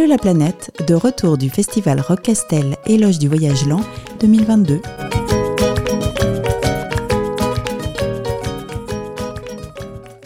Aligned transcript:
Salut 0.00 0.12
la 0.12 0.16
planète, 0.16 0.72
de 0.88 0.94
retour 0.94 1.36
du 1.36 1.50
festival 1.50 2.00
Rock 2.00 2.22
Castel 2.22 2.78
Éloge 2.86 3.18
du 3.18 3.28
voyage 3.28 3.66
lent 3.66 3.82
2022. 4.20 4.80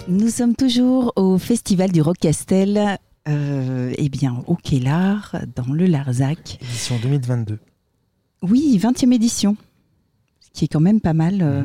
Nous 0.06 0.28
sommes 0.28 0.54
toujours 0.54 1.12
au 1.16 1.38
festival 1.38 1.90
du 1.90 2.02
Rock 2.02 2.18
Castel, 2.20 3.00
euh, 3.26 3.92
eh 3.98 4.08
bien 4.08 4.44
au 4.46 4.54
Kélar, 4.54 5.34
dans 5.56 5.72
le 5.72 5.86
Larzac. 5.86 6.58
Édition 6.62 6.94
2022. 7.02 7.58
Oui, 8.42 8.78
20e 8.80 9.12
édition, 9.12 9.56
qui 10.54 10.64
est 10.64 10.68
quand 10.68 10.80
même 10.80 11.00
pas 11.00 11.12
mal, 11.12 11.40
euh, 11.42 11.62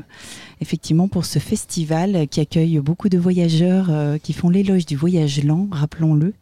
effectivement, 0.62 1.08
pour 1.08 1.24
ce 1.24 1.38
festival 1.40 2.28
qui 2.28 2.42
accueille 2.42 2.80
beaucoup 2.80 3.08
de 3.08 3.20
voyageurs 3.20 3.88
euh, 3.90 4.18
qui 4.18 4.34
font 4.34 4.50
l'éloge 4.50 4.86
du 4.88 4.98
voyage 4.98 5.42
lent, 5.44 5.68
rappelons-le. 5.72 6.34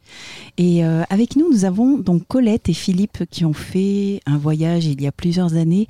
Et 0.58 0.84
euh, 0.84 1.04
avec 1.10 1.36
nous, 1.36 1.52
nous 1.52 1.66
avons 1.66 1.98
donc 1.98 2.26
Colette 2.28 2.70
et 2.70 2.74
Philippe 2.74 3.26
qui 3.30 3.44
ont 3.44 3.54
fait 3.54 4.22
un 4.26 4.38
voyage 4.38 4.86
il 4.86 5.02
y 5.02 5.08
a 5.08 5.12
plusieurs 5.12 5.55
années 5.55 5.88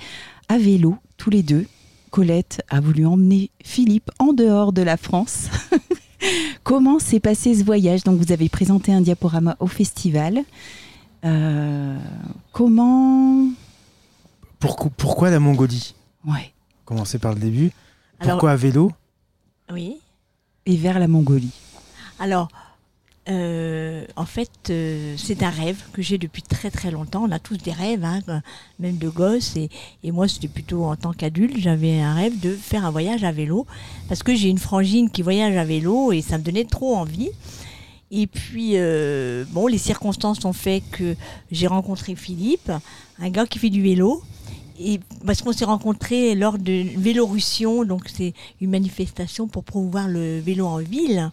à 0.49 0.57
vélo, 0.57 0.95
tous 1.17 1.29
les 1.29 1.43
deux. 1.43 1.67
Colette 2.09 2.63
a 2.69 2.79
voulu 2.79 3.05
emmener 3.05 3.51
Philippe 3.63 4.09
en 4.17 4.33
dehors 4.33 4.73
de 4.73 4.81
la 4.81 4.97
France. 4.97 5.49
Comment 6.63 6.97
s'est 6.97 7.19
passé 7.19 7.53
ce 7.53 7.63
voyage? 7.63 8.03
Donc, 8.03 8.19
vous 8.19 8.31
avez 8.31 8.49
présenté 8.49 8.91
un 8.91 9.01
diaporama 9.01 9.55
au 9.59 9.67
festival. 9.67 10.43
Comment 12.53 13.49
Pourquoi, 14.59 14.89
pourquoi 14.95 15.29
la 15.29 15.39
Mongolie 15.39 15.93
Ouais. 16.25 16.53
Commencer 16.85 17.19
par 17.19 17.33
le 17.33 17.39
début. 17.39 17.71
Alors- 18.19 18.33
Pourquoi 18.35 18.51
à 18.51 18.55
vélo? 18.55 18.91
Oui. 19.71 19.97
Et 20.65 20.77
vers 20.77 20.99
la 20.99 21.07
Mongolie. 21.07 21.51
Alors, 22.19 22.47
euh, 23.29 24.05
en 24.15 24.25
fait, 24.25 24.49
euh, 24.69 25.15
c'est 25.17 25.43
un 25.43 25.49
rêve 25.49 25.81
que 25.93 26.01
j'ai 26.01 26.17
depuis 26.17 26.41
très 26.41 26.71
très 26.71 26.91
longtemps. 26.91 27.23
On 27.27 27.31
a 27.31 27.39
tous 27.39 27.57
des 27.57 27.71
rêves, 27.73 28.03
hein, 28.05 28.21
même 28.79 28.97
de 28.97 29.09
gosses. 29.09 29.55
Et, 29.57 29.69
et 30.03 30.11
moi, 30.11 30.27
c'était 30.27 30.47
plutôt 30.47 30.85
en 30.85 30.95
tant 30.95 31.13
qu'adulte, 31.13 31.57
j'avais 31.57 31.99
un 31.99 32.13
rêve 32.13 32.39
de 32.39 32.53
faire 32.53 32.85
un 32.85 32.91
voyage 32.91 33.23
à 33.23 33.31
vélo. 33.31 33.65
Parce 34.07 34.23
que 34.23 34.33
j'ai 34.35 34.47
une 34.49 34.57
frangine 34.57 35.09
qui 35.09 35.21
voyage 35.21 35.55
à 35.57 35.63
vélo 35.65 36.11
et 36.11 36.21
ça 36.21 36.37
me 36.37 36.43
donnait 36.43 36.65
trop 36.65 36.95
envie. 36.95 37.29
Et 38.09 38.25
puis, 38.27 38.71
euh, 38.75 39.43
bon, 39.49 39.67
les 39.67 39.77
circonstances 39.77 40.45
ont 40.45 40.53
fait 40.53 40.81
que 40.91 41.15
j'ai 41.51 41.67
rencontré 41.67 42.15
Philippe, 42.15 42.71
un 43.19 43.29
gars 43.29 43.45
qui 43.45 43.59
fait 43.59 43.69
du 43.69 43.81
vélo. 43.81 44.23
Et 44.79 44.99
parce 45.25 45.41
qu'on 45.41 45.53
s'est 45.53 45.65
rencontrés 45.65 46.35
lors 46.35 46.57
de 46.57 46.85
Vélorussion, 46.97 47.83
donc 47.83 48.03
c'est 48.13 48.33
une 48.61 48.69
manifestation 48.69 49.47
pour 49.47 49.63
promouvoir 49.63 50.07
le 50.07 50.39
vélo 50.39 50.67
en 50.67 50.77
ville 50.77 51.31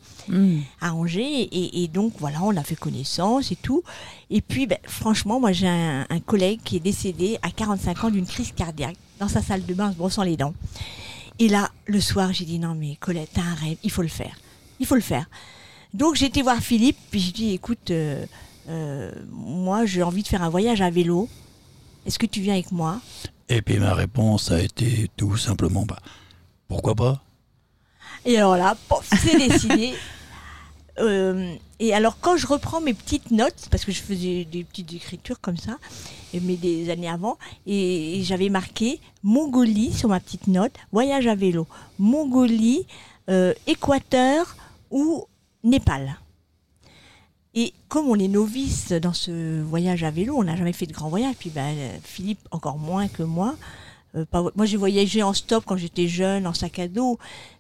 à 0.81 0.95
Angers. 0.95 1.43
Et, 1.53 1.83
et 1.83 1.89
donc, 1.89 2.15
voilà, 2.19 2.43
on 2.43 2.57
a 2.57 2.63
fait 2.63 2.77
connaissance 2.77 3.53
et 3.53 3.57
tout. 3.57 3.83
Et 4.31 4.41
puis, 4.41 4.67
ben, 4.67 4.79
franchement, 4.85 5.41
moi, 5.41 5.53
j'ai 5.53 5.69
un, 5.69 6.07
un 6.09 6.21
collègue 6.21 6.61
qui 6.65 6.77
est 6.77 6.81
décédé 6.81 7.39
à 7.43 7.51
45 7.51 8.05
ans 8.05 8.11
d'une 8.11 8.27
crise 8.27 8.53
cardiaque 8.53 8.97
dans 9.21 9.29
sa 9.29 9.43
salle 9.43 9.65
de 9.65 9.75
bain 9.75 9.89
en 9.89 9.93
se 9.93 9.97
brossant 9.97 10.23
les 10.23 10.37
dents. 10.37 10.55
Et 11.39 11.49
là, 11.49 11.71
le 11.87 12.01
soir, 12.01 12.33
j'ai 12.33 12.45
dit 12.45 12.59
non, 12.59 12.75
mais 12.75 12.97
Colette, 12.97 13.31
t'as 13.35 13.43
un 13.43 13.55
rêve, 13.55 13.77
il 13.83 13.91
faut 13.91 14.03
le 14.03 14.09
faire. 14.09 14.37
Il 14.81 14.87
faut 14.87 14.95
le 14.95 15.01
faire. 15.01 15.29
Donc, 15.93 16.17
j'ai 16.17 16.27
été 16.27 16.43
voir 16.43 16.59
Philippe, 16.59 16.97
puis 17.11 17.21
j'ai 17.21 17.33
dit 17.33 17.53
écoute, 17.53 17.91
euh, 17.91 18.25
euh, 18.69 19.13
moi, 19.31 19.85
j'ai 19.85 20.03
envie 20.03 20.23
de 20.23 20.29
faire 20.29 20.43
un 20.43 20.49
voyage 20.49 20.81
à 20.81 20.91
vélo. 20.91 21.29
Est-ce 22.07 22.19
que 22.19 22.27
tu 22.27 22.41
viens 22.41 22.55
avec 22.55 22.71
moi? 22.73 23.01
Et 23.49 23.63
puis 23.63 23.79
ma 23.79 23.95
réponse 23.95 24.51
a 24.51 24.61
été 24.61 25.11
tout 25.17 25.37
simplement, 25.37 25.85
bah, 25.85 25.99
pourquoi 26.69 26.95
pas? 26.95 27.23
Et 28.25 28.39
alors 28.39 28.57
là, 28.57 28.77
pof, 28.89 29.09
c'est 29.23 29.37
décidé. 29.37 29.95
Euh, 31.01 31.53
et 31.81 31.93
alors 31.93 32.21
quand 32.21 32.37
je 32.37 32.47
reprends 32.47 32.81
mes 32.81 32.95
petites 32.95 33.33
notes, 33.33 33.67
parce 33.69 33.85
que 33.85 33.91
je 33.91 34.01
faisais 34.01 34.45
des 34.45 34.63
petites 34.63 34.93
écritures 34.93 35.41
comme 35.41 35.57
ça, 35.57 35.79
mais 36.33 36.55
des 36.55 36.89
années 36.89 37.09
avant, 37.09 37.37
et, 37.67 38.21
et 38.21 38.23
j'avais 38.23 38.49
marqué 38.49 39.01
Mongolie 39.25 39.93
sur 39.93 40.09
ma 40.09 40.21
petite 40.21 40.47
note, 40.47 40.73
voyage 40.93 41.27
à 41.27 41.35
vélo, 41.35 41.67
Mongolie, 41.99 42.87
euh, 43.29 43.55
Équateur 43.67 44.55
ou 44.91 45.27
Népal. 45.65 46.17
Et 47.55 47.73
comme 47.89 48.09
on 48.09 48.19
est 48.19 48.29
novice 48.29 48.91
dans 48.93 49.13
ce 49.13 49.63
voyage 49.63 50.03
à 50.03 50.11
vélo, 50.11 50.35
on 50.37 50.45
n'a 50.45 50.57
jamais 50.57 50.73
fait 50.73 50.87
de 50.87 50.93
grand 50.93 51.09
voyage, 51.09 51.37
puis 51.39 51.51
ben, 51.51 51.77
Philippe 52.03 52.41
encore 52.51 52.79
moins 52.79 53.07
que 53.07 53.23
moi. 53.23 53.55
Euh, 54.17 54.25
moi 54.57 54.67
j'ai 54.67 54.77
voyagé 54.77 55.23
en 55.23 55.33
stop 55.33 55.65
quand 55.65 55.77
j'étais 55.77 56.09
jeune, 56.09 56.47
en 56.47 56.55
sac 56.55 56.79
à 56.81 56.89
dos, 56.89 57.19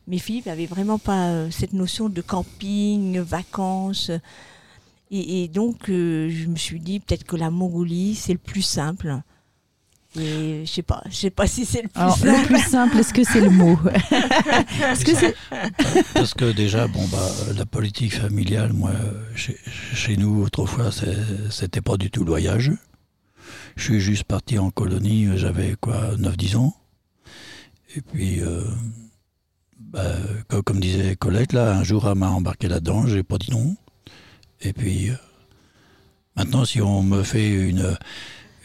mais 0.08 0.18
Philippe 0.18 0.48
avait 0.48 0.66
vraiment 0.66 0.98
pas 0.98 1.28
euh, 1.28 1.50
cette 1.50 1.72
notion 1.72 2.08
de 2.08 2.20
camping, 2.20 3.20
vacances. 3.20 4.10
Et, 5.12 5.44
et 5.44 5.48
donc 5.48 5.88
euh, 5.88 6.28
je 6.28 6.48
me 6.48 6.56
suis 6.56 6.80
dit 6.80 6.98
peut-être 6.98 7.24
que 7.24 7.36
la 7.36 7.50
Mongolie 7.50 8.16
c'est 8.16 8.32
le 8.32 8.38
plus 8.38 8.62
simple. 8.62 9.20
Et 10.16 10.62
je 10.64 10.70
sais 10.70 10.82
pas, 10.82 11.02
je 11.10 11.16
sais 11.16 11.30
pas 11.30 11.46
si 11.48 11.64
c'est 11.66 11.82
le 11.82 11.88
plus 11.88 12.00
Alors, 12.00 12.16
simple. 12.16 12.38
le 12.40 12.46
plus 12.46 12.60
simple, 12.60 12.98
est-ce 12.98 13.12
que 13.12 13.24
c'est 13.24 13.40
le 13.40 13.50
mot? 13.50 13.76
Est-ce 14.12 15.04
que 15.04 15.14
c'est 15.16 15.34
Parce 16.14 16.34
que 16.34 16.52
déjà, 16.52 16.86
bon, 16.86 17.04
bah, 17.08 17.28
la 17.56 17.66
politique 17.66 18.14
familiale, 18.14 18.72
moi, 18.72 18.92
chez, 19.34 19.56
chez 19.94 20.16
nous, 20.16 20.42
autrefois, 20.42 20.92
c'est- 20.92 21.50
c'était 21.50 21.80
pas 21.80 21.96
du 21.96 22.10
tout 22.12 22.22
le 22.24 22.30
voyage. 22.30 22.70
Je 23.76 23.82
suis 23.82 24.00
juste 24.00 24.22
parti 24.24 24.56
en 24.58 24.70
colonie, 24.70 25.28
j'avais 25.36 25.74
quoi, 25.80 26.16
9-10 26.16 26.56
ans. 26.56 26.74
Et 27.96 28.00
puis, 28.00 28.40
euh, 28.40 28.62
bah, 29.80 30.12
co- 30.48 30.62
comme 30.62 30.78
disait 30.78 31.16
Colette, 31.16 31.52
là, 31.52 31.74
un 31.76 31.82
jour, 31.82 32.08
elle 32.08 32.16
m'a 32.18 32.30
embarqué 32.30 32.68
là-dedans, 32.68 33.06
j'ai 33.08 33.24
pas 33.24 33.38
dit 33.38 33.50
non. 33.50 33.74
Et 34.60 34.72
puis, 34.72 35.10
euh, 35.10 35.14
maintenant, 36.36 36.64
si 36.64 36.80
on 36.80 37.02
me 37.02 37.24
fait 37.24 37.50
une, 37.50 37.96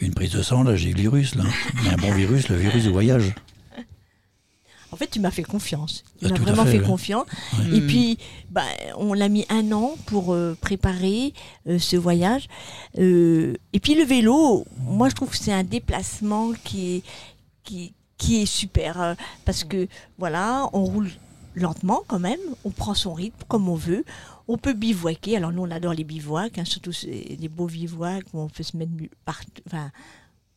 une 0.00 0.14
prise 0.14 0.32
de 0.32 0.42
sang, 0.42 0.62
là, 0.62 0.76
j'ai 0.76 0.92
le 0.92 1.00
virus, 1.00 1.34
là. 1.34 1.44
Mais 1.82 1.90
un 1.90 1.96
bon 1.96 2.12
virus, 2.12 2.48
le 2.48 2.56
virus 2.56 2.84
du 2.84 2.90
voyage. 2.90 3.34
En 4.92 4.96
fait, 4.96 5.06
tu 5.08 5.20
m'as 5.20 5.30
fait 5.30 5.44
confiance. 5.44 6.02
Tu 6.18 6.26
Ah, 6.26 6.30
m'as 6.30 6.38
vraiment 6.38 6.64
fait, 6.64 6.72
fait, 6.72 6.78
ouais. 6.80 6.84
confiance. 6.86 7.26
Ouais. 7.58 7.76
Et 7.76 7.80
puis, 7.80 8.18
bah, 8.50 8.64
on 8.96 9.12
l'a 9.14 9.28
mis 9.28 9.46
un 9.48 9.70
an 9.72 9.94
pour 10.06 10.32
euh, 10.34 10.56
préparer 10.60 11.32
euh, 11.68 11.78
ce 11.78 11.96
voyage. 11.96 12.48
Euh, 12.98 13.54
et 13.72 13.78
puis 13.78 13.94
le 13.94 14.02
vélo, 14.04 14.64
moi 14.80 15.08
je 15.08 15.14
trouve 15.14 15.30
que 15.30 15.36
c'est 15.36 15.52
un 15.52 15.62
déplacement 15.62 16.50
qui 16.64 16.96
est, 16.96 17.02
qui, 17.62 17.92
qui 18.18 18.42
est 18.42 18.46
super. 18.46 19.14
parce 19.44 19.62
que 19.62 19.86
voilà, 20.18 20.68
on 20.72 20.84
roule 20.84 21.10
lentement 21.54 22.02
quand 22.08 22.18
même, 22.18 22.40
on 22.64 22.70
prend 22.70 22.94
son 22.94 23.12
rythme 23.14 23.44
comme 23.46 23.68
on 23.68 23.76
veut. 23.76 24.04
On 24.52 24.58
peut 24.58 24.72
bivouaquer. 24.74 25.36
Alors 25.36 25.52
nous, 25.52 25.62
on 25.62 25.70
adore 25.70 25.94
les 25.94 26.04
bivouacs, 26.04 26.58
hein, 26.58 26.64
surtout 26.64 26.92
des 27.04 27.48
beaux 27.48 27.66
bivouacs 27.66 28.24
où 28.32 28.40
on 28.40 28.48
peut 28.48 28.62
se 28.64 28.76
mettre 28.76 28.92
partout. 29.24 29.62
Enfin, 29.66 29.90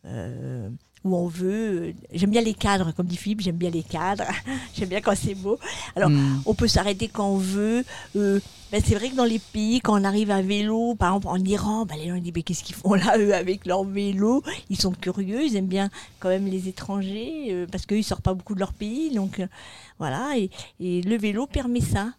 euh, 0.05 0.69
où 1.03 1.15
on 1.17 1.27
veut. 1.27 1.93
J'aime 2.13 2.29
bien 2.31 2.41
les 2.41 2.53
cadres, 2.53 2.91
comme 2.93 3.07
dit 3.07 3.17
Philippe, 3.17 3.41
j'aime 3.41 3.57
bien 3.57 3.69
les 3.69 3.83
cadres. 3.83 4.23
j'aime 4.73 4.87
bien 4.89 5.01
quand 5.01 5.15
c'est 5.15 5.35
beau. 5.35 5.59
Alors, 5.97 6.09
Hmm. 6.09 6.41
on 6.45 6.53
peut 6.53 6.67
s'arrêter 6.69 7.09
quand 7.09 7.27
on 7.29 7.37
veut. 7.37 7.83
Euh, 8.15 8.39
ben, 8.71 8.81
c'est 8.83 8.95
vrai 8.95 9.09
que 9.09 9.15
dans 9.15 9.25
les 9.25 9.39
pays, 9.39 9.81
quand 9.81 9.99
on 9.99 10.03
arrive 10.05 10.31
à 10.31 10.41
vélo, 10.41 10.95
par 10.95 11.09
exemple 11.09 11.27
en 11.27 11.37
Iran, 11.43 11.85
ben, 11.85 11.97
les 11.97 12.07
gens 12.07 12.15
ils 12.15 12.21
disent 12.23 12.31
mais 12.33 12.41
qu'est-ce 12.41 12.63
qu'ils 12.63 12.75
font 12.75 12.93
là 12.95 13.17
eux 13.19 13.33
avec 13.35 13.65
leur 13.65 13.83
vélo? 13.83 14.41
Ils 14.69 14.79
sont 14.79 14.91
curieux, 14.93 15.43
ils 15.43 15.55
aiment 15.57 15.67
bien 15.67 15.89
quand 16.19 16.29
même 16.29 16.45
les 16.47 16.69
étrangers 16.69 17.49
euh, 17.51 17.67
parce 17.71 17.85
qu'eux 17.85 17.97
ils 17.97 18.03
sortent 18.03 18.23
pas 18.23 18.33
beaucoup 18.33 18.55
de 18.55 18.59
leur 18.61 18.73
pays, 18.73 19.13
donc 19.13 19.41
voilà. 19.99 20.37
Et, 20.37 20.49
et 20.79 21.01
le 21.01 21.17
vélo 21.17 21.47
permet 21.47 21.81
ça. 21.81 22.13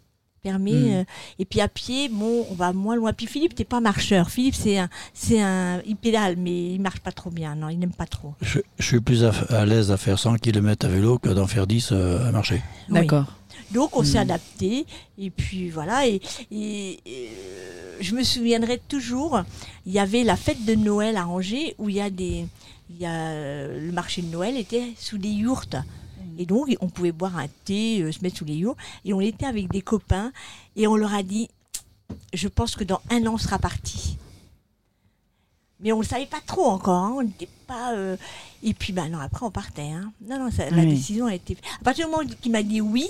Permet, 0.45 0.73
Mm. 0.73 0.93
euh, 0.93 1.05
et 1.39 1.45
puis 1.47 1.61
à 1.63 1.69
pied, 1.69 2.11
bon, 2.11 2.47
on 2.51 2.55
va 2.55 2.73
moins 2.75 2.97
loin. 2.97 3.13
Puis 3.15 3.27
Philippe, 3.27 3.55
t'es 3.55 3.65
pas 3.65 3.81
marcheur. 3.81 4.29
Philippe, 4.31 4.55
c'est 4.55 4.77
un, 4.79 4.91
c'est 5.15 5.41
un, 5.41 5.81
il 5.87 5.97
pédale, 5.97 6.37
mais 6.37 6.75
il 6.75 6.81
marche 6.83 7.01
pas 7.01 7.13
trop 7.13 7.31
bien. 7.31 7.55
Non, 7.57 7.71
il 7.71 7.79
n'aime 7.79 7.95
pas 7.95 8.05
trop. 8.07 8.35
Je, 8.43 8.59
je 8.79 8.87
suis 8.87 9.01
plus 9.01 9.25
à, 9.25 9.31
à 9.49 9.65
l'aise 9.65 9.91
à 9.91 9.97
faire 9.97 10.19
100 10.19 10.37
km 10.37 10.85
à 10.87 10.91
vélo 10.91 11.19
que 11.19 11.31
d'en 11.31 11.47
faire 11.47 11.67
10 11.67 11.89
euh, 11.93 12.29
à 12.29 12.31
marcher. 12.31 12.63
Oui. 12.91 12.95
D'accord. 13.01 13.25
Donc 13.73 13.97
on 13.97 14.05
s'est 14.05 14.19
Mm. 14.19 14.29
adapté 14.29 14.87
et 15.19 15.31
puis 15.31 15.71
voilà 15.71 16.07
et, 16.07 16.21
et- 16.51 16.91
et, 17.07 17.29
euh, 17.31 17.97
je 18.01 18.15
me 18.15 18.23
souviendrai 18.23 18.81
toujours 18.89 19.43
il 19.87 19.93
y 19.93 19.99
avait 19.99 20.25
la 20.25 20.37
fête 20.37 20.65
de 20.67 20.75
Noël 20.75 21.17
à 21.17 21.27
Angers 21.27 21.75
où 21.79 21.89
il 21.89 21.95
y 21.97 22.01
a 22.01 22.11
des 22.11 22.45
il 22.91 23.01
y 23.01 23.07
a 23.07 23.67
le 23.69 23.91
marché 23.93 24.21
de 24.23 24.27
Noël 24.31 24.57
était 24.59 24.93
sous 24.99 25.17
des 25.19 25.31
yourtes 25.31 25.77
et 26.39 26.47
donc 26.47 26.69
on 26.81 26.89
pouvait 26.89 27.13
boire 27.13 27.37
un 27.39 27.47
thé 27.65 28.01
euh, 28.03 28.13
se 28.13 28.21
mettre 28.23 28.37
sous 28.39 28.45
les 28.45 28.55
yourtes 28.57 28.79
et 29.05 29.13
on 29.13 29.21
était 29.21 29.47
avec 29.47 29.71
des 29.71 29.83
copains 29.83 30.33
et 30.77 30.87
on 30.87 30.97
leur 30.97 31.13
a 31.15 31.23
dit 31.23 31.49
je 32.33 32.49
pense 32.49 32.77
que 32.77 32.85
dans 32.85 33.01
un 33.11 33.27
an 33.27 33.35
on 33.35 33.39
sera 33.39 33.59
parti 33.59 34.17
mais 35.81 35.93
on 35.93 35.99
ne 35.99 36.03
le 36.03 36.09
savait 36.09 36.27
pas 36.27 36.41
trop 36.47 36.67
encore 36.67 36.95
hein, 37.05 37.15
on 37.19 37.23
n'était 37.23 37.49
pas 37.67 37.93
euh, 37.95 38.17
et 38.63 38.75
puis 38.75 38.93
ben 38.93 39.09
non 39.09 39.19
après 39.19 39.45
on 39.45 39.51
partait 39.51 39.83
hein. 39.91 40.13
non 40.27 40.39
non 40.39 40.51
ça- 40.51 40.71
la 40.71 40.85
décision 40.85 41.27
a 41.27 41.35
été 41.35 41.57
à 41.81 41.85
partir 41.85 42.07
du 42.07 42.13
moment 42.13 42.29
qu'il 42.41 42.53
m'a 42.53 42.63
dit 42.63 42.81
oui 42.81 43.09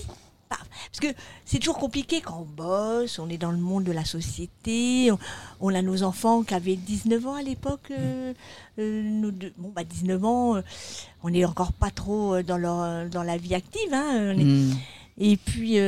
parce 0.58 1.00
que 1.00 1.18
c'est 1.44 1.58
toujours 1.58 1.78
compliqué 1.78 2.20
quand 2.20 2.38
on 2.40 2.44
bosse, 2.44 3.18
on 3.18 3.28
est 3.28 3.38
dans 3.38 3.50
le 3.50 3.58
monde 3.58 3.84
de 3.84 3.92
la 3.92 4.04
société, 4.04 5.10
on, 5.12 5.18
on 5.60 5.74
a 5.74 5.82
nos 5.82 6.02
enfants 6.02 6.42
qui 6.42 6.54
avaient 6.54 6.76
19 6.76 7.26
ans 7.26 7.34
à 7.34 7.42
l'époque, 7.42 7.90
euh, 7.90 8.32
euh, 8.78 9.30
deux- 9.30 9.52
bon 9.58 9.70
bah 9.74 9.84
19 9.84 10.24
ans, 10.24 10.56
euh, 10.56 10.62
on 11.22 11.30
n'est 11.30 11.44
encore 11.44 11.72
pas 11.72 11.90
trop 11.90 12.42
dans, 12.42 12.58
leur, 12.58 13.08
dans 13.08 13.22
la 13.22 13.36
vie 13.36 13.54
active, 13.54 13.92
hein, 13.92 14.32
est- 14.38 14.44
Hmm. 14.44 14.74
et 15.18 15.36
puis 15.36 15.78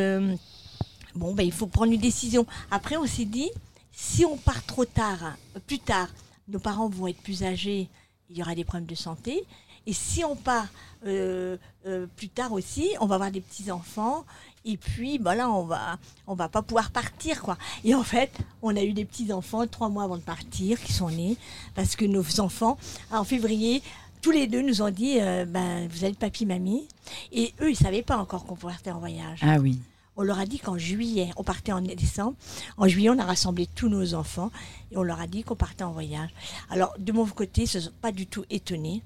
bon 1.15 1.35
bah 1.35 1.43
il 1.43 1.53
faut 1.53 1.67
prendre 1.67 1.93
une 1.93 2.01
décision. 2.01 2.47
Après 2.71 2.97
on 2.97 3.07
s'est 3.07 3.25
dit, 3.25 3.51
si 3.93 4.25
on 4.25 4.37
part 4.37 4.65
trop 4.67 4.85
tard, 4.85 5.19
euh, 5.57 5.61
plus 5.67 5.79
tard, 5.79 6.09
nos 6.49 6.59
parents 6.59 6.89
vont 6.89 7.07
être 7.07 7.21
plus 7.23 7.43
âgés, 7.43 7.89
il 8.31 8.37
y 8.39 8.43
aura 8.43 8.55
des 8.55 8.65
problèmes 8.65 8.87
de 8.87 8.95
santé. 8.95 9.45
Et 9.87 9.93
si 9.93 10.25
on 10.25 10.37
part 10.37 10.69
euh, 11.07 11.57
euh, 11.87 12.07
plus 12.17 12.29
tard 12.29 12.53
aussi, 12.53 12.91
on 13.01 13.07
va 13.07 13.17
avoir 13.17 13.31
des 13.31 13.41
petits 13.41 13.71
enfants. 13.71 14.25
Et 14.65 14.77
puis, 14.77 15.19
bah 15.19 15.37
là, 15.37 15.49
on 15.49 15.65
va, 15.65 15.99
on 16.27 16.35
va 16.35 16.49
pas 16.49 16.63
pouvoir 16.63 16.91
partir, 16.91 17.41
quoi. 17.43 17.57
Et 17.85 17.95
en 17.95 18.03
fait, 18.03 18.33
on 18.63 18.75
a 18.75 18.83
eu 18.83 18.93
des 18.93 19.05
petits 19.05 19.33
enfants 19.33 19.67
trois 19.67 19.89
mois 19.89 20.05
avant 20.05 20.17
de 20.17 20.23
partir 20.23 20.81
qui 20.81 20.93
sont 20.93 21.11
nés 21.11 21.37
parce 21.77 21.95
que 21.95 22.05
nos 22.05 22.41
enfants, 22.41 22.77
en 23.13 23.23
février, 23.23 23.83
tous 24.23 24.33
les 24.33 24.49
deux 24.49 24.63
nous 24.63 24.83
ont 24.83 24.91
dit, 24.91 25.21
euh, 25.21 25.45
ben, 25.45 25.87
vous 25.89 26.05
êtes 26.05 26.19
papy, 26.19 26.47
mamie. 26.47 26.89
Et 27.31 27.55
eux, 27.61 27.71
ils 27.71 27.77
savaient 27.77 28.03
pas 28.03 28.17
encore 28.17 28.45
qu'on 28.45 28.57
partait 28.57 28.91
en 28.91 28.99
voyage. 28.99 29.39
Ah 29.43 29.59
oui. 29.61 29.79
On 30.17 30.23
leur 30.23 30.41
a 30.41 30.47
dit 30.47 30.59
qu'en 30.59 30.79
juillet, 30.79 31.31
on 31.37 31.45
partait 31.45 31.73
en 31.73 31.81
décembre. 31.81 32.35
En 32.79 32.89
juillet, 32.89 33.11
on 33.11 33.19
a 33.19 33.25
rassemblé 33.25 33.69
tous 33.73 33.89
nos 33.89 34.15
enfants 34.15 34.51
et 34.91 34.97
on 34.97 35.03
leur 35.03 35.21
a 35.21 35.27
dit 35.27 35.45
qu'on 35.45 35.55
partait 35.55 35.85
en 35.85 35.93
voyage. 35.93 36.31
Alors, 36.71 36.95
de 36.99 37.13
mon 37.13 37.27
côté, 37.27 37.63
ils 37.63 37.69
se 37.69 37.79
sont 37.79 37.93
pas 38.01 38.13
du 38.13 38.27
tout 38.27 38.45
étonnés. 38.51 39.03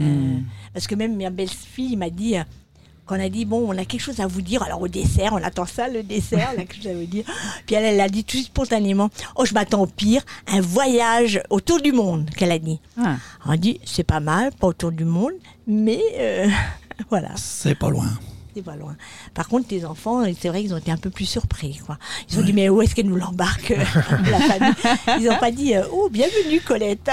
Euh, 0.00 0.04
Hmm. 0.04 0.44
parce 0.72 0.86
que 0.86 0.94
même 0.94 1.16
ma 1.16 1.30
belle-fille 1.30 1.96
m'a 1.96 2.10
dit, 2.10 2.36
euh, 2.36 2.42
qu'on 3.06 3.18
a 3.18 3.28
dit, 3.30 3.44
bon, 3.46 3.66
on 3.68 3.76
a 3.78 3.84
quelque 3.86 4.02
chose 4.02 4.20
à 4.20 4.26
vous 4.26 4.42
dire. 4.42 4.62
Alors, 4.62 4.82
au 4.82 4.86
dessert, 4.88 5.32
on 5.32 5.42
attend 5.42 5.64
ça, 5.64 5.88
le 5.88 6.02
dessert, 6.02 6.50
on 6.54 6.60
a 6.60 6.64
quelque 6.64 6.76
chose 6.76 6.88
à 6.88 6.94
vous 6.94 7.06
dire. 7.06 7.24
Puis 7.66 7.74
elle, 7.74 7.84
elle 7.86 8.00
a 8.02 8.08
dit 8.08 8.22
tout 8.22 8.36
spontanément, 8.38 9.08
oh, 9.36 9.44
je 9.46 9.54
m'attends 9.54 9.80
au 9.82 9.86
pire, 9.86 10.22
un 10.46 10.60
voyage 10.60 11.40
autour 11.48 11.80
du 11.80 11.90
monde, 11.92 12.28
qu'elle 12.36 12.52
a 12.52 12.58
dit. 12.58 12.80
Ah. 13.02 13.16
On 13.46 13.50
a 13.52 13.56
dit, 13.56 13.80
c'est 13.86 14.04
pas 14.04 14.20
mal, 14.20 14.52
pas 14.52 14.66
autour 14.66 14.92
du 14.92 15.04
monde, 15.06 15.32
mais 15.66 16.00
euh, 16.18 16.48
voilà. 17.10 17.30
C'est 17.36 17.74
pas 17.74 17.88
loin. 17.88 18.08
Pas 18.62 18.76
loin. 18.76 18.96
Par 19.34 19.48
contre, 19.48 19.68
tes 19.68 19.84
enfants, 19.84 20.24
c'est 20.38 20.48
vrai 20.48 20.62
qu'ils 20.62 20.74
ont 20.74 20.78
été 20.78 20.90
un 20.90 20.96
peu 20.96 21.10
plus 21.10 21.26
surpris. 21.26 21.80
Quoi. 21.86 21.98
Ils 22.30 22.38
ont 22.38 22.42
dit, 22.42 22.52
mais 22.52 22.68
où 22.68 22.82
est-ce 22.82 22.94
qu'elle 22.94 23.06
nous 23.06 23.16
l'embarque, 23.16 23.70
euh, 23.70 23.76
la 24.30 24.40
famille? 24.40 24.74
Ils 25.20 25.28
n'ont 25.28 25.38
pas 25.38 25.50
dit, 25.50 25.74
euh, 25.74 25.84
oh, 25.92 26.08
bienvenue 26.10 26.60
Colette. 26.60 27.08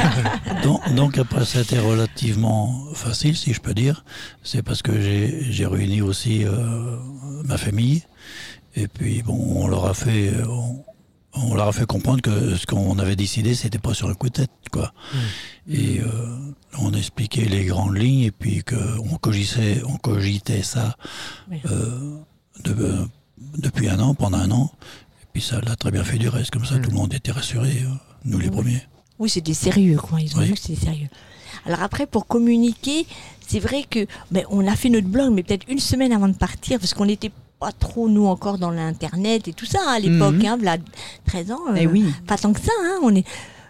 Donc, 0.62 0.94
donc 0.94 1.18
après, 1.18 1.44
ça 1.44 1.60
a 1.60 1.62
été 1.62 1.78
relativement 1.78 2.86
facile, 2.94 3.36
si 3.36 3.54
je 3.54 3.60
peux 3.60 3.74
dire. 3.74 4.04
C'est 4.42 4.62
parce 4.62 4.82
que 4.82 5.00
j'ai 5.00 5.66
réuni 5.66 6.02
aussi 6.02 6.44
euh, 6.44 6.96
ma 7.44 7.56
famille. 7.56 8.02
Et 8.76 8.88
puis, 8.88 9.22
bon, 9.22 9.38
on 9.56 9.68
leur 9.68 9.86
a 9.86 9.94
fait, 9.94 10.32
on, 10.48 10.84
on 11.34 11.54
leur 11.54 11.68
a 11.68 11.72
fait 11.72 11.86
comprendre 11.86 12.20
que 12.20 12.56
ce 12.56 12.66
qu'on 12.66 12.98
avait 12.98 13.16
décidé, 13.16 13.54
c'était 13.54 13.78
pas 13.78 13.94
sur 13.94 14.08
un 14.08 14.14
coup 14.14 14.28
de 14.28 14.34
tête, 14.34 14.50
quoi. 14.72 14.92
Et 15.68 16.00
euh, 16.00 16.06
on 16.78 16.92
expliquait 16.92 17.44
les 17.44 17.64
grandes 17.66 17.96
lignes 17.96 18.22
et 18.24 18.30
puis 18.32 18.62
qu'on 18.64 19.16
cogitait, 19.16 19.82
on 19.86 19.96
cogitait 19.96 20.62
ça 20.62 20.96
Oui. 21.50 21.58
euh, 21.66 22.16
de- 22.64 22.74
euh, 22.82 23.04
depuis 23.58 23.88
un 23.88 24.00
an, 24.00 24.14
pendant 24.14 24.38
un 24.38 24.50
an. 24.50 24.72
Et 25.22 25.26
puis 25.32 25.42
ça 25.42 25.60
l'a 25.60 25.76
très 25.76 25.90
bien 25.90 26.02
fait 26.04 26.18
du 26.18 26.28
reste. 26.28 26.50
Comme 26.50 26.64
ça, 26.64 26.76
Mm. 26.76 26.82
tout 26.82 26.90
le 26.90 26.96
monde 26.96 27.14
était 27.14 27.32
rassuré, 27.32 27.84
nous 28.24 28.38
les 28.38 28.46
Oui. 28.48 28.52
premiers. 28.52 28.82
Oui, 29.18 29.28
c'était 29.30 29.54
sérieux, 29.54 29.98
quoi. 29.98 30.20
Ils 30.20 30.34
ont 30.36 30.40
Oui. 30.40 30.46
vu 30.46 30.54
que 30.54 30.60
c'était 30.60 30.84
sérieux. 30.86 31.08
Alors 31.66 31.82
après, 31.82 32.06
pour 32.06 32.26
communiquer, 32.26 33.06
c'est 33.46 33.60
vrai 33.60 33.84
que 33.88 34.06
ben, 34.30 34.44
on 34.50 34.66
a 34.66 34.74
fait 34.76 34.88
notre 34.88 35.08
blog, 35.08 35.32
mais 35.32 35.42
peut-être 35.42 35.66
une 35.68 35.78
semaine 35.78 36.12
avant 36.12 36.28
de 36.28 36.34
partir, 36.36 36.78
parce 36.80 36.94
qu'on 36.94 37.06
n'était 37.06 37.30
pas 37.60 37.72
trop, 37.72 38.08
nous, 38.08 38.26
encore 38.26 38.58
dans 38.58 38.70
l'Internet 38.70 39.46
et 39.46 39.52
tout 39.52 39.66
ça, 39.66 39.78
hein, 39.86 39.92
à 39.96 40.00
l'époque, 40.00 40.34
Mhm. 40.36 40.46
hein, 40.46 40.56
voilà, 40.56 40.76
13 41.26 41.52
ans. 41.52 41.60
Eh 41.76 41.86
euh, 41.86 41.90
oui. 41.92 42.04
Pas 42.26 42.38
tant 42.38 42.52
que 42.52 42.60
ça, 42.60 42.72
hein. 42.82 42.98
On 43.02 43.14
est, 43.14 43.26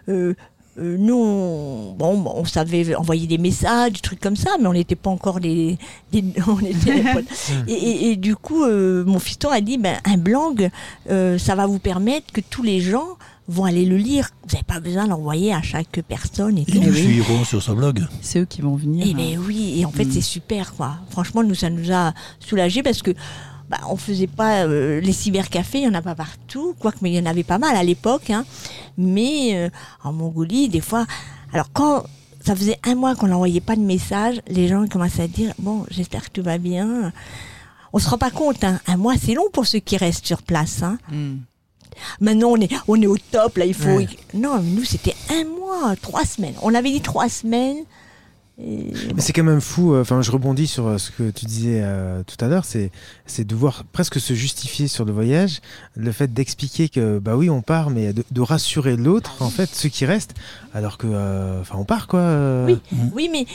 euh, 0.09 0.33
euh, 0.79 0.95
nous, 0.97 1.15
on, 1.17 1.93
bon, 1.97 2.23
on 2.33 2.45
savait 2.45 2.95
envoyer 2.95 3.27
des 3.27 3.37
messages, 3.37 3.91
des 3.91 3.99
trucs 3.99 4.21
comme 4.21 4.37
ça, 4.37 4.51
mais 4.59 4.67
on 4.67 4.73
n'était 4.73 4.95
pas 4.95 5.09
encore 5.09 5.41
des, 5.41 5.77
des- 6.13 6.23
on 6.47 6.59
était 6.59 6.93
les 7.03 7.03
et, 7.67 7.73
et- 7.73 8.11
et 8.11 8.15
du 8.15 8.35
coup, 8.37 8.63
euh, 8.63 9.03
mon 9.05 9.19
fiston 9.19 9.49
a 9.49 9.59
dit, 9.59 9.77
ben, 9.77 9.97
un 10.05 10.17
blog, 10.17 10.69
euh, 11.09 11.37
ça 11.37 11.55
va 11.55 11.65
vous 11.67 11.79
permettre 11.79 12.31
que 12.31 12.39
tous 12.41 12.63
les 12.63 12.79
gens 12.79 13.17
vont 13.49 13.65
aller 13.65 13.83
le 13.85 13.97
lire. 13.97 14.29
Vous 14.47 14.53
n'avez 14.53 14.63
pas 14.63 14.79
besoin 14.79 15.07
d'envoyer 15.07 15.53
à 15.53 15.61
chaque 15.61 15.99
personne 16.07 16.57
et 16.57 16.65
nous 16.73 16.89
oui. 16.89 17.01
suivront 17.01 17.43
sur 17.43 17.61
ce 17.61 17.73
blog. 17.73 18.05
C'est 18.21 18.39
eux 18.39 18.45
qui 18.45 18.61
vont 18.61 18.75
venir. 18.77 19.05
Eh 19.09 19.13
ben 19.13 19.37
oui, 19.45 19.75
et 19.81 19.83
en 19.85 19.91
fait 19.91 20.05
Mm. 20.05 20.11
c'est 20.13 20.21
super 20.21 20.73
quoi. 20.73 20.95
Franchement, 21.09 21.43
nous 21.43 21.55
ça 21.55 21.69
nous 21.69 21.91
a 21.91 22.13
soulagés 22.39 22.81
parce 22.81 23.01
que 23.01 23.11
bah, 23.71 23.79
on 23.89 23.95
faisait 23.95 24.27
pas 24.27 24.65
euh, 24.65 24.99
les 24.99 25.13
cybercafés, 25.13 25.79
il 25.79 25.83
y 25.85 25.87
en 25.87 25.93
a 25.93 26.01
pas 26.01 26.13
partout, 26.13 26.75
quoique 26.77 26.97
mais 27.01 27.11
il 27.11 27.15
y 27.15 27.19
en 27.19 27.25
avait 27.25 27.45
pas 27.45 27.57
mal 27.57 27.73
à 27.77 27.83
l'époque. 27.83 28.29
Hein. 28.29 28.43
Mais 28.97 29.55
euh, 29.55 29.69
en 30.03 30.11
Mongolie, 30.11 30.67
des 30.67 30.81
fois, 30.81 31.05
alors 31.53 31.71
quand 31.71 32.03
ça 32.43 32.53
faisait 32.53 32.77
un 32.83 32.95
mois 32.95 33.15
qu'on 33.15 33.27
n'envoyait 33.27 33.61
pas 33.61 33.77
de 33.77 33.81
message, 33.81 34.41
les 34.47 34.67
gens 34.67 34.85
commençaient 34.87 35.23
à 35.23 35.27
dire 35.27 35.53
bon, 35.57 35.85
j'espère 35.89 36.25
que 36.25 36.31
tout 36.31 36.43
va 36.43 36.57
bien. 36.57 37.13
On 37.93 37.99
se 37.99 38.09
rend 38.09 38.17
pas 38.17 38.31
compte, 38.31 38.61
hein. 38.65 38.81
un 38.87 38.97
mois 38.97 39.15
c'est 39.17 39.35
long 39.35 39.49
pour 39.53 39.65
ceux 39.65 39.79
qui 39.79 39.95
restent 39.95 40.25
sur 40.27 40.41
place. 40.41 40.83
Hein. 40.83 40.97
Hmm. 41.09 41.37
Maintenant, 42.19 42.49
on 42.49 42.57
est, 42.57 42.73
on 42.89 43.01
est 43.01 43.07
au 43.07 43.17
top, 43.17 43.57
là, 43.57 43.65
il 43.65 43.73
faut. 43.73 43.97
Ouais. 43.97 44.07
Non, 44.33 44.59
nous, 44.61 44.83
c'était 44.83 45.15
un 45.29 45.45
mois, 45.45 45.95
trois 46.01 46.25
semaines. 46.25 46.55
On 46.61 46.73
avait 46.73 46.91
dit 46.91 47.01
trois 47.01 47.29
semaines. 47.29 47.83
Et 48.63 48.91
Mais 49.15 49.21
c'est 49.21 49.33
quand 49.33 49.43
même 49.43 49.61
fou. 49.61 49.93
euh, 49.93 50.01
Enfin, 50.01 50.21
je 50.21 50.31
rebondis 50.31 50.67
sur 50.67 50.87
euh, 50.87 50.97
ce 50.97 51.09
que 51.11 51.29
tu 51.31 51.45
disais 51.45 51.79
euh, 51.83 52.21
tout 52.23 52.43
à 52.43 52.47
l'heure. 52.47 52.63
C'est, 52.65 52.91
de 53.43 53.55
voir 53.55 53.83
presque 53.91 54.19
se 54.19 54.33
justifier 54.33 54.87
sur 54.87 55.03
le 55.05 55.11
voyage, 55.11 55.61
le 55.95 56.11
fait 56.11 56.31
d'expliquer 56.33 56.89
que 56.89 57.17
bah 57.17 57.35
oui, 57.37 57.49
on 57.49 57.61
part, 57.61 57.89
mais 57.89 58.13
de, 58.13 58.23
de 58.29 58.41
rassurer 58.41 58.95
l'autre, 58.97 59.37
en 59.39 59.49
fait, 59.49 59.69
ceux 59.73 59.89
qui 59.89 60.05
restent, 60.05 60.35
alors 60.73 60.97
que, 60.97 61.07
euh, 61.09 61.61
enfin, 61.61 61.75
on 61.79 61.85
part 61.85 62.07
quoi. 62.07 62.65
Oui. 62.67 62.77
Oui, 63.15 63.29
mais 63.31 63.45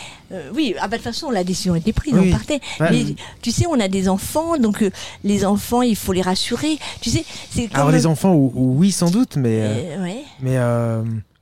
oui, 0.54 0.74
ah 0.80 0.88
bah, 0.88 0.96
de 0.98 1.02
toute 1.02 1.12
façon, 1.12 1.30
la 1.30 1.44
décision 1.44 1.74
était 1.76 1.92
prise, 1.92 2.14
Oui. 2.14 2.28
on 2.28 2.32
partait. 2.32 2.60
Ouais. 2.80 2.90
Mais 2.90 3.04
tu 3.42 3.50
sais, 3.52 3.66
on 3.66 3.78
a 3.78 3.88
des 3.88 4.08
enfants, 4.08 4.56
donc 4.58 4.84
les 5.24 5.44
enfants, 5.44 5.82
il 5.82 5.94
faut 5.96 6.12
les 6.12 6.22
rassurer. 6.22 6.78
Tu 7.00 7.10
sais, 7.10 7.24
c'est. 7.50 7.72
Alors 7.74 7.90
les 7.90 8.06
enfants, 8.06 8.34
ou- 8.34 8.52
ou 8.54 8.76
oui, 8.78 8.90
sans 8.92 9.10
doute, 9.10 9.36
mais, 9.36 9.96
ouais. 10.00 10.24
mais, 10.40 10.58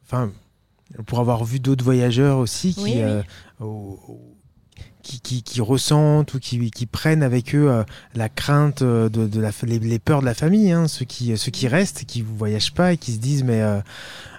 enfin, 0.06 0.30
pour 1.06 1.18
avoir 1.20 1.44
vu 1.44 1.60
d'autres 1.60 1.84
voyageurs 1.84 2.38
aussi 2.38 2.74
qui, 2.74 2.82
Oui, 2.82 2.92
oui. 2.96 3.02
euh, 3.02 3.22
qui, 5.02 5.20
qui, 5.20 5.42
qui 5.42 5.60
ressentent 5.60 6.34
ou 6.34 6.38
qui, 6.40 6.70
qui 6.70 6.86
prennent 6.86 7.22
avec 7.22 7.54
eux 7.54 7.70
euh, 7.70 7.84
la 8.14 8.28
crainte 8.28 8.82
euh, 8.82 9.08
de, 9.08 9.26
de 9.26 9.40
la, 9.40 9.50
les, 9.64 9.78
les 9.78 9.98
peurs 9.98 10.20
de 10.20 10.24
la 10.26 10.34
famille, 10.34 10.72
hein, 10.72 10.88
ceux, 10.88 11.04
qui, 11.04 11.36
ceux 11.36 11.50
qui 11.50 11.68
restent, 11.68 12.04
qui 12.04 12.22
ne 12.22 12.26
voyagent 12.38 12.72
pas 12.72 12.92
et 12.94 12.96
qui 12.96 13.12
se 13.12 13.18
disent 13.18 13.44
mais 13.44 13.60
euh, 13.60 13.80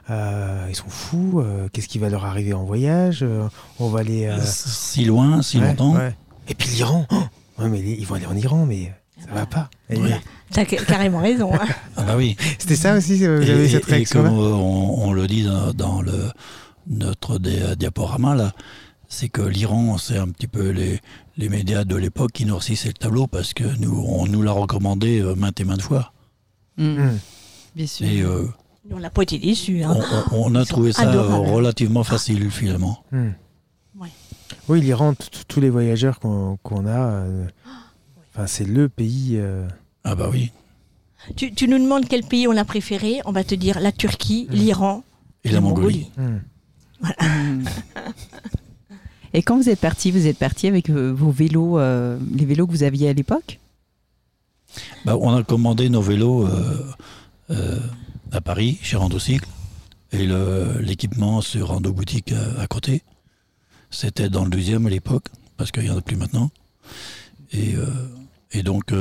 euh, 0.09 0.65
ils 0.69 0.75
sont 0.75 0.89
fous, 0.89 1.39
euh, 1.39 1.67
qu'est-ce 1.71 1.87
qui 1.87 1.99
va 1.99 2.09
leur 2.09 2.25
arriver 2.25 2.53
en 2.53 2.63
voyage 2.63 3.19
Euh, 3.23 3.47
On 3.79 3.89
va 3.89 4.01
euh, 4.01 4.39
Si 4.43 5.05
loin, 5.05 5.41
si 5.41 5.59
ouais, 5.59 5.67
longtemps. 5.67 5.93
ouais. 5.95 6.15
Et 6.47 6.55
puis 6.55 6.69
l'Iran 6.69 7.05
oh 7.11 7.15
ouais, 7.59 7.69
mais 7.69 7.79
ils 7.81 8.05
vont 8.05 8.15
aller 8.15 8.25
en 8.27 8.35
Iran, 8.35 8.65
mais 8.65 8.93
ça 9.19 9.33
va 9.33 9.45
pas. 9.45 9.69
Et- 9.89 9.97
Oui. 9.97 10.09
T'as 10.51 10.65
ca- 10.65 10.83
carrément 10.85 11.19
raison. 11.19 11.51
hein. 11.53 11.65
Ah 11.97 12.03
bah 12.03 12.15
oui. 12.17 12.35
C'était 12.59 12.75
ça 12.75 12.95
aussi, 12.95 13.17
vous 13.17 13.23
Et, 13.41 13.49
avez 13.51 13.67
cette 13.69 13.89
et- 13.89 14.01
et 14.01 14.05
comme 14.05 14.27
on, 14.27 15.05
on 15.07 15.11
le 15.13 15.25
dit 15.27 15.43
dans, 15.43 15.73
dans 15.73 16.01
le, 16.01 16.29
notre 16.87 17.39
dia- 17.39 17.75
diaporama, 17.75 18.35
là, 18.35 18.53
c'est 19.07 19.29
que 19.29 19.41
l'Iran, 19.41 19.97
c'est 19.97 20.17
un 20.17 20.27
petit 20.29 20.47
peu 20.47 20.69
les, 20.69 20.99
les 21.37 21.49
médias 21.49 21.83
de 21.83 21.95
l'époque 21.95 22.31
qui 22.33 22.45
noircissaient 22.45 22.89
le 22.89 22.93
tableau 22.93 23.27
parce 23.27 23.53
que 23.53 23.63
nous, 23.79 24.03
on 24.07 24.25
nous 24.27 24.41
l'a 24.41 24.51
recommandé 24.51 25.19
euh, 25.21 25.35
maintes 25.35 25.59
et 25.59 25.63
maintes 25.65 25.81
fois. 25.81 26.11
Hmm. 26.77 26.97
Hmm. 26.97 27.17
Bien 27.75 27.87
sûr. 27.87 28.07
Et 28.07 28.21
euh, 28.21 28.47
On 28.91 28.99
n'a 28.99 29.09
pas 29.09 29.23
été 29.23 29.37
déçus. 29.39 29.83
on, 29.85 29.91
Hein. 29.91 30.25
on- 30.31 30.51
on 30.51 30.55
a 30.55 30.61
Ils 30.61 30.67
trouvé 30.67 30.91
ça 30.93 31.03
euh, 31.03 31.09
adorables. 31.09 31.47
relativement 31.49 32.03
facile 32.03 32.49
finalement. 32.51 33.03
Hmm. 33.11 33.29
Ouais. 33.99 34.09
Oui, 34.67 34.81
l'Iran, 34.81 35.13
tous 35.47 35.59
les 35.61 35.69
voyageurs 35.69 36.19
qu'on 36.19 36.57
qu'on 36.63 36.85
a, 36.85 36.99
euh, 36.99 37.45
enfin, 38.33 38.47
c'est 38.47 38.65
le 38.65 38.89
pays. 38.89 39.33
euh, 39.37 39.67
Ah 40.03 40.15
bah 40.15 40.29
oui. 40.31 40.51
Tu, 41.35 41.53
tu 41.53 41.67
nous 41.67 41.79
demandes 41.79 42.07
quel 42.07 42.23
pays 42.23 42.47
on 42.47 42.55
a 42.55 42.65
préféré, 42.65 43.19
on 43.25 43.31
va 43.31 43.43
te 43.43 43.55
dire 43.55 43.79
la 43.79 43.91
Turquie, 43.91 44.47
Mm. 44.49 44.53
l'Iran 44.53 45.03
Et 45.43 45.49
la 45.49 45.61
Mongolie. 45.61 46.11
hmm. 46.17 46.39
Hmm. 47.21 47.63
Et 49.35 49.43
quand 49.43 49.57
vous 49.57 49.67
êtes 49.67 49.81
parti, 49.81 50.11
vous 50.11 50.27
êtes 50.27 50.37
parti 50.37 50.65
avec 50.65 50.89
euh, 50.89 51.11
vos 51.11 51.29
vélos, 51.29 51.77
euh, 51.77 52.17
les 52.33 52.45
vélos 52.45 52.67
que 52.67 52.71
vous 52.71 52.83
aviez 52.83 53.09
à 53.09 53.13
l'époque? 53.13 53.59
Bah, 55.03 55.17
on 55.19 55.35
a 55.35 55.43
commandé 55.43 55.89
nos 55.89 56.01
vélos 56.01 56.47
euh, 57.49 57.79
à 58.31 58.39
Paris, 58.39 58.79
chez 58.81 58.95
Randocycle, 58.95 59.45
et 60.13 60.25
l'équipement 60.79 61.41
sur 61.41 61.67
Rando 61.67 61.91
Boutique 61.91 62.33
à, 62.57 62.65
côté. 62.67 63.01
C'était 63.91 64.29
dans 64.29 64.45
le 64.45 64.49
deuxième 64.49 64.87
à 64.87 64.89
l'époque, 64.89 65.25
parce 65.57 65.73
qu'il 65.73 65.83
n'y 65.83 65.89
en 65.89 65.97
a 65.97 66.01
plus 66.01 66.15
maintenant. 66.15 66.49
Et, 67.51 68.63
donc, 68.63 68.93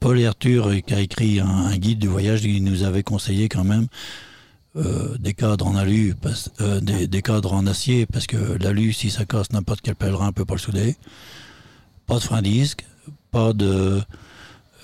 Paul 0.00 0.18
et 0.18 0.26
Arthur, 0.26 0.70
qui 0.86 0.94
a 0.94 1.00
écrit 1.00 1.40
un, 1.40 1.46
un 1.46 1.76
guide 1.76 1.98
du 1.98 2.08
voyage, 2.08 2.44
ils 2.44 2.64
nous 2.64 2.82
avaient 2.82 3.02
conseillé 3.02 3.50
quand 3.50 3.64
même 3.64 3.88
euh, 4.76 5.16
des 5.18 5.34
cadres 5.34 5.66
en 5.66 5.76
alu, 5.76 6.14
parce- 6.20 6.50
euh, 6.60 6.80
des, 6.80 7.06
des 7.06 7.22
cadres 7.22 7.52
en 7.52 7.66
acier, 7.66 8.06
parce 8.06 8.26
que 8.26 8.36
l'alu, 8.36 8.92
si 8.92 9.10
ça 9.10 9.24
casse, 9.24 9.52
n'importe 9.52 9.80
quel 9.82 9.94
pèlerin 9.94 10.32
peut 10.32 10.44
pas 10.44 10.54
le 10.54 10.60
souder. 10.60 10.96
Pas 12.06 12.16
de 12.16 12.20
frein 12.24 12.42
disque, 12.42 12.84
pas 13.30 13.52
de, 13.52 14.02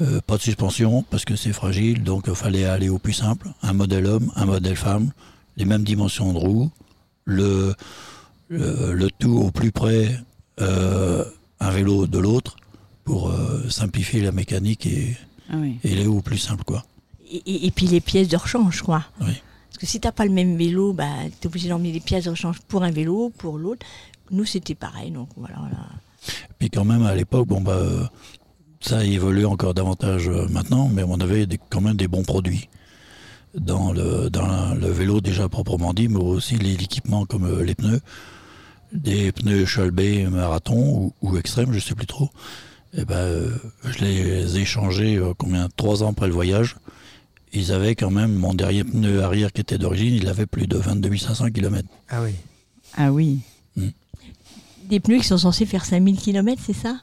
euh, 0.01 0.21
pas 0.27 0.37
de 0.37 0.43
suspension 0.43 1.03
parce 1.11 1.25
que 1.25 1.37
c'est 1.37 1.53
fragile, 1.53 2.03
donc 2.05 2.25
il 2.29 2.35
fallait 2.35 2.65
aller 2.65 2.89
au 2.89 2.99
plus 2.99 3.13
simple. 3.13 3.49
Un 3.63 3.73
modèle 3.73 4.07
homme, 4.07 4.31
un 4.37 4.47
modèle 4.47 4.77
femme, 4.77 5.11
les 5.57 5.65
mêmes 5.65 5.85
dimensions 5.85 6.33
de 6.33 6.39
roues, 6.39 6.71
le, 7.25 7.75
le, 8.49 8.93
le 8.95 9.11
tout 9.11 9.37
au 9.39 9.51
plus 9.51 9.73
près, 9.73 10.19
un 10.59 11.71
vélo 11.71 12.07
de 12.07 12.19
l'autre 12.19 12.57
pour 13.05 13.33
simplifier 13.69 14.21
la 14.23 14.33
mécanique 14.33 14.87
et, 14.87 15.17
Ah 15.51 15.57
oui. 15.59 15.79
et 15.85 15.93
aller 15.93 16.07
au 16.07 16.21
plus 16.23 16.39
simple 16.39 16.65
quoi. 16.65 16.85
et, 17.31 17.37
et- 17.47 17.67
et 17.67 17.71
puis 17.71 17.87
les 17.87 18.01
pièces 18.01 18.29
de 18.29 18.37
rechange, 18.37 18.83
quoi. 18.83 19.05
Oui. 19.21 19.33
Parce 19.71 19.79
que 19.79 19.87
si 19.87 20.01
t'as 20.01 20.13
pas 20.13 20.27
le 20.27 20.33
même 20.33 20.57
vélo, 20.57 20.93
bah, 20.93 21.09
tu 21.41 21.45
es 21.45 21.47
obligé 21.47 21.69
d'emmener 21.69 21.93
des 21.93 22.01
pièces 22.01 22.25
de 22.25 22.31
rechange 22.31 22.61
pour 22.69 22.83
un 22.83 22.91
vélo, 22.91 23.33
pour 23.39 23.57
l'autre. 23.57 23.87
Nous, 24.31 24.45
c'était 24.45 24.75
pareil. 24.75 25.11
Donc 25.11 25.29
voilà. 25.37 25.57
Puis 26.59 26.69
quand 26.69 26.85
même, 26.85 27.05
à 27.05 27.15
l'époque, 27.15 27.49
bon, 27.49 27.61
bah, 27.61 28.11
ça 28.81 28.99
a 28.99 29.05
évolué 29.05 29.45
encore 29.45 29.75
davantage 29.75 30.29
euh, 30.29 30.47
maintenant, 30.49 30.89
mais 30.89 31.03
on 31.03 31.21
avait 31.21 31.47
quand 31.69 31.81
même 31.81 31.97
des 31.97 32.09
bons 32.09 32.25
produits. 32.25 32.69
Dans 33.55 33.93
le, 33.93 34.31
dans 34.31 34.75
le 34.75 34.89
vélo 34.89 35.21
déjà 35.21 35.49
proprement 35.49 35.93
dit, 35.93 36.09
mais 36.09 36.21
aussi 36.21 36.57
l'équipement 36.57 37.27
comme 37.27 37.47
euh, 37.47 37.65
les 37.65 37.75
pneus, 37.75 38.01
des 38.93 39.33
pneus 39.33 39.67
Chalbé 39.67 40.25
marathon 40.27 40.77
ou, 40.77 41.13
ou 41.23 41.37
extrême, 41.37 41.73
je 41.73 41.81
sais 41.81 41.95
plus 41.95 42.07
trop. 42.07 42.31
Et 42.97 43.05
ben, 43.05 43.17
euh, 43.17 43.51
je 43.85 44.05
les 44.05 44.59
ai 44.59 44.65
changés 44.65 45.21
combien? 45.39 45.69
Trois 45.77 46.03
ans 46.03 46.11
après 46.11 46.27
le 46.27 46.33
voyage. 46.33 46.77
Ils 47.53 47.73
avaient 47.73 47.95
quand 47.97 48.11
même 48.11 48.35
mon 48.35 48.55
dernier 48.55 48.85
pneu 48.85 49.23
arrière 49.23 49.53
qui 49.53 49.61
était 49.61 49.79
d'origine, 49.79 50.15
il 50.15 50.29
avait 50.29 50.47
plus 50.47 50.67
de 50.67 50.77
22 50.77 51.17
500 51.17 51.51
km. 51.51 51.89
Ah 52.09 52.23
oui. 52.23 52.35
Ah 52.97 53.13
oui. 53.13 53.41
Des 54.89 55.01
pneus 55.01 55.19
qui 55.19 55.25
sont 55.27 55.39
censés 55.39 55.67
faire 55.67 55.85
5000 55.85 56.17
km, 56.17 56.61
c'est 56.65 56.73
ça? 56.73 57.01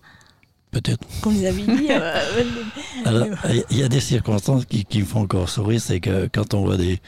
Peut-être. 0.72 1.06
Qu'on 1.22 1.32
les 1.32 1.46
avait 1.46 1.62
dit 1.64 1.88
euh, 1.90 2.22
Alors, 3.06 3.28
il 3.70 3.78
y 3.78 3.84
a 3.84 3.88
des 3.88 4.02
circonstances 4.02 4.66
qui, 4.66 4.84
qui 4.84 5.00
me 5.00 5.06
font 5.06 5.22
encore 5.22 5.50
sourire, 5.50 5.80
c'est 5.82 6.02
que 6.02 6.28
quand 6.32 6.54
on 6.54 6.66
voit 6.66 6.76
des, 6.76 7.00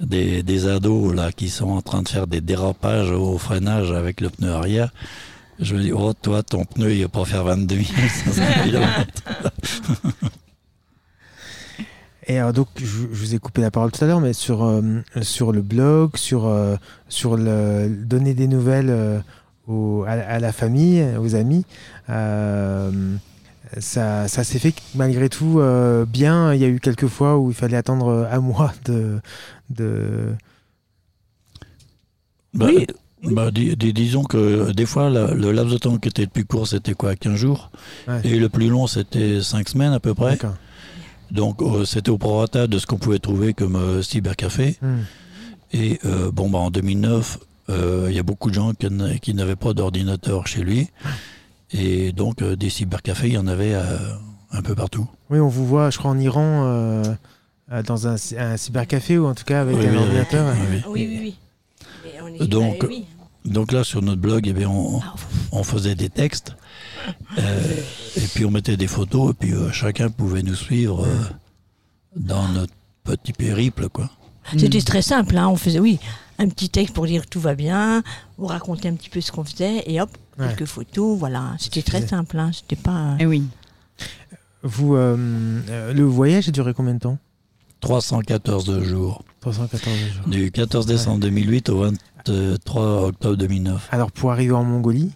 des, 0.00 0.42
des 0.44 0.66
ados 0.68 1.14
là 1.14 1.32
qui 1.32 1.48
sont 1.48 1.70
en 1.70 1.82
train 1.82 2.02
de 2.02 2.08
faire 2.08 2.28
des 2.28 2.40
dérapages 2.40 3.10
au 3.10 3.36
freinage 3.38 3.90
avec 3.90 4.20
le 4.20 4.30
pneu 4.30 4.52
arrière, 4.52 4.92
je 5.58 5.74
me 5.74 5.82
dis, 5.82 5.92
oh 5.92 6.12
toi, 6.14 6.42
ton 6.42 6.64
pneu, 6.64 6.94
il 6.94 7.02
va 7.02 7.08
pas 7.08 7.24
faire 7.24 7.44
22 7.44 7.82
500 8.24 8.42
km. 8.64 9.06
Et 12.30 12.38
alors 12.38 12.52
donc, 12.52 12.68
je, 12.76 12.84
je 12.84 13.06
vous 13.06 13.34
ai 13.34 13.38
coupé 13.40 13.60
la 13.60 13.72
parole 13.72 13.90
tout 13.90 14.04
à 14.04 14.06
l'heure, 14.06 14.20
mais 14.20 14.32
sur, 14.32 14.62
euh, 14.62 14.80
sur 15.20 15.50
le 15.50 15.62
blog, 15.62 16.16
sur, 16.16 16.46
euh, 16.46 16.76
sur 17.08 17.36
le, 17.36 17.88
donner 17.88 18.34
des 18.34 18.46
nouvelles 18.46 18.88
euh, 18.90 19.18
au- 19.66 20.04
à, 20.06 20.12
à 20.12 20.38
la 20.38 20.52
famille, 20.52 21.04
aux 21.18 21.34
amis, 21.34 21.64
euh, 22.08 22.92
ça, 23.78 24.28
ça 24.28 24.44
s'est 24.44 24.60
fait 24.60 24.74
malgré 24.94 25.28
tout 25.28 25.58
euh, 25.58 26.04
bien. 26.04 26.54
Il 26.54 26.60
y 26.60 26.64
a 26.64 26.68
eu 26.68 26.78
quelques 26.78 27.08
fois 27.08 27.36
où 27.36 27.50
il 27.50 27.54
fallait 27.56 27.76
attendre 27.76 28.28
un 28.30 28.40
mois 28.40 28.72
de... 28.84 29.18
de... 29.70 30.32
Bah, 32.54 32.66
Oui. 32.68 32.86
bah, 33.24 33.50
dis- 33.50 33.76
dis- 33.76 33.92
disons 33.92 34.22
que 34.22 34.70
des 34.70 34.86
fois, 34.86 35.10
la- 35.10 35.34
le 35.34 35.50
laps 35.50 35.72
de 35.72 35.78
temps 35.78 35.96
qui 35.98 36.08
était 36.08 36.22
le 36.22 36.28
plus 36.28 36.44
court, 36.44 36.68
c'était 36.68 36.94
quoi 36.94 37.16
15 37.16 37.34
jours? 37.34 37.72
Ouais. 38.06 38.20
Et 38.22 38.38
le 38.38 38.48
plus 38.48 38.68
long, 38.68 38.86
c'était 38.86 39.40
5 39.42 39.68
semaines 39.68 39.92
à 39.92 39.98
peu 40.00 40.14
près. 40.14 40.32
D'accord. 40.36 40.54
Donc, 41.30 41.62
euh, 41.62 41.84
c'était 41.84 42.10
au 42.10 42.18
prorata 42.18 42.66
de 42.66 42.78
ce 42.78 42.86
qu'on 42.86 42.98
pouvait 42.98 43.18
trouver 43.18 43.54
comme 43.54 43.76
euh, 43.76 44.02
cybercafé. 44.02 44.76
Hmm. 44.82 45.00
Et 45.72 46.00
euh, 46.04 46.30
bon, 46.32 46.50
bah, 46.50 46.58
en 46.58 46.70
2009, 46.70 47.38
euh, 47.68 48.06
il 48.10 48.16
y 48.16 48.18
a 48.18 48.22
beaucoup 48.24 48.48
de 48.50 48.54
gens 48.54 48.72
qui, 48.74 48.90
n'a- 48.90 49.18
qui 49.18 49.34
n'avaient 49.34 49.56
pas 49.56 49.72
d'ordinateur 49.72 50.46
chez 50.46 50.62
lui. 50.62 50.88
Et 51.72 52.12
donc, 52.12 52.42
euh, 52.42 52.56
des 52.56 52.70
cybercafés, 52.70 53.28
il 53.28 53.34
y 53.34 53.38
en 53.38 53.46
avait 53.46 53.74
euh, 53.74 53.96
un 54.50 54.62
peu 54.62 54.74
partout. 54.74 55.08
Oui, 55.30 55.38
on 55.38 55.48
vous 55.48 55.66
voit, 55.66 55.90
je 55.90 55.98
crois, 55.98 56.10
en 56.10 56.18
Iran, 56.18 57.02
dans 57.86 58.08
un, 58.08 58.16
cy- 58.16 58.36
un 58.36 58.56
cybercafé, 58.56 59.18
ou 59.18 59.26
en 59.26 59.34
tout 59.34 59.44
cas 59.44 59.60
avec 59.60 59.76
Oui, 59.76 59.86
un 59.86 59.92
oui, 59.92 59.96
ordinateur. 59.98 60.52
oui, 60.54 60.66
oui. 60.72 60.82
Oui, 60.88 61.06
oui, 61.08 61.18
oui. 61.22 61.34
Mais 62.04 62.20
on 62.22 62.44
est- 62.44 62.48
Donc- 62.48 62.80
bah. 62.80 62.88
Donc 63.46 63.72
là, 63.72 63.84
sur 63.84 64.02
notre 64.02 64.20
blog, 64.20 64.46
eh 64.48 64.52
bien, 64.52 64.68
on, 64.68 65.00
Ah, 65.00 65.14
on 65.52 65.62
faisait 65.64 65.94
des 65.94 66.10
textes. 66.10 66.56
Euh, 67.38 67.82
et 68.16 68.26
puis, 68.34 68.44
on 68.44 68.50
mettait 68.50 68.76
des 68.76 68.86
photos. 68.86 69.30
Et 69.30 69.34
puis, 69.34 69.52
euh, 69.52 69.70
chacun 69.72 70.08
pouvait 70.10 70.42
nous 70.42 70.54
suivre 70.54 71.04
euh, 71.04 71.16
dans 72.16 72.48
notre 72.48 72.72
petit 73.04 73.32
périple, 73.32 73.88
quoi. 73.88 74.10
C'était 74.56 74.80
très 74.80 75.02
simple, 75.02 75.36
hein. 75.36 75.48
on 75.48 75.56
faisait, 75.56 75.78
oui, 75.78 75.98
un 76.38 76.48
petit 76.48 76.70
texte 76.70 76.94
pour 76.94 77.06
dire 77.06 77.22
que 77.24 77.28
tout 77.28 77.40
va 77.40 77.54
bien, 77.54 78.02
on 78.38 78.46
racontait 78.46 78.88
un 78.88 78.94
petit 78.94 79.10
peu 79.10 79.20
ce 79.20 79.30
qu'on 79.30 79.44
faisait, 79.44 79.82
et 79.86 80.00
hop, 80.00 80.10
Ouais. 80.38 80.48
quelques 80.48 80.64
photos, 80.66 81.18
voilà. 81.18 81.54
C'était 81.58 81.82
très 81.82 82.06
simple, 82.06 82.38
hein. 82.38 82.50
c'était 82.54 82.80
pas... 82.80 83.16
Eh 83.20 83.26
oui. 83.26 83.44
Vous, 84.62 84.94
euh, 84.96 85.92
le 85.92 86.02
voyage 86.04 86.48
a 86.48 86.50
duré 86.50 86.72
combien 86.74 86.94
de 86.94 86.98
temps? 87.00 87.18
314 87.80 88.82
jours. 88.82 89.22
314 89.40 89.96
jours. 89.98 90.28
Du 90.28 90.50
14 90.50 90.86
décembre 90.86 91.20
2008 91.20 91.68
au 91.70 91.80
23 92.26 93.02
octobre 93.08 93.36
2009. 93.36 93.88
Alors, 93.90 94.10
pour 94.12 94.32
arriver 94.32 94.52
en 94.52 94.64
Mongolie, 94.64 95.12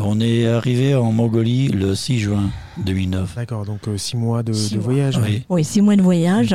On 0.00 0.20
est 0.20 0.46
arrivé 0.46 0.94
en 0.94 1.10
Mongolie 1.12 1.68
le 1.68 1.94
6 1.94 2.18
juin 2.20 2.50
2009. 2.78 3.34
d'accord, 3.34 3.64
donc 3.64 3.80
6 3.96 4.16
mois 4.16 4.42
de, 4.42 4.52
Six 4.52 4.72
de 4.74 4.76
mois. 4.78 4.84
voyage. 4.84 5.18
Oui. 5.22 5.42
Oui, 5.48 5.64
six 5.64 5.80
mois 5.82 5.96
de 5.96 6.02
voyage. 6.02 6.54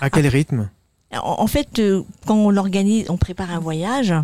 À 0.00 0.10
quel 0.10 0.26
rythme? 0.28 0.68
En, 1.12 1.36
en 1.42 1.46
fait, 1.46 1.78
euh, 1.78 2.02
quand 2.26 2.36
on 2.36 2.56
organise, 2.56 3.06
on 3.08 3.16
prépare 3.16 3.50
un 3.50 3.58
voyage, 3.58 4.14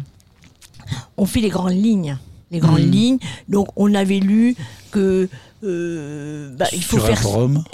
on 1.16 1.26
fait 1.26 1.40
les 1.40 1.48
grandes 1.48 1.72
lignes. 1.72 2.16
Les 2.50 2.58
grandes 2.60 2.82
Mhm. 2.84 2.90
lignes. 2.90 3.18
Donc, 3.48 3.68
on 3.76 3.94
avait 3.94 4.20
lu 4.20 4.54
que 4.90 5.28
euh, 5.64 6.50
bah, 6.56 6.66
il 6.72 6.82
faut 6.82 6.98
faire 6.98 7.20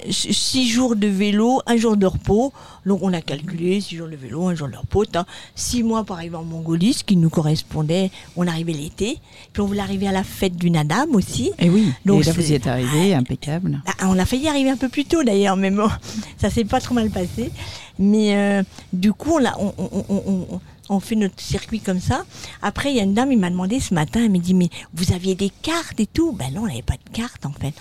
six 0.09 0.69
jours 0.69 0.95
de 0.95 1.07
vélo, 1.07 1.61
un 1.65 1.77
jour 1.77 1.97
de 1.97 2.05
repos. 2.05 2.53
Donc, 2.85 2.99
on 3.03 3.11
a 3.13 3.21
calculé 3.21 3.81
six 3.81 3.95
jours 3.97 4.07
de 4.07 4.15
vélo, 4.15 4.47
un 4.47 4.55
jour 4.55 4.67
de 4.67 4.75
repos. 4.77 5.05
T'as 5.05 5.25
Six 5.55 5.83
mois 5.83 6.03
pour 6.03 6.15
arriver 6.15 6.35
en 6.35 6.43
Mongolie, 6.43 6.93
ce 6.93 7.03
qui 7.03 7.15
nous 7.17 7.29
correspondait. 7.29 8.11
On 8.37 8.47
arrivait 8.47 8.73
l'été. 8.73 9.17
Puis, 9.53 9.61
on 9.61 9.65
voulait 9.65 9.79
arriver 9.81 10.07
à 10.07 10.11
la 10.11 10.23
fête 10.23 10.55
du 10.55 10.69
Nadam 10.71 11.13
aussi. 11.15 11.51
Et 11.59 11.69
oui. 11.69 11.91
Donc 12.05 12.21
et 12.21 12.25
là, 12.25 12.33
vous 12.33 12.51
y 12.51 12.53
êtes 12.53 12.67
arrivé, 12.67 13.13
impeccable. 13.13 13.81
Ah, 13.87 14.07
on 14.09 14.17
a 14.19 14.25
failli 14.25 14.47
arriver 14.47 14.69
un 14.69 14.77
peu 14.77 14.89
plus 14.89 15.05
tôt 15.05 15.23
d'ailleurs, 15.23 15.55
mais 15.57 15.71
bon, 15.71 15.89
ça 16.37 16.49
s'est 16.49 16.65
pas 16.65 16.79
trop 16.79 16.93
mal 16.95 17.09
passé. 17.09 17.51
Mais 17.97 18.35
euh, 18.35 18.63
du 18.93 19.11
coup, 19.13 19.31
on, 19.39 19.45
a- 19.45 19.57
on, 19.59 19.73
on- 19.77 20.47
on- 20.53 20.61
on- 20.89 20.99
fait 20.99 21.15
notre 21.15 21.39
circuit 21.41 21.79
comme 21.79 21.99
ça. 22.01 22.25
Après, 22.61 22.91
il 22.91 22.97
y 22.97 22.99
a 22.99 23.03
une 23.03 23.13
dame, 23.13 23.31
il 23.31 23.39
m'a 23.39 23.49
demandé 23.49 23.79
ce 23.79 23.93
matin, 23.93 24.21
elle 24.23 24.31
m'a 24.31 24.37
dit, 24.39 24.53
mais 24.53 24.69
vous 24.93 25.13
aviez 25.13 25.35
des 25.35 25.49
cartes 25.61 25.99
et 25.99 26.07
tout? 26.07 26.31
Ben 26.33 26.51
non, 26.53 26.63
on 26.63 26.67
n'avait 26.67 26.81
pas 26.81 26.95
de 26.95 27.09
cartes 27.13 27.45
en 27.45 27.51
fait. 27.53 27.73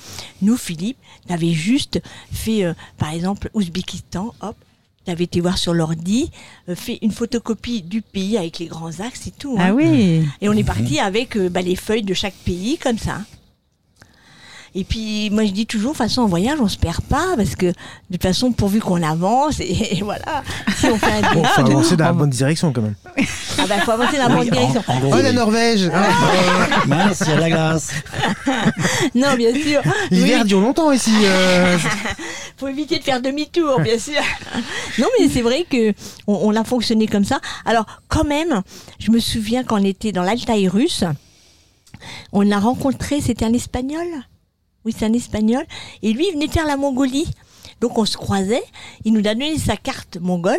Nous, 0.42 0.56
Philippe, 0.56 0.98
t'avais 1.26 1.52
juste 1.52 2.00
fait, 2.32 2.64
euh, 2.64 2.74
par 2.98 3.12
exemple, 3.12 3.50
Ouzbékistan, 3.54 4.34
hop, 4.40 4.56
t'avais 5.04 5.24
été 5.24 5.40
voir 5.40 5.56
sur 5.58 5.72
l'ordi, 5.74 6.30
euh, 6.68 6.74
fait 6.74 6.98
une 7.02 7.12
photocopie 7.12 7.82
du 7.82 8.02
pays 8.02 8.36
avec 8.36 8.58
les 8.58 8.66
grands 8.66 9.00
axes 9.00 9.26
et 9.26 9.30
tout. 9.32 9.56
hein. 9.58 9.68
Ah 9.70 9.74
oui. 9.74 10.22
Et 10.40 10.48
on 10.48 10.52
est 10.52 10.64
parti 10.64 10.98
avec 11.00 11.36
euh, 11.36 11.48
bah, 11.48 11.62
les 11.62 11.76
feuilles 11.76 12.02
de 12.02 12.14
chaque 12.14 12.34
pays 12.44 12.76
comme 12.78 12.98
ça. 12.98 13.22
Et 14.80 14.84
puis 14.84 15.28
moi 15.30 15.44
je 15.44 15.50
dis 15.50 15.66
toujours, 15.66 15.90
de 15.92 15.96
toute 15.98 16.06
façon 16.06 16.22
en 16.22 16.26
voyage 16.26 16.60
on 16.60 16.68
se 16.68 16.76
perd 16.78 17.00
pas 17.00 17.34
parce 17.36 17.56
que 17.56 17.66
de 17.66 17.72
toute 18.12 18.22
façon 18.22 18.52
pourvu 18.52 18.78
qu'on 18.78 19.02
avance 19.02 19.58
et, 19.58 19.96
et 19.98 20.02
voilà, 20.02 20.44
si 20.76 20.86
on 20.86 20.96
fait 20.98 21.10
un 21.20 21.34
Bon, 21.34 21.42
faut 21.42 21.62
détour, 21.62 21.78
avancer 21.80 21.96
dans 21.96 22.04
la 22.04 22.12
bonne 22.12 22.30
direction 22.30 22.72
quand 22.72 22.82
même. 22.82 22.94
ah 23.58 23.66
bah, 23.68 23.80
faut 23.84 23.90
avancer 23.90 24.18
dans 24.18 24.28
la 24.28 24.36
bonne 24.36 24.48
en- 24.48 24.52
direction. 24.52 24.84
en 24.86 25.00
gros, 25.00 25.10
Oh, 25.14 25.20
la. 25.20 25.32
Norvège 25.32 25.90
Ah, 25.92 26.84
Mince, 26.86 27.24
il 27.26 27.30
y 27.30 27.32
a 27.32 27.40
la 27.40 27.50
glace. 27.50 27.90
Non 29.16 29.34
bien 29.36 29.52
sûr, 29.52 29.80
L'hiver 30.12 30.40
oui, 30.42 30.48
dure 30.48 30.60
longtemps 30.60 30.92
ici. 30.92 31.10
euh. 31.24 31.76
faut 32.56 32.68
éviter 32.68 32.98
de 33.00 33.02
faire 33.04 33.20
demi-tour 33.20 33.80
bien 33.80 33.98
sûr. 33.98 34.20
non 34.98 35.08
mais 35.18 35.28
c'est 35.28 35.42
vrai 35.42 35.66
que 35.68 35.90
on, 36.28 36.38
on 36.44 36.54
a 36.54 36.62
fonctionné 36.62 37.08
comme 37.08 37.24
ça. 37.24 37.40
Alors 37.64 37.86
quand 38.06 38.24
même, 38.24 38.62
je 39.00 39.10
me 39.10 39.18
souviens 39.18 39.64
quand 39.64 39.80
on 39.80 39.84
était 39.84 40.12
dans 40.12 40.22
l'Altaï 40.22 40.68
russe, 40.68 41.02
on 42.32 42.48
a 42.52 42.58
rencontré, 42.60 43.20
c'était 43.20 43.44
un 43.44 43.52
Espagnol? 43.52 44.06
Oui, 44.88 44.94
c'est 44.98 45.04
un 45.04 45.12
Espagnol. 45.12 45.64
Et 46.02 46.14
lui, 46.14 46.24
il 46.28 46.32
venait 46.32 46.48
faire 46.48 46.66
la 46.66 46.78
Mongolie. 46.78 47.28
Donc 47.82 47.98
on 47.98 48.06
se 48.06 48.16
croisait. 48.16 48.62
Il 49.04 49.12
nous 49.12 49.20
a 49.20 49.34
donné 49.34 49.58
sa 49.58 49.76
carte 49.76 50.16
mongole. 50.18 50.56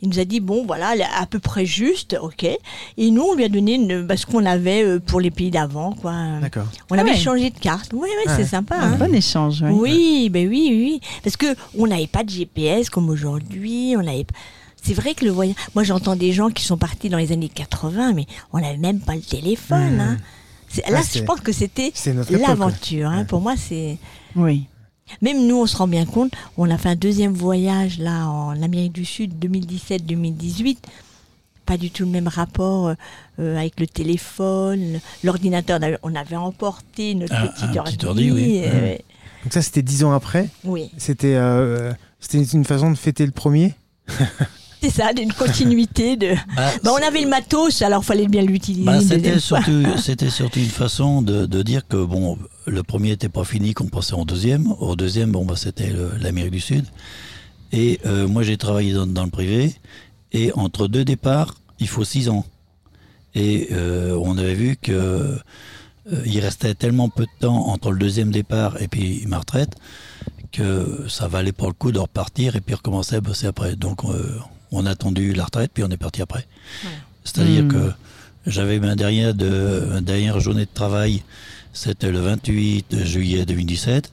Il 0.00 0.08
nous 0.08 0.18
a 0.18 0.24
dit, 0.24 0.40
bon, 0.40 0.64
voilà, 0.64 0.94
elle 0.94 1.02
est 1.02 1.06
à 1.20 1.26
peu 1.26 1.40
près 1.40 1.66
juste, 1.66 2.16
ok. 2.22 2.44
Et 2.96 3.10
nous, 3.10 3.20
on 3.22 3.34
lui 3.34 3.44
a 3.44 3.48
donné 3.50 3.74
une, 3.74 4.02
bah, 4.06 4.16
ce 4.16 4.24
qu'on 4.24 4.46
avait 4.46 4.82
euh, 4.82 4.98
pour 5.00 5.20
les 5.20 5.30
pays 5.30 5.50
d'avant, 5.50 5.92
quoi. 5.92 6.14
D'accord. 6.40 6.66
On 6.88 6.96
Ah 6.96 7.00
avait 7.02 7.10
ouais. 7.10 7.16
changé 7.18 7.50
de 7.50 7.58
carte. 7.58 7.90
Oui, 7.92 8.08
oui, 8.08 8.30
Ouais. 8.30 8.36
c'est 8.36 8.46
sympa. 8.46 8.76
Un 8.76 8.92
hein. 8.92 8.96
bon 8.96 9.12
échange. 9.12 9.62
Oui. 9.62 9.72
Oui, 9.80 10.30
ben 10.30 10.48
oui, 10.48 10.68
oui, 10.70 11.00
oui. 11.02 11.08
Parce 11.22 11.36
que 11.36 11.54
on 11.76 11.86
n'avait 11.88 12.06
pas 12.06 12.24
de 12.24 12.30
GPS 12.30 12.88
comme 12.88 13.10
aujourd'hui. 13.10 13.94
On 13.96 14.06
avait. 14.06 14.24
C'est 14.82 14.94
vrai 14.94 15.14
que 15.14 15.24
le 15.26 15.32
voyage. 15.32 15.56
Moi, 15.74 15.82
j'entends 15.84 16.16
des 16.16 16.32
gens 16.32 16.48
qui 16.50 16.64
sont 16.64 16.78
partis 16.78 17.10
dans 17.10 17.18
les 17.18 17.32
années 17.32 17.50
80, 17.50 18.12
mais 18.14 18.26
on 18.54 18.60
n'avait 18.60 18.78
même 18.78 19.00
pas 19.00 19.16
le 19.16 19.20
téléphone. 19.20 19.96
Mmh. 19.96 20.00
hein. 20.00 20.16
Ah, 20.84 20.90
Là, 20.90 21.00
je 21.12 21.20
pense 21.22 21.40
que 21.40 21.52
c'était 21.52 21.92
l'aventure. 22.30 23.08
hein. 23.08 23.18
Ouais. 23.20 23.24
Pour 23.24 23.40
moi, 23.40 23.54
c'est. 23.56 23.98
Oui. 24.36 24.66
Même 25.22 25.46
nous, 25.46 25.56
on 25.56 25.66
se 25.66 25.76
rend 25.76 25.88
bien 25.88 26.04
compte. 26.04 26.32
On 26.58 26.70
a 26.70 26.76
fait 26.76 26.90
un 26.90 26.96
deuxième 26.96 27.32
voyage 27.32 27.98
là 27.98 28.26
en 28.28 28.60
Amérique 28.62 28.92
du 28.92 29.04
Sud, 29.06 29.32
2017-2018. 29.42 30.76
Pas 31.64 31.76
du 31.78 31.90
tout 31.90 32.04
le 32.04 32.10
même 32.10 32.28
rapport 32.28 32.88
euh, 32.88 32.94
euh, 33.40 33.56
avec 33.56 33.78
le 33.80 33.86
téléphone, 33.86 35.00
l'ordinateur. 35.24 35.78
On 35.80 35.82
avait- 35.82 35.98
On 36.02 36.14
avait 36.14 36.36
emporté 36.36 37.14
notre 37.14 37.34
Un- 37.34 37.46
petit 37.48 37.64
un 37.64 37.76
ordi. 37.76 37.96
petit 37.96 38.06
ordi, 38.06 38.30
oui. 38.30 38.62
euh, 38.64 38.96
Donc 39.44 39.52
ça, 39.52 39.62
c'était 39.62 39.82
dix 39.82 40.04
ans 40.04 40.12
après. 40.12 40.48
oui. 40.64 40.90
C'était 40.98 41.34
euh, 41.36 41.92
c'était 42.20 42.42
une 42.42 42.64
façon 42.64 42.90
de 42.90 42.96
fêter 42.96 43.24
le 43.26 43.32
premier. 43.32 43.74
C'est 44.80 44.90
ça, 44.90 45.12
d'une 45.12 45.32
continuité 45.32 46.16
de. 46.16 46.34
Bah, 46.56 46.70
Bah, 46.82 46.90
on 46.92 47.06
avait 47.06 47.22
le 47.22 47.28
matos, 47.28 47.82
alors 47.82 48.04
fallait 48.04 48.28
bien 48.28 48.42
l'utiliser. 48.42 48.84
Bah, 48.84 49.00
c'était 49.00 49.38
surtout, 49.38 49.82
c'était 49.98 50.30
surtout 50.30 50.58
une 50.60 50.66
façon 50.66 51.22
de, 51.22 51.46
de 51.46 51.62
dire 51.62 51.86
que 51.86 52.02
bon, 52.04 52.38
le 52.66 52.82
premier 52.82 53.10
n'était 53.10 53.28
pas 53.28 53.44
fini, 53.44 53.74
qu'on 53.74 53.88
passait 53.88 54.14
au 54.14 54.24
deuxième. 54.24 54.72
Au 54.78 54.94
deuxième, 54.96 55.32
bon, 55.32 55.44
bah, 55.44 55.54
c'était 55.56 55.92
l'Amérique 56.20 56.52
du 56.52 56.60
Sud. 56.60 56.84
Et 57.72 58.00
euh, 58.06 58.26
moi, 58.28 58.42
j'ai 58.42 58.56
travaillé 58.56 58.92
dans, 58.92 59.06
dans 59.06 59.24
le 59.24 59.30
privé. 59.30 59.74
Et 60.32 60.52
entre 60.54 60.88
deux 60.88 61.04
départs, 61.04 61.54
il 61.80 61.88
faut 61.88 62.04
six 62.04 62.28
ans. 62.28 62.44
Et 63.34 63.68
euh, 63.72 64.18
on 64.22 64.38
avait 64.38 64.54
vu 64.54 64.76
que 64.76 64.92
euh, 64.92 65.36
il 66.24 66.40
restait 66.40 66.74
tellement 66.74 67.08
peu 67.08 67.24
de 67.24 67.30
temps 67.40 67.68
entre 67.68 67.90
le 67.92 67.98
deuxième 67.98 68.30
départ 68.30 68.80
et 68.80 68.88
puis 68.88 69.24
ma 69.26 69.38
retraite 69.38 69.76
que 70.50 71.04
ça 71.08 71.28
valait 71.28 71.52
pour 71.52 71.68
le 71.68 71.74
coup 71.74 71.92
de 71.92 71.98
repartir 71.98 72.56
et 72.56 72.60
puis 72.62 72.74
recommencer 72.74 73.16
à 73.16 73.20
bosser 73.20 73.46
après. 73.46 73.76
Donc 73.76 74.00
on 74.72 74.86
a 74.86 74.90
attendu 74.90 75.32
la 75.32 75.44
retraite 75.44 75.70
puis 75.72 75.82
on 75.84 75.90
est 75.90 75.96
parti 75.96 76.22
après. 76.22 76.46
C'est-à-dire 77.24 77.64
Hmm. 77.64 77.68
que 77.68 77.92
j'avais 78.46 78.78
ma 78.78 78.94
dernière, 78.96 79.34
de, 79.34 79.86
ma 79.90 80.00
dernière 80.00 80.40
journée 80.40 80.64
de 80.64 80.70
travail, 80.72 81.22
c'était 81.72 82.10
le 82.10 82.20
28 82.20 83.04
juillet 83.04 83.44
2017. 83.44 84.12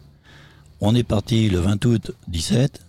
On 0.81 0.93
est 0.95 1.03
parti 1.03 1.49
le 1.49 1.59
20 1.59 1.85
août 1.85 2.11
17 2.27 2.81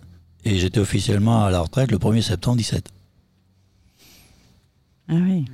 et 0.45 0.57
j'étais 0.59 0.79
officiellement 0.79 1.45
à 1.45 1.51
la 1.51 1.61
retraite 1.61 1.91
le 1.91 1.97
1er 1.97 2.21
septembre 2.21 2.57
17. 2.57 2.89
Ah 5.09 5.13
oui. 5.15 5.45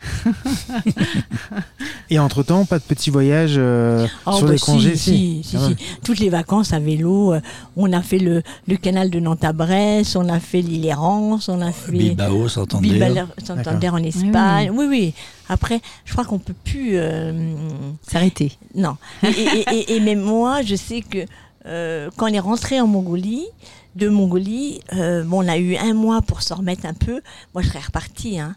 Et 2.10 2.18
entre-temps, 2.18 2.64
pas 2.64 2.78
de 2.78 2.84
petits 2.84 3.10
voyages 3.10 3.54
euh, 3.56 4.06
Oh, 4.26 4.32
sur 4.32 4.46
bah 4.46 4.52
les 4.52 4.58
congés 4.58 4.96
si, 4.96 5.42
si, 5.42 5.56
Ah 5.56 5.68
ouais. 5.68 5.76
Toutes 6.04 6.18
les 6.20 6.28
vacances 6.28 6.72
à 6.72 6.78
vélo. 6.78 7.34
euh, 7.34 7.40
on 7.76 7.92
a 7.92 8.02
fait 8.02 8.18
le, 8.18 8.42
le 8.68 8.76
canal 8.76 9.10
de 9.10 9.18
Nantes 9.20 9.44
à 9.44 9.52
Brest, 9.52 10.16
on 10.16 10.28
a 10.28 10.40
fait 10.40 10.60
l'île 10.62 10.86
Errance, 10.86 11.48
on 11.48 11.60
a 11.60 11.72
fait 11.72 11.92
Bilbao, 11.92 12.48
Santander. 12.48 12.88
Bilbao, 12.90 13.26
Santander 13.44 13.88
en 13.88 14.02
Espagne. 14.02 14.70
Oui, 14.72 14.86
oui. 14.88 15.14
Après, 15.48 15.80
je 16.04 16.12
crois 16.12 16.24
qu'on 16.24 16.38
peut 16.38 16.54
plus. 16.64 16.92
euh, 16.94 17.54
S'arrêter. 18.06 18.52
non. 18.74 18.96
Et, 19.22 19.28
et- 19.28 19.78
et- 19.92 19.96
et 19.96 20.00
même 20.00 20.20
moi, 20.20 20.62
je 20.62 20.74
sais 20.76 21.00
que 21.00 21.18
euh, 21.66 22.10
quand 22.16 22.30
on 22.30 22.34
est 22.34 22.38
rentré 22.40 22.80
en 22.80 22.86
Mongolie, 22.86 23.44
de 23.96 24.08
Mongolie, 24.08 24.80
euh, 24.92 25.24
bon, 25.24 25.44
on 25.44 25.48
a 25.48 25.56
eu 25.56 25.76
un 25.76 25.94
mois 25.94 26.22
pour 26.22 26.42
se 26.42 26.52
remettre 26.54 26.86
un 26.86 26.94
peu. 26.94 27.20
Moi, 27.54 27.62
je 27.62 27.68
serais 27.68 27.80
repartie. 27.80 28.38
Hein. 28.38 28.54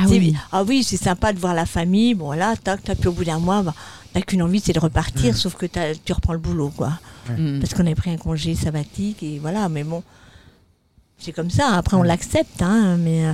Ah 0.00 0.06
oui. 0.08 0.34
ah 0.52 0.64
oui, 0.64 0.82
c'est 0.84 0.96
sympa 0.96 1.32
de 1.32 1.38
voir 1.38 1.54
la 1.54 1.66
famille. 1.66 2.14
Bon, 2.14 2.32
là, 2.32 2.54
tac, 2.56 2.82
tac, 2.82 2.98
puis 2.98 3.08
au 3.08 3.12
bout 3.12 3.24
d'un 3.24 3.38
mois, 3.38 3.62
bah, 3.62 3.74
t'as 4.12 4.20
qu'une 4.22 4.42
envie, 4.42 4.60
c'est 4.60 4.72
de 4.72 4.78
repartir, 4.80 5.36
sauf 5.36 5.54
que 5.54 5.66
t'as- 5.66 5.94
tu 5.94 6.12
reprends 6.12 6.32
le 6.32 6.38
boulot, 6.38 6.70
quoi. 6.76 6.98
Mm. 7.30 7.60
Parce 7.60 7.74
qu'on 7.74 7.86
avait 7.86 7.94
pris 7.94 8.10
un 8.10 8.16
congé 8.16 8.54
sabbatique 8.54 9.22
et 9.22 9.38
voilà, 9.38 9.68
mais 9.68 9.84
bon, 9.84 10.02
c'est 11.18 11.32
comme 11.32 11.50
ça. 11.50 11.74
Après, 11.76 11.96
on 11.96 12.02
l'accepte, 12.02 12.62
hein, 12.62 12.96
mais. 12.98 13.26
euh, 13.26 13.32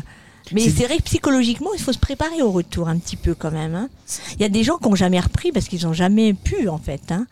Mais 0.52 0.68
C'est- 0.68 0.85
vrai 0.85 0.99
que 0.99 1.02
psychologiquement, 1.04 1.71
il 1.75 1.80
faut 1.80 1.92
se 1.94 1.99
préparer 1.99 2.42
au 2.42 2.50
retour 2.52 2.87
un 2.88 2.99
petit 2.99 3.16
peu 3.16 3.35
quand 3.35 3.50
même. 3.50 3.75
hein. 3.75 3.88
Il 4.35 4.42
y 4.42 4.44
a 4.44 4.50
des 4.50 4.62
gens 4.62 4.76
qui 4.76 4.87
n'ont 4.90 4.94
jamais 4.94 5.18
repris 5.18 5.52
parce 5.52 5.68
qu'ils 5.68 5.85
n'ont 5.85 5.94
jamais 5.94 6.35
pu, 6.35 6.68
en 6.68 6.76
fait. 6.76 7.11
hein. 7.12 7.26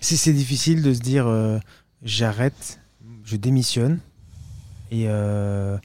C'est 0.00 0.16
c'est 0.16 0.32
difficile 0.32 0.82
de 0.82 0.94
se 0.94 1.00
dire 1.00 1.26
euh, 1.26 1.58
j'arrête, 2.02 2.80
je 3.24 3.36
démissionne 3.36 3.98
et 4.90 5.04
euh, 5.08 5.76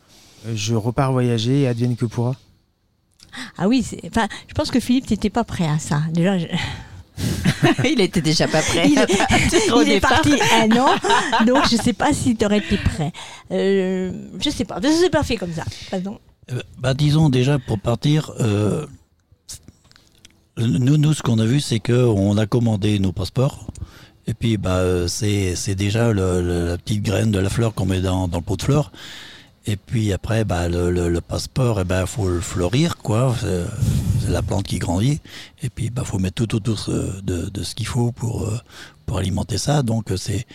je 0.53 0.75
repars 0.75 1.12
voyager 1.12 1.62
et 1.62 1.67
advienne 1.67 1.95
que 1.95 2.05
pourra. 2.05 2.36
Ah 3.57 3.67
oui, 3.67 3.83
c'est- 3.83 4.01
enfin, 4.07 4.27
je 4.48 4.53
pense 4.53 4.71
que 4.71 4.79
Philippe 4.79 5.10
n'était 5.10 5.29
pas 5.29 5.43
prêt 5.43 5.67
à 5.67 5.79
ça. 5.79 6.01
Déjà, 6.12 6.38
je- 6.38 6.48
il 7.88 8.01
était 8.01 8.21
déjà 8.21 8.48
pas 8.48 8.62
prêt. 8.62 8.89
il, 8.89 8.98
est 9.89 10.00
parti 10.01 10.33
un 10.53 10.71
an, 10.77 10.89
donc 11.45 11.67
je 11.69 11.75
ne 11.77 11.81
sais 11.81 11.93
pas 11.93 12.13
si 12.13 12.36
tu 12.36 12.45
aurais 12.45 12.57
été 12.60 12.77
prêt. 12.77 13.12
Euh, 13.51 14.12
je 14.39 14.50
ne 14.50 14.53
sais 14.53 14.65
pas, 14.65 14.79
je 14.81 14.88
sais 14.88 15.10
pas 15.10 15.24
fait 15.24 15.36
comme 15.38 15.53
ça. 15.53 15.63
Pardon. 15.91 16.19
Euh, 16.51 16.62
bah, 16.79 16.93
disons 16.95 17.29
déjà 17.29 17.60
pour 17.60 17.79
partir, 17.79 18.31
euh, 18.39 18.86
nous, 20.57 20.98
nous 20.98 21.13
ce 21.13 21.21
qu'on 21.21 21.39
a 21.39 21.45
vu 21.45 21.60
c'est 21.62 21.79
que 21.79 21.93
on 22.05 22.38
a 22.38 22.45
commandé 22.45 23.00
nos 23.00 23.12
passeports 23.12 23.67
et 24.27 24.33
puis 24.33 24.57
bah 24.57 24.77
euh, 24.77 25.07
c'est 25.07 25.55
c'est 25.55 25.75
déjà 25.75 26.12
le- 26.12 26.41
le- 26.41 26.67
la 26.67 26.77
petite 26.77 27.01
graine 27.03 27.31
de 27.31 27.39
la 27.39 27.50
fleur 27.50 27.74
qu'on 27.74 27.86
met 27.86 28.01
dans, 28.01 28.27
dans 28.27 28.38
le 28.39 28.43
pot 28.43 28.57
de 28.57 28.62
fleurs 28.63 28.91
et 29.68 29.75
puis 29.75 30.12
après 30.13 30.44
bah 30.46 30.68
le, 30.70 30.89
le- 30.91 31.10
le 31.10 31.22
passeport 31.22 31.79
et 31.79 31.83
ben 31.83 32.05
faut 32.05 32.27
le 32.27 32.42
fleurir 32.42 32.98
quoi. 32.98 33.35
C'est 33.40 34.29
la 34.31 34.42
plante 34.42 34.66
qui 34.66 34.79
grandit. 34.79 35.20
Et 35.62 35.70
puis 35.70 35.90
bah 35.90 36.03
faut 36.03 36.20
mettre 36.20 36.35
tout 36.46 36.55
autour 36.55 36.77
de, 37.24 37.50
de 37.50 37.64
ce 37.64 37.75
qu'il 37.75 37.88
faut 37.88 38.12
pour 38.12 38.44
euh, 38.48 38.59
pour 39.05 39.18
alimenter 39.20 39.57
ça. 39.57 39.83
Donc 39.83 40.12
euh, 40.12 40.18
c'est 40.18 40.46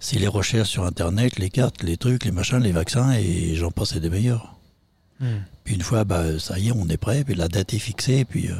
c'est 0.00 0.18
les 0.18 0.28
recherches 0.28 0.68
sur 0.70 0.84
internet 0.84 1.38
les 1.38 1.50
cartes 1.50 1.82
les 1.82 1.96
trucs 1.96 2.24
les 2.24 2.30
machins 2.32 2.58
les 2.58 2.72
vaccins 2.72 3.12
et 3.12 3.54
j'en 3.56 3.70
passe 3.70 3.94
des 3.96 4.10
meilleurs. 4.10 4.54
Puis 5.64 5.74
une 5.74 5.82
fois, 5.82 6.04
bah, 6.04 6.38
ça 6.38 6.58
y 6.60 6.68
est, 6.68 6.72
on 6.72 6.88
est 6.88 6.96
prêt, 6.96 7.24
puis 7.24 7.34
la 7.34 7.48
date 7.48 7.74
est 7.74 7.78
fixée, 7.80 8.18
et 8.20 8.24
puis, 8.24 8.48
euh, 8.50 8.54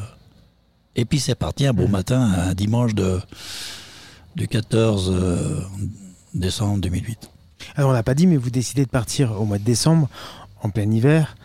et 0.96 1.04
puis 1.04 1.20
c'est 1.20 1.36
parti 1.36 1.66
un 1.66 1.72
beau 1.72 1.86
matin, 1.88 2.20
un 2.20 2.52
dimanche 2.52 2.94
de, 2.94 3.20
du 4.36 4.48
14 4.48 5.10
euh, 5.14 5.60
décembre 6.34 6.80
2008. 6.80 7.30
Alors 7.76 7.90
on 7.90 7.92
n'a 7.92 8.02
pas 8.02 8.14
dit, 8.14 8.26
mais 8.26 8.36
vous 8.36 8.50
décidez 8.50 8.84
de 8.84 8.90
partir 8.90 9.40
au 9.40 9.44
mois 9.44 9.58
de 9.58 9.64
décembre, 9.64 10.08
en 10.62 10.70
plein 10.70 10.90
hiver. 10.90 11.36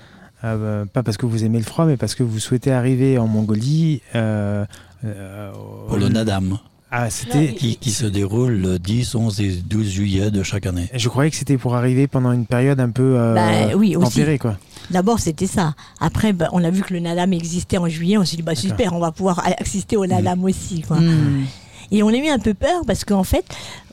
euh, 0.44 0.86
pas 0.86 1.04
parce 1.04 1.18
que 1.18 1.26
vous 1.26 1.44
aimez 1.46 1.58
le 1.60 1.64
froid, 1.64 1.86
mais 1.86 1.96
parce 1.98 2.16
que 2.16 2.24
vous 2.24 2.40
souhaitez 2.40 2.72
arriver 2.72 3.18
en 3.18 3.28
Mongolie. 3.28 4.02
euh, 4.16 4.66
euh, 5.06 5.52
au- 5.54 5.88
Pour 5.88 5.98
le 5.98 6.10
Nadam, 6.10 6.58
Ah, 6.92 7.10
c'était. 7.10 7.54
qui, 7.54 7.78
qui 7.78 7.92
se 7.92 8.06
déroule 8.06 8.54
le 8.54 8.78
10, 8.80 9.16
11 9.16 9.40
et 9.42 9.52
12 9.52 9.88
juillet 9.90 10.32
de 10.32 10.44
chaque 10.44 10.66
année. 10.66 10.90
Je 10.94 11.08
croyais 11.10 11.32
que 11.32 11.38
c'était 11.38 11.58
pour 11.58 11.76
arriver 11.76 12.08
pendant 12.08 12.32
une 12.32 12.46
période 12.46 12.80
un 12.80 12.90
peu 12.90 13.16
euh, 13.18 13.34
Bah, 13.36 13.76
oui, 13.78 13.96
aussi. 13.96 14.10
tempérée, 14.12 14.38
quoi. 14.38 14.58
D'abord, 14.92 15.20
c'était 15.20 15.48
ça. 15.48 15.76
Après, 16.02 16.34
bah, 16.34 16.50
on 16.52 16.64
a 16.64 16.70
vu 16.70 16.82
que 16.84 16.94
le 16.94 17.00
Nadam 17.00 17.32
existait 17.34 17.78
en 17.78 17.88
juillet. 17.88 18.18
On 18.18 18.26
s'est 18.26 18.36
dit, 18.36 18.44
bah, 18.44 18.54
super, 18.56 18.94
on 18.94 19.00
va 19.00 19.12
pouvoir 19.12 19.42
assister 19.60 19.96
au 19.98 20.06
Nadam 20.06 20.44
aussi. 20.44 20.82
Quoi. 20.82 21.00
Mm. 21.00 21.46
Et 21.94 22.02
on 22.04 22.08
a 22.10 22.16
eu 22.18 22.28
un 22.28 22.40
peu 22.40 22.54
peur 22.56 22.82
parce 22.88 23.06
qu'en 23.06 23.24
fait, 23.24 23.46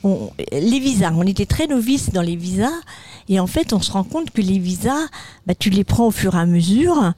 on- 0.03 0.31
les 0.53 0.81
visas, 0.81 1.13
on 1.15 1.23
était 1.27 1.45
très 1.47 1.67
novices 1.67 2.11
dans 2.11 2.23
les 2.23 2.35
visas. 2.35 2.73
Et 3.29 3.39
en 3.39 3.47
fait, 3.47 3.73
on 3.75 3.81
se 3.81 3.93
rend 3.93 4.03
compte 4.05 4.31
que 4.33 4.41
les 4.41 4.59
visas, 4.59 5.07
bah, 5.47 5.55
tu 5.57 5.71
les 5.71 5.85
prends 5.85 6.07
au 6.07 6.11
fur 6.11 6.35
et 6.35 6.39
à 6.39 6.47
mesure, 6.47 7.13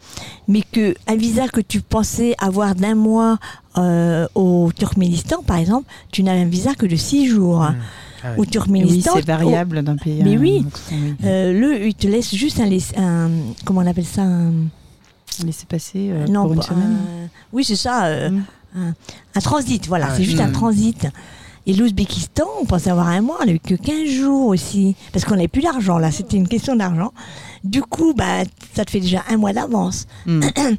mais 0.49 0.61
que 0.73 0.95
un 1.07 1.17
visa 1.17 1.49
que 1.49 1.61
tu 1.63 1.81
pensais 1.81 2.35
avoir 2.39 2.75
d'un 2.75 2.95
mois 2.97 3.39
euh, 3.79 4.27
au 4.35 4.71
Turkménistan, 4.77 5.43
par 5.43 5.57
exemple, 5.57 5.87
tu 6.11 6.23
n'as 6.23 6.33
un 6.35 6.45
visa 6.45 6.75
que 6.75 6.85
de 6.85 6.97
six 6.97 7.27
jours. 7.29 7.61
Mm. 7.61 7.77
Ah 8.25 8.29
Au. 8.37 8.45
Turkménistan, 8.45 9.13
Oui, 9.15 9.21
c'est 9.21 9.27
variable 9.27 9.83
d'un 9.83 9.97
pays 9.97 10.21
à 10.21 10.25
Mais 10.25 10.37
un 10.37 10.41
oui. 10.41 10.65
euh, 11.25 11.53
le, 11.53 11.87
il 11.87 11.95
te 11.95 12.07
laisse 12.07 12.33
juste 12.35 12.61
un, 12.61 13.31
comment 13.65 13.81
on 13.81 13.87
appelle 13.87 14.05
ça, 14.05 14.23
un, 14.23 14.53
Laissez 15.45 15.65
passer 15.67 16.11
euh, 16.13 16.27
non, 16.29 16.43
pour 16.43 16.53
une 16.53 16.63
semaine. 16.63 16.97
oui, 17.53 17.65
c'est 17.65 17.75
ça. 17.77 18.05
euh, 18.05 18.31
Un 18.75 19.41
transit, 19.41 19.87
voilà, 19.89 20.09
Ah, 20.11 20.15
c'est 20.17 20.25
juste 20.25 20.41
un 20.41 20.49
mm. 20.49 20.53
transit. 20.53 21.07
Et 21.65 21.75
l'Ouzbékistan, 21.75 22.47
on 22.61 22.65
pensait 22.65 22.91
avoir 22.91 23.09
un 23.09 23.21
mois, 23.21 23.39
on 23.41 23.47
n'a 23.47 23.53
eu 23.53 23.61
que 23.61 23.75
15 23.75 24.09
jours 24.09 24.49
aussi. 24.49 24.97
Parce 25.13 25.25
qu'on 25.25 25.37
n'avait 25.37 25.49
plus 25.49 25.63
d'argent, 25.63 25.99
là, 25.99 26.11
c'était 26.11 26.37
une 26.37 26.49
question 26.49 26.75
d'argent. 26.75 27.13
Du 27.63 27.83
coup, 27.83 28.15
bah, 28.15 28.43
ça 28.75 28.85
te 28.85 28.91
fait 28.91 29.01
déjà 29.01 29.23
un 29.29 29.37
mois 29.37 29.53
d'avance. 29.53 30.07
Mm. 30.27 30.41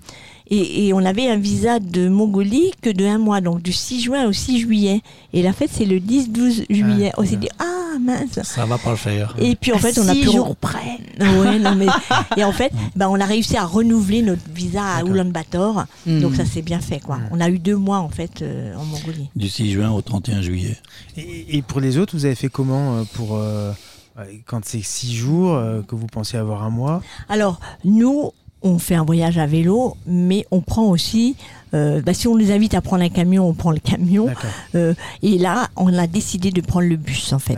Et, 0.50 0.88
et 0.88 0.94
on 0.94 1.00
avait 1.00 1.30
un 1.30 1.38
visa 1.38 1.80
de 1.80 2.10
Mongolie 2.10 2.74
que 2.82 2.90
de 2.90 3.06
un 3.06 3.18
mois, 3.18 3.40
donc 3.40 3.62
du 3.62 3.72
6 3.72 4.02
juin 4.02 4.28
au 4.28 4.34
6 4.34 4.60
juillet. 4.60 5.02
Et 5.32 5.42
la 5.42 5.54
fête, 5.54 5.70
c'est 5.72 5.86
le 5.86 6.00
10-12 6.00 6.66
juillet. 6.70 7.12
Ah, 7.14 7.16
on 7.18 7.26
s'est 7.26 7.38
dit, 7.38 7.48
ah 7.60 7.83
mince. 8.04 8.40
Ça 8.44 8.66
va 8.66 8.78
pas 8.78 8.92
le 8.92 8.96
faire. 8.98 9.36
Et 9.40 9.56
puis 9.56 9.72
en 9.72 9.78
fait, 9.78 9.98
on 9.98 10.08
a 10.08 10.14
six 10.14 10.22
pu 10.22 10.32
jours 10.32 10.56
près. 10.56 10.98
Ouais, 11.20 11.60
non, 11.60 11.76
mais... 11.76 11.88
Et 12.38 12.44
en 12.44 12.52
fait, 12.52 12.72
bah, 12.96 13.10
on 13.10 13.20
a 13.20 13.26
réussi 13.26 13.58
à 13.58 13.66
renouveler 13.66 14.22
notre 14.22 14.42
visa 14.54 14.84
à. 14.84 15.04
Ulaanbaatar. 15.04 15.86
Mm. 16.06 16.20
Donc 16.22 16.36
ça 16.36 16.46
s'est 16.46 16.62
bien 16.62 16.80
fait, 16.80 17.00
quoi. 17.00 17.18
Mm. 17.18 17.30
On 17.32 17.42
a 17.42 17.50
eu 17.50 17.60
deux 17.60 17.78
mois 17.78 18.00
en 18.00 18.10
fait 18.10 18.42
euh, 18.42 18.76
en 18.76 18.86
Mongolie. 18.86 19.30
Du 19.36 19.50
6 19.50 19.72
juin 19.72 19.92
au 19.92 20.02
31 20.02 20.42
juillet. 20.42 20.78
Et, 21.18 21.58
et 21.58 21.62
pour 21.62 21.80
les 21.80 21.98
autres, 21.98 22.16
vous 22.16 22.26
avez 22.26 22.36
fait 22.36 22.50
comment 22.50 22.98
euh, 22.98 23.04
pour 23.14 23.36
euh, 23.36 23.72
euh, 24.20 24.26
quand 24.46 24.64
c'est 24.64 24.84
six 24.84 25.16
jours 25.16 25.56
euh, 25.56 25.82
que 25.82 25.96
vous 25.96 26.08
pensez 26.08 26.38
avoir 26.38 26.64
un 26.64 26.70
mois? 26.70 27.02
Alors 27.30 27.60
nous, 27.84 28.32
on 28.64 28.80
fait 28.80 28.96
un 28.96 29.04
voyage 29.04 29.38
à 29.38 29.46
vélo, 29.46 29.96
mais 30.08 30.46
on 30.52 30.62
prend 30.62 30.86
aussi. 30.86 31.36
euh, 31.74 32.02
bah, 32.02 32.14
si 32.14 32.28
on 32.28 32.36
nous 32.38 32.52
invite 32.52 32.74
à 32.76 32.82
prendre 32.82 33.04
un 33.04 33.10
camion, 33.10 33.48
on 33.48 33.54
prend 33.54 33.72
le 33.72 33.80
camion. 33.80 34.28
Euh, 34.76 34.94
et 35.22 35.38
là, 35.38 35.70
on 35.76 35.96
a 35.98 36.08
décidé 36.08 36.50
de 36.52 36.62
prendre 36.62 36.88
le 36.88 36.96
bus 36.98 37.34
en 37.34 37.40
fait, 37.40 37.58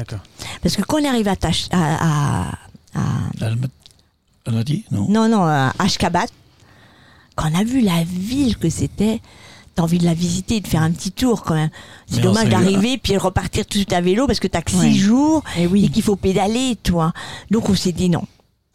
parce 0.61 0.75
que 0.75 0.81
quand 0.81 0.99
on 1.01 1.05
arrive 1.07 1.27
à 1.27 1.35
Tash- 1.35 1.67
à, 1.71 2.49
à- 2.49 2.51
à- 2.95 3.45
Almaty 4.47 4.85
Non. 4.91 5.07
non 5.09 5.27
non 5.29 5.43
à 5.43 5.73
Ashgabat, 5.79 6.27
quand 7.35 7.49
on 7.51 7.59
a 7.59 7.63
vu 7.63 7.81
la 7.81 8.03
ville 8.03 8.57
que 8.57 8.69
c'était. 8.69 9.21
T'as 9.73 9.83
envie 9.83 9.97
de 9.97 10.05
la 10.05 10.13
visiter, 10.13 10.61
de 10.61 10.67
faire 10.69 10.81
un 10.83 10.91
petit 10.91 11.11
tour 11.11 11.43
quand 11.43 11.53
même. 11.55 11.69
C'est 12.09 12.19
on 12.21 12.23
dommage 12.31 12.47
d'arriver 12.47 12.97
puis 12.97 13.11
de 13.11 13.17
repartir 13.19 13.65
tout 13.65 13.71
de 13.71 13.79
suite 13.79 13.91
à 13.91 13.99
vélo 13.99 14.25
parce 14.25 14.39
que 14.39 14.47
t'as 14.47 14.61
que 14.61 14.71
six 14.71 14.97
jours 14.97 15.43
Et 15.57 15.63
et 15.63 15.67
oui. 15.67 15.89
qu'il 15.91 16.01
faut 16.01 16.15
pédaler, 16.15 16.77
toi. 16.81 17.11
Donc 17.51 17.67
on 17.69 17.75
s'est 17.75 17.91
dit 17.91 18.09
non, 18.09 18.23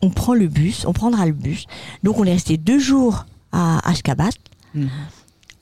on 0.02 0.10
prend 0.10 0.34
le 0.34 0.48
bus, 0.48 0.84
on 0.86 0.92
prendra 0.92 1.26
le 1.26 1.32
bus. 1.32 1.66
Donc 2.02 2.18
on 2.18 2.24
est 2.24 2.32
resté 2.32 2.56
deux 2.56 2.78
jours 2.78 3.26
à 3.52 3.88
Ashgabat. 3.88 4.30
Mm. 4.74 4.86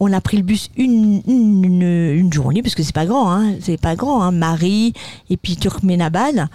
On 0.01 0.13
a 0.13 0.21
pris 0.21 0.37
le 0.37 0.45
bus 0.45 0.71
une, 0.77 1.23
une, 1.27 2.33
journée, 2.33 2.63
parce 2.63 2.77
que 2.77 2.85
c'est 2.85 2.95
pas 2.95 3.07
grand, 3.07 3.33
hein, 3.33 3.55
c'est 3.61 3.81
pas 3.81 3.97
grand, 3.97 4.23
hein, 4.23 4.31
Marie 4.31 4.93
et 5.29 5.37
puis 5.37 5.57
Turkmenabad. 5.57 6.47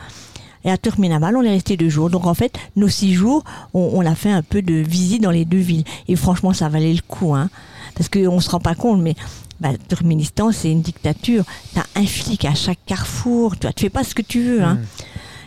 Et 0.63 0.71
à 0.71 0.77
Turkmenabad, 0.77 1.35
on 1.35 1.41
est 1.41 1.49
resté 1.49 1.75
deux 1.75 1.89
jours. 1.89 2.09
Donc 2.09 2.25
en 2.25 2.33
fait, 2.33 2.57
nos 2.77 2.87
six 2.87 3.13
jours, 3.13 3.43
on, 3.73 3.91
on 3.95 4.05
a 4.05 4.15
fait 4.15 4.31
un 4.31 4.41
peu 4.41 4.61
de 4.61 4.75
visite 4.75 5.21
dans 5.21 5.31
les 5.31 5.43
deux 5.43 5.57
villes. 5.57 5.83
Et 6.07 6.15
franchement, 6.15 6.53
ça 6.53 6.69
valait 6.69 6.93
le 6.93 7.01
coup, 7.05 7.35
hein, 7.35 7.49
parce 7.95 8.07
qu'on 8.07 8.39
se 8.39 8.49
rend 8.49 8.61
pas 8.61 8.75
compte, 8.75 9.01
mais 9.01 9.15
bah, 9.59 9.69
Turkménistan, 9.89 10.53
c'est 10.53 10.71
une 10.71 10.81
dictature. 10.81 11.43
T'as 11.73 11.83
un 11.95 12.05
flic 12.05 12.45
à 12.45 12.55
chaque 12.55 12.79
carrefour. 12.85 13.57
Tu 13.57 13.67
vois, 13.67 13.73
tu 13.73 13.83
fais 13.83 13.89
pas 13.89 14.05
ce 14.05 14.15
que 14.15 14.21
tu 14.21 14.41
veux, 14.41 14.63
hein. 14.63 14.75
Mm. 14.75 14.85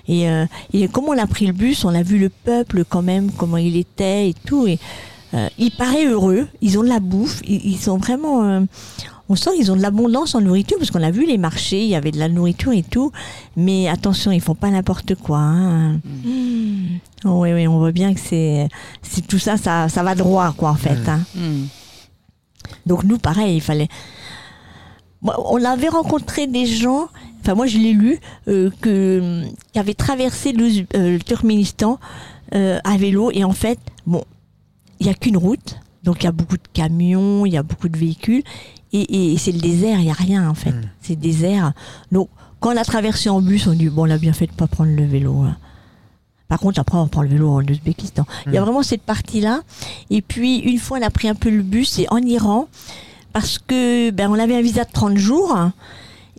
Et, 0.08 0.28
euh, 0.30 0.46
et 0.72 0.88
comme 0.88 1.06
on 1.06 1.18
a 1.18 1.26
pris 1.26 1.46
le 1.46 1.52
bus, 1.52 1.84
on 1.84 1.94
a 1.94 2.02
vu 2.02 2.18
le 2.18 2.28
peuple 2.28 2.84
quand 2.88 3.02
même, 3.02 3.30
comment 3.32 3.56
il 3.56 3.76
était 3.76 4.28
et 4.30 4.34
tout. 4.34 4.66
Et 4.66 4.78
euh, 5.34 5.48
il 5.58 5.70
paraît 5.72 6.06
heureux, 6.06 6.46
ils 6.60 6.78
ont 6.78 6.82
de 6.82 6.88
la 6.88 7.00
bouffe, 7.00 7.40
ils, 7.46 7.64
ils 7.66 7.78
sont 7.78 7.98
vraiment... 7.98 8.44
euh, 8.44 8.60
on 9.28 9.34
sent 9.34 9.50
qu'ils 9.56 9.72
ont 9.72 9.76
de 9.76 9.82
l'abondance 9.82 10.36
en 10.36 10.40
nourriture 10.40 10.78
parce 10.78 10.92
qu'on 10.92 11.02
a 11.02 11.10
vu 11.10 11.26
les 11.26 11.36
marchés, 11.36 11.82
il 11.82 11.88
y 11.88 11.96
avait 11.96 12.12
de 12.12 12.18
la 12.20 12.28
nourriture 12.28 12.70
et 12.72 12.84
tout. 12.84 13.10
Mais 13.56 13.88
attention, 13.88 14.30
ils 14.30 14.40
font 14.40 14.54
pas 14.54 14.70
n'importe 14.70 15.16
quoi. 15.16 15.38
hein. 15.38 15.94
Mm. 16.24 16.98
Oh, 17.24 17.40
oui, 17.42 17.52
oui, 17.52 17.66
on 17.66 17.78
voit 17.78 17.90
bien 17.90 18.14
que 18.14 18.20
c'est, 18.20 18.68
c'est 19.02 19.26
tout 19.26 19.40
ça, 19.40 19.56
ça, 19.56 19.88
ça 19.88 20.04
va 20.04 20.14
droit, 20.14 20.54
quoi, 20.56 20.70
en 20.70 20.76
fait. 20.76 21.08
hein. 21.08 21.22
Mm. 21.34 21.64
Donc 22.86 23.02
nous, 23.02 23.18
pareil, 23.18 23.56
il 23.56 23.60
fallait. 23.60 23.88
On 25.22 25.64
avait 25.64 25.88
rencontré 25.88 26.46
des 26.46 26.66
gens, 26.66 27.08
enfin 27.40 27.54
moi 27.54 27.66
je 27.66 27.78
l'ai 27.78 27.92
lu, 27.92 28.18
euh, 28.48 28.70
que, 28.80 29.42
qui 29.72 29.78
avaient 29.78 29.94
traversé 29.94 30.52
le, 30.52 30.66
euh, 30.96 31.12
le 31.14 31.18
Turkménistan 31.20 31.98
euh, 32.54 32.78
à 32.84 32.96
vélo 32.96 33.30
et 33.32 33.44
en 33.44 33.52
fait, 33.52 33.78
bon, 34.06 34.24
il 35.00 35.06
n'y 35.06 35.12
a 35.12 35.14
qu'une 35.14 35.36
route, 35.36 35.78
donc 36.04 36.22
il 36.22 36.24
y 36.24 36.28
a 36.28 36.32
beaucoup 36.32 36.56
de 36.56 36.68
camions, 36.72 37.46
il 37.46 37.52
y 37.52 37.56
a 37.56 37.62
beaucoup 37.62 37.88
de 37.88 37.96
véhicules 37.98 38.42
et, 38.92 39.32
et 39.32 39.38
c'est 39.38 39.52
le 39.52 39.58
désert, 39.60 39.98
il 39.98 40.04
n'y 40.04 40.10
a 40.10 40.14
rien 40.14 40.48
en 40.48 40.54
fait, 40.54 40.70
Mm. 40.72 40.82
c'est 41.02 41.16
désert. 41.16 41.72
Donc 42.12 42.28
quand 42.60 42.72
on 42.72 42.76
a 42.76 42.84
traversé 42.84 43.28
en 43.28 43.40
bus, 43.42 43.66
on 43.66 43.72
dit 43.74 43.88
bon, 43.88 44.06
on 44.06 44.10
a 44.10 44.18
bien 44.18 44.32
fait 44.32 44.46
de 44.46 44.52
pas 44.52 44.66
prendre 44.66 44.90
le 44.94 45.04
vélo. 45.04 45.42
hein. 45.42 45.56
Par 46.48 46.60
contre, 46.60 46.78
après, 46.78 46.96
on 46.96 47.08
prend 47.08 47.22
le 47.22 47.28
vélo 47.28 47.50
en 47.50 47.60
Ouzbékistan. 47.64 48.24
Il 48.46 48.52
y 48.52 48.56
a 48.56 48.60
Mm. 48.60 48.64
vraiment 48.64 48.82
cette 48.84 49.02
partie-là. 49.02 49.62
Et 50.10 50.22
puis, 50.22 50.58
une 50.60 50.78
fois, 50.78 50.98
on 50.98 51.02
a 51.02 51.10
pris 51.10 51.28
un 51.28 51.34
peu 51.34 51.50
le 51.50 51.62
bus, 51.62 51.98
et 51.98 52.06
en 52.10 52.18
Iran, 52.18 52.68
parce 53.32 53.58
que 53.58 54.10
ben, 54.12 54.30
on 54.30 54.38
avait 54.38 54.54
un 54.54 54.62
visa 54.62 54.84
de 54.84 54.92
30 54.92 55.16
jours, 55.18 55.52
hein, 55.56 55.72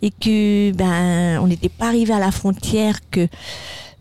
et 0.02 0.10
que 0.10 0.72
ben, 0.72 1.40
on 1.42 1.46
n'était 1.46 1.68
pas 1.68 1.88
arrivé 1.88 2.12
à 2.12 2.18
la 2.18 2.30
frontière, 2.30 2.96
que 3.10 3.28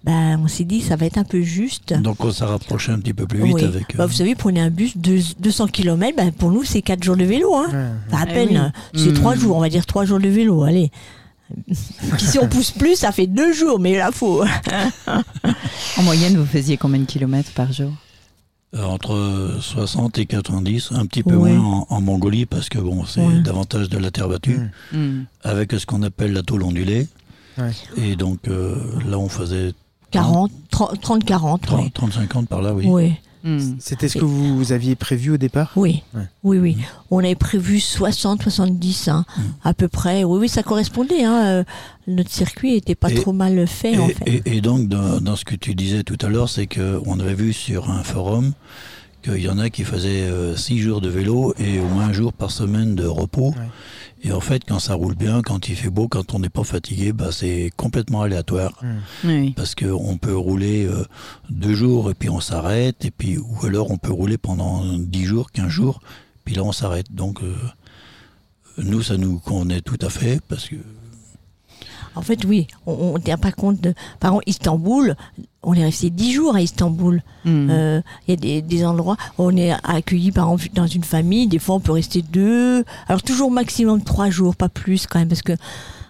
ben, 0.03 0.39
on 0.43 0.47
s'est 0.47 0.63
dit, 0.63 0.81
ça 0.81 0.95
va 0.95 1.05
être 1.05 1.17
un 1.17 1.23
peu 1.23 1.41
juste. 1.41 1.93
Donc 1.93 2.23
on 2.23 2.31
s'est 2.31 2.45
rapproché 2.45 2.91
un 2.91 2.99
petit 2.99 3.13
peu 3.13 3.25
plus 3.27 3.43
vite 3.43 3.55
Oui. 3.55 3.63
avec. 3.63 3.93
euh, 3.93 3.97
Bah, 3.97 4.05
vous 4.05 4.13
savez, 4.13 4.36
prenez 4.36 4.62
un 4.62 4.69
bus 4.69 4.95
de 4.97 5.19
200 5.39 5.67
km, 5.67 6.15
ben, 6.15 6.31
pour 6.31 6.51
nous, 6.51 6.63
c'est 6.63 6.81
4 6.81 7.03
jours 7.03 7.17
de 7.17 7.25
vélo. 7.25 7.53
Hein. 7.55 7.67
Ouais. 7.71 7.86
Enfin, 8.13 8.23
à 8.23 8.25
Eh 8.29 8.33
peine, 8.33 8.71
oui. 8.93 8.99
c'est 9.03 9.10
Mm. 9.12 9.15
3 9.15 9.36
jours, 9.36 9.57
on 9.57 9.60
va 9.62 9.69
dire 9.69 9.86
3 9.86 10.05
jours 10.05 10.19
de 10.19 10.29
vélo, 10.29 10.63
allez. 10.63 10.91
Puis 11.65 11.75
si 12.25 12.39
on 12.39 12.47
pousse 12.47 12.71
plus, 12.71 12.95
ça 12.97 13.12
fait 13.12 13.27
2 13.27 13.51
jours, 13.53 13.79
mais 13.79 13.97
là, 13.97 14.12
faut. 14.12 14.43
En 15.97 16.03
moyenne, 16.03 16.38
vous 16.38 16.45
faisiez 16.45 16.77
combien 16.77 16.99
de 16.99 17.05
kilomètres 17.05 17.51
par 17.51 17.71
jour? 17.73 17.88
euh, 17.91 18.07
entre 18.77 19.58
60 19.60 20.17
et 20.19 20.25
90, 20.25 20.91
un 20.91 21.06
petit 21.06 21.23
peu 21.23 21.36
moins 21.36 21.58
en, 21.60 21.88
en 21.89 22.01
Mongolie 22.01 22.45
parce 22.45 22.69
que 22.69 22.80
bon, 22.80 23.06
c'est 23.06 23.41
davantage 23.41 23.89
de 23.89 23.97
la 23.97 24.12
terre 24.12 24.27
battue, 24.30 24.60
Mm. 24.91 24.97
Mm. 24.97 25.25
avec 25.43 25.71
ce 25.73 25.86
qu'on 25.86 26.03
appelle 26.03 26.34
la 26.34 26.43
tôle 26.43 26.63
ondulée. 26.63 27.08
Ouais. 27.58 27.71
Et 27.97 28.15
donc 28.15 28.47
euh, 28.47 28.75
là, 29.08 29.17
on 29.17 29.30
faisait 29.30 29.73
40, 30.12 30.51
30, 30.69 31.01
30 31.01 31.23
40, 31.25 31.62
30, 31.62 31.80
oui. 31.82 32.10
30-50 32.10 32.45
par 32.47 32.62
là, 32.62 32.73
oui. 32.73 32.86
Oui. 32.88 33.13
Mm. 33.43 33.76
C'était 33.80 34.08
ce 34.10 34.17
que 34.17 34.26
vous, 34.26 34.58
vous 34.58 34.71
aviez 34.71 34.95
prévu 34.95 35.32
au 35.32 35.38
départ? 35.38 35.71
Oui, 35.76 36.04
Ouais. 36.13 36.23
oui, 36.43 36.58
oui. 36.58 36.76
Mhm. 36.76 36.84
On 37.12 37.19
avait 37.19 37.36
prévu 37.36 37.80
60, 37.80 38.41
70, 38.43 39.08
hein, 39.10 39.26
Mhm. 39.38 39.43
à 39.63 39.73
peu 39.73 39.88
près. 39.88 40.23
Oui, 40.23 40.39
oui, 40.39 40.50
ça 40.50 40.63
correspondait. 40.63 41.23
Hein. 41.23 41.45
euh, 41.45 41.63
Notre 42.10 42.32
circuit 42.32 42.76
était 42.76 42.95
pas 42.95 43.12
Et- 43.12 43.15
trop 43.15 43.34
mal 43.34 43.67
fait, 43.67 43.93
Et, 43.93 43.97
en 44.00 44.08
fait. 44.08 44.23
et- 44.45 44.58
et 44.58 44.62
donc, 44.62 44.88
dans, 44.88 45.19
dans 45.19 45.36
ce 45.36 45.43
que 45.43 45.56
tu 45.56 45.76
disais 45.76 46.04
tout 46.04 46.17
à 46.21 46.30
l'heure, 46.30 46.47
c'est 46.47 46.65
qu'on 46.65 47.19
avait 47.19 47.34
vu 47.36 47.52
sur 47.52 47.89
un 47.91 48.02
forum 48.04 48.54
qu'il 49.27 49.43
y 49.43 49.49
en 49.49 49.57
a 49.57 49.69
qui 49.69 49.83
faisaient 49.83 50.29
6 50.55 50.79
jours 50.79 51.01
de 51.01 51.09
vélo 51.09 51.53
et 51.57 51.79
au 51.79 51.87
moins 51.87 52.05
un 52.05 52.13
jour 52.13 52.33
par 52.33 52.51
semaine 52.51 52.95
de 52.95 53.05
repos. 53.05 53.49
Ouais. 53.49 53.67
Et 54.23 54.31
en 54.31 54.39
fait, 54.39 54.63
quand 54.67 54.79
ça 54.79 54.95
roule 54.95 55.15
bien, 55.15 55.41
quand 55.41 55.69
il 55.69 55.75
fait 55.75 55.89
beau, 55.89 56.07
quand 56.07 56.33
on 56.33 56.39
n'est 56.39 56.49
pas 56.49 56.63
fatigué, 56.63 57.13
bah, 57.13 57.31
c'est 57.31 57.71
complètement 57.77 58.23
aléatoire. 58.23 58.73
Mm. 58.81 58.87
Oui. 59.25 59.53
Parce 59.55 59.75
qu'on 59.75 60.17
peut 60.17 60.35
rouler 60.35 60.85
euh, 60.85 61.05
deux 61.49 61.75
jours 61.75 62.09
et 62.09 62.13
puis 62.13 62.29
on 62.29 62.39
s'arrête, 62.39 63.05
et 63.05 63.11
puis 63.11 63.37
ou 63.37 63.65
alors 63.65 63.91
on 63.91 63.97
peut 63.97 64.11
rouler 64.11 64.37
pendant 64.37 64.83
10 64.97 65.23
jours, 65.25 65.51
15 65.51 65.67
jours, 65.69 65.99
puis 66.45 66.55
là 66.55 66.63
on 66.63 66.71
s'arrête. 66.71 67.13
Donc 67.13 67.43
euh, 67.43 67.55
nous, 68.77 69.03
ça 69.03 69.17
nous 69.17 69.37
convenait 69.39 69.81
tout 69.81 69.99
à 70.01 70.09
fait, 70.09 70.41
parce 70.47 70.67
que 70.67 70.75
En 72.17 72.21
fait, 72.21 72.43
oui, 72.45 72.67
on 72.86 73.13
ne 73.13 73.19
tient 73.19 73.38
pas 73.38 73.51
compte 73.51 73.80
de. 73.80 73.93
Par 74.19 74.32
exemple, 74.32 74.43
Istanbul, 74.47 75.15
on 75.63 75.73
est 75.73 75.84
resté 75.84 76.10
10 76.10 76.34
jours 76.34 76.56
à 76.56 76.62
Istanbul. 76.62 77.21
Mm. 77.45 77.67
Euh, 77.69 78.01
Il 78.27 78.32
y 78.32 78.34
a 78.34 78.36
des, 78.38 78.62
des 78.62 78.86
endroits 78.86 79.17
où 79.38 79.43
on 79.43 79.56
est 79.56 79.71
accueilli 79.84 80.32
par 80.32 80.45
exemple 80.51 80.69
dans 80.73 80.88
une 80.88 81.03
famille, 81.03 81.47
des 81.47 81.60
fois 81.60 81.75
on 81.75 81.80
peut 81.80 81.91
rester 81.91 82.21
deux. 82.21 82.84
Alors 83.08 83.21
toujours 83.23 83.51
maximum 83.51 84.01
trois 84.03 84.30
jours, 84.30 84.56
pas 84.56 84.69
plus 84.69 85.08
quand 85.08 85.19
même, 85.19 85.27
parce 85.30 85.41
que 85.41 85.53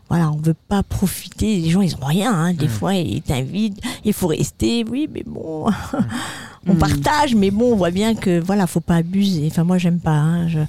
voilà, 0.09 0.31
on 0.31 0.37
veut 0.37 0.55
pas 0.69 0.83
profiter. 0.83 1.57
Les 1.59 1.69
gens 1.69 1.81
ils 1.81 1.95
ont 1.95 2.05
rien, 2.05 2.33
hein, 2.33 2.53
des 2.53 2.67
Mm. 2.67 2.69
fois 2.69 2.93
ils 2.95 3.21
t'invitent, 3.21 3.81
il 4.05 4.13
faut 4.13 4.27
rester. 4.27 4.85
Oui, 4.89 5.09
mais 5.13 5.23
bon, 5.25 5.65
on 6.67 6.73
Mm. 6.73 6.77
partage, 6.77 7.35
mais 7.35 7.51
bon, 7.51 7.73
on 7.73 7.75
voit 7.75 7.91
bien 7.91 8.15
que 8.15 8.39
voilà, 8.39 8.67
faut 8.67 8.79
pas 8.79 8.95
abuser. 8.97 9.47
Enfin 9.51 9.63
moi 9.63 9.77
j'aime 9.77 9.99
pas. 9.99 10.11
hein, 10.17 10.47
je- 10.47 10.59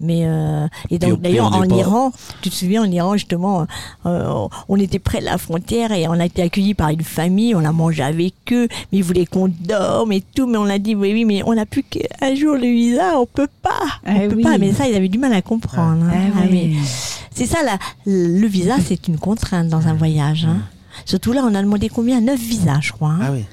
Mais 0.00 0.26
euh, 0.26 0.66
et 0.90 0.98
donc 0.98 1.14
on- 1.14 1.16
d'ailleurs 1.16 1.52
en 1.54 1.64
Iran, 1.64 2.12
tu 2.42 2.50
te 2.50 2.54
souviens 2.54 2.82
en 2.82 2.90
Iran 2.90 3.14
justement, 3.14 3.66
euh, 4.04 4.46
on 4.68 4.76
était 4.78 4.98
près 4.98 5.20
de 5.20 5.24
la 5.24 5.38
frontière 5.38 5.90
et 5.92 6.06
on 6.06 6.12
a 6.12 6.26
été 6.26 6.42
accueillis 6.42 6.74
par 6.74 6.90
une 6.90 7.02
famille, 7.02 7.54
on 7.54 7.64
a 7.64 7.72
mangé 7.72 8.02
avec 8.02 8.34
eux, 8.52 8.68
mais 8.92 8.98
ils 8.98 9.02
voulaient 9.04 9.24
qu'on 9.26 9.48
dorme 9.48 10.12
et 10.12 10.22
tout, 10.34 10.46
mais 10.46 10.58
on 10.58 10.64
a 10.68 10.78
dit 10.78 10.94
oui 10.94 11.12
oui 11.14 11.24
mais 11.24 11.42
on 11.46 11.54
n'a 11.54 11.64
plus 11.64 11.82
qu'un 11.82 12.34
jour 12.34 12.54
le 12.56 12.66
visa, 12.66 13.18
on 13.18 13.24
peut 13.26 13.48
pas, 13.62 13.70
on 14.06 14.20
Eh 14.24 14.28
peut 14.28 14.36
oui. 14.36 14.42
pas. 14.42 14.58
Mais 14.58 14.72
ça 14.72 14.86
ils 14.86 14.94
avaient 14.94 15.08
du 15.08 15.18
mal 15.18 15.32
à 15.32 15.40
comprendre. 15.42 16.04
hein. 16.04 16.30
Ah 16.34 16.40
Ah 16.42 16.46
oui. 16.50 16.76
C'est 17.30 17.46
ça 17.46 17.58
la, 17.64 17.78
le 18.04 18.46
visa 18.46 18.74
c'est 18.84 19.08
une 19.08 19.18
contrainte 19.18 19.68
dans 19.68 19.88
un 19.88 19.94
voyage. 19.94 20.44
hein. 20.44 20.58
Surtout 21.06 21.32
là 21.32 21.42
on 21.44 21.54
a 21.54 21.62
demandé 21.62 21.88
combien? 21.88 22.20
Neuf 22.20 22.38
visas 22.40 22.80
je 22.82 22.92
crois. 22.92 23.10
hein. 23.12 23.20
Ah 23.22 23.32
oui. 23.32 23.44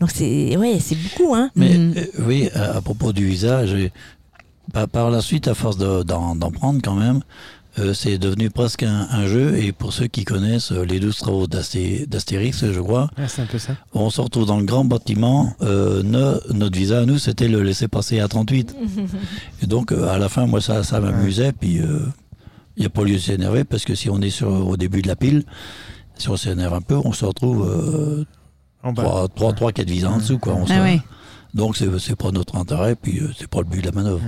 Donc 0.00 0.10
c'est 0.12 0.56
ouais 0.56 0.78
c'est 0.80 0.96
beaucoup 0.96 1.34
hein. 1.34 1.50
Mais 1.54 1.76
Mhm. 1.76 1.94
euh, 1.96 2.04
oui, 2.26 2.48
à, 2.54 2.76
à 2.76 2.80
propos 2.80 3.12
du 3.12 3.26
visa, 3.26 3.66
j'ai- 3.66 3.92
par, 4.72 4.88
par 4.88 5.10
la 5.10 5.20
suite, 5.20 5.48
à 5.48 5.54
force 5.54 5.76
de- 5.76 6.02
d'en 6.02 6.34
prendre 6.50 6.80
quand 6.82 6.94
même, 6.94 7.20
euh, 7.78 7.94
c'est 7.94 8.18
devenu 8.18 8.50
presque 8.50 8.82
un, 8.82 9.06
un 9.10 9.26
jeu. 9.26 9.56
Et 9.56 9.72
pour 9.72 9.92
ceux 9.92 10.06
qui 10.06 10.24
connaissent 10.24 10.72
euh, 10.72 10.84
les 10.84 11.00
douze 11.00 11.16
travaux 11.18 11.46
d'Asté- 11.46 12.06
d'Astérix, 12.06 12.64
je 12.70 12.80
crois, 12.80 13.08
Ah, 13.16 13.28
c'est 13.28 13.42
un 13.42 13.46
peu 13.46 13.58
ça. 13.58 13.74
on 13.94 14.10
se 14.10 14.20
retrouve 14.20 14.46
dans 14.46 14.58
le 14.58 14.64
grand 14.64 14.84
bâtiment. 14.84 15.54
euh, 15.62 16.02
no- 16.02 16.38
notre 16.52 16.76
visa 16.76 17.00
à 17.00 17.04
nous, 17.06 17.18
c'était 17.18 17.48
le 17.48 17.62
laisser 17.62 17.88
passer 17.88 18.20
à 18.20 18.28
38. 18.28 18.74
et 19.62 19.66
donc, 19.66 19.92
euh, 19.92 20.08
à 20.08 20.18
la 20.18 20.28
fin, 20.28 20.46
moi, 20.46 20.60
ça, 20.60 20.82
ça 20.84 21.00
m'amusait. 21.00 21.52
Puis, 21.52 21.80
il 22.76 22.80
n'y 22.80 22.86
a 22.86 22.90
pas 22.90 23.04
lieu 23.04 23.14
de 23.14 23.18
s'énerver 23.20 23.64
parce 23.64 23.84
que 23.84 23.94
si 23.94 24.08
on 24.10 24.20
est 24.20 24.30
sur, 24.30 24.48
au 24.48 24.76
début 24.76 25.02
de 25.02 25.08
la 25.08 25.16
pile, 25.16 25.44
si 26.18 26.28
on 26.28 26.36
s'énerve 26.36 26.74
un 26.74 26.80
peu, 26.82 26.96
on 26.96 27.12
se 27.12 27.24
retrouve 27.24 27.66
euh, 27.68 28.24
En 28.82 28.92
bas. 28.92 29.02
3, 29.02 29.28
3, 29.28 29.52
3, 29.54 29.72
4 29.72 29.88
visas 29.88 30.08
en 30.10 30.18
dessous. 30.18 30.38
Quoi. 30.38 30.54
On 30.54 30.66
se- 30.66 30.72
Ah 30.74 30.82
oui. 30.82 31.00
donc 31.54 31.76
c'est 31.76 32.16
pas 32.16 32.30
notre 32.32 32.56
intérêt, 32.56 32.96
puis 32.96 33.20
c'est 33.38 33.48
pas 33.48 33.58
le 33.60 33.64
but 33.66 33.80
de 33.80 33.86
la 33.86 33.92
manœuvre. 33.92 34.20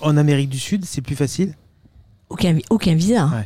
En 0.00 0.16
Amérique 0.16 0.48
du 0.48 0.58
Sud, 0.58 0.84
c'est 0.84 1.02
plus 1.02 1.16
facile 1.16 1.54
Aucun 2.30 2.54
vi- 2.54 2.64
aucun 2.70 2.94
visa. 2.94 3.26
Ouais. 3.26 3.44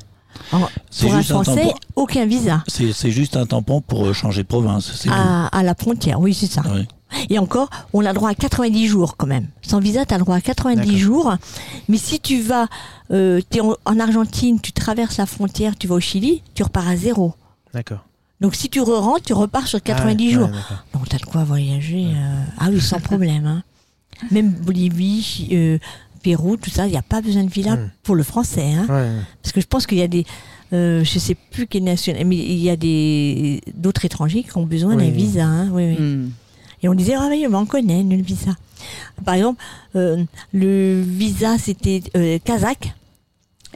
Alors, 0.52 0.70
C'est 0.90 1.06
pour 1.06 1.14
un 1.16 1.22
Français, 1.22 1.56
tampon. 1.64 1.74
aucun 1.96 2.26
visa. 2.26 2.62
C'est 2.68 3.10
juste 3.10 3.36
un 3.36 3.46
tampon 3.46 3.80
pour 3.80 4.06
euh, 4.06 4.12
changer 4.12 4.42
de 4.42 4.46
province. 4.46 4.92
c'est 4.94 5.08
À, 5.10 5.46
à 5.46 5.62
la 5.62 5.74
frontière, 5.74 6.20
oui, 6.20 6.34
c'est 6.34 6.46
ça. 6.46 6.62
Et 7.30 7.38
encore, 7.38 7.70
on 7.92 8.04
a 8.04 8.12
droit 8.12 8.30
à 8.30 8.34
90 8.34 8.86
jours 8.86 9.16
quand 9.16 9.26
même. 9.26 9.48
Sans 9.62 9.80
visa, 9.80 10.04
tu 10.04 10.12
as 10.14 10.18
le 10.18 10.24
droit 10.24 10.36
à 10.36 10.40
90 10.40 10.76
D'accord. 10.86 10.98
jours. 10.98 11.34
Mais 11.88 11.96
si 11.96 12.20
tu 12.20 12.40
vas, 12.42 12.66
euh, 13.10 13.40
es 13.52 13.60
en, 13.60 13.74
en 13.84 13.98
Argentine, 14.00 14.60
tu 14.60 14.72
traverses 14.72 15.16
la 15.16 15.26
frontière, 15.26 15.76
tu 15.78 15.86
vas 15.86 15.94
au 15.96 16.00
Chili, 16.00 16.42
tu 16.54 16.62
repars 16.62 16.86
à 16.86 16.96
zéro. 16.96 17.34
D'accord. 17.72 18.04
Donc 18.40 18.54
si 18.54 18.68
tu 18.68 18.80
re-rentres, 18.82 19.22
tu 19.24 19.32
repars 19.32 19.66
sur 19.66 19.82
90 19.82 20.12
Ah 20.12 20.26
ouais, 20.28 20.32
jours. 20.34 20.48
ouais. 20.48 20.76
Donc 20.92 21.08
tu 21.08 21.16
as 21.16 21.18
de 21.18 21.24
quoi 21.24 21.44
voyager. 21.44 22.04
euh, 22.14 22.42
Ah 22.58 22.66
oui, 22.70 22.80
sans 22.80 23.00
problème. 23.00 23.46
hein. 23.46 23.62
Même 24.30 24.50
Bolivie, 24.50 25.48
euh, 25.52 25.78
Pérou, 26.26 26.56
tout 26.56 26.70
ça, 26.70 26.86
il 26.86 26.90
n'y 26.90 26.96
a 26.96 27.02
pas 27.02 27.20
besoin 27.22 27.44
de 27.44 27.50
visa 27.50 27.76
Mm. 27.76 27.90
pour 28.02 28.16
le 28.16 28.24
français. 28.24 28.72
hein. 28.72 28.86
Ouais, 28.88 29.10
Parce 29.42 29.52
que 29.52 29.60
je 29.60 29.66
pense 29.66 29.86
qu'il 29.86 29.98
y 29.98 30.02
a 30.02 30.08
des. 30.08 30.24
Euh, 30.72 31.04
je 31.04 31.18
sais 31.20 31.36
plus 31.52 31.68
quelle 31.68 31.84
nationalité, 31.84 32.24
mais 32.28 32.36
il 32.36 32.58
y 32.58 32.68
a 32.68 32.74
des 32.76 33.60
d'autres 33.74 34.04
étrangers 34.04 34.42
qui 34.42 34.56
ont 34.56 34.66
besoin 34.66 34.96
Oui, 34.96 35.04
d'un 35.04 35.10
visa. 35.12 35.44
hein, 35.44 35.68
oui, 35.72 35.84
oui. 35.96 35.96
Mm. 36.04 36.30
Et 36.82 36.88
on 36.88 36.94
disait, 36.94 37.14
ah 37.14 37.28
oui, 37.30 37.46
on 37.50 37.64
connaît 37.66 38.02
le 38.02 38.16
visa. 38.22 38.50
Par 39.24 39.34
exemple, 39.34 39.62
euh, 39.94 40.24
le 40.52 41.00
visa, 41.06 41.58
c'était 41.58 42.02
euh, 42.16 42.38
kazakh. 42.44 42.92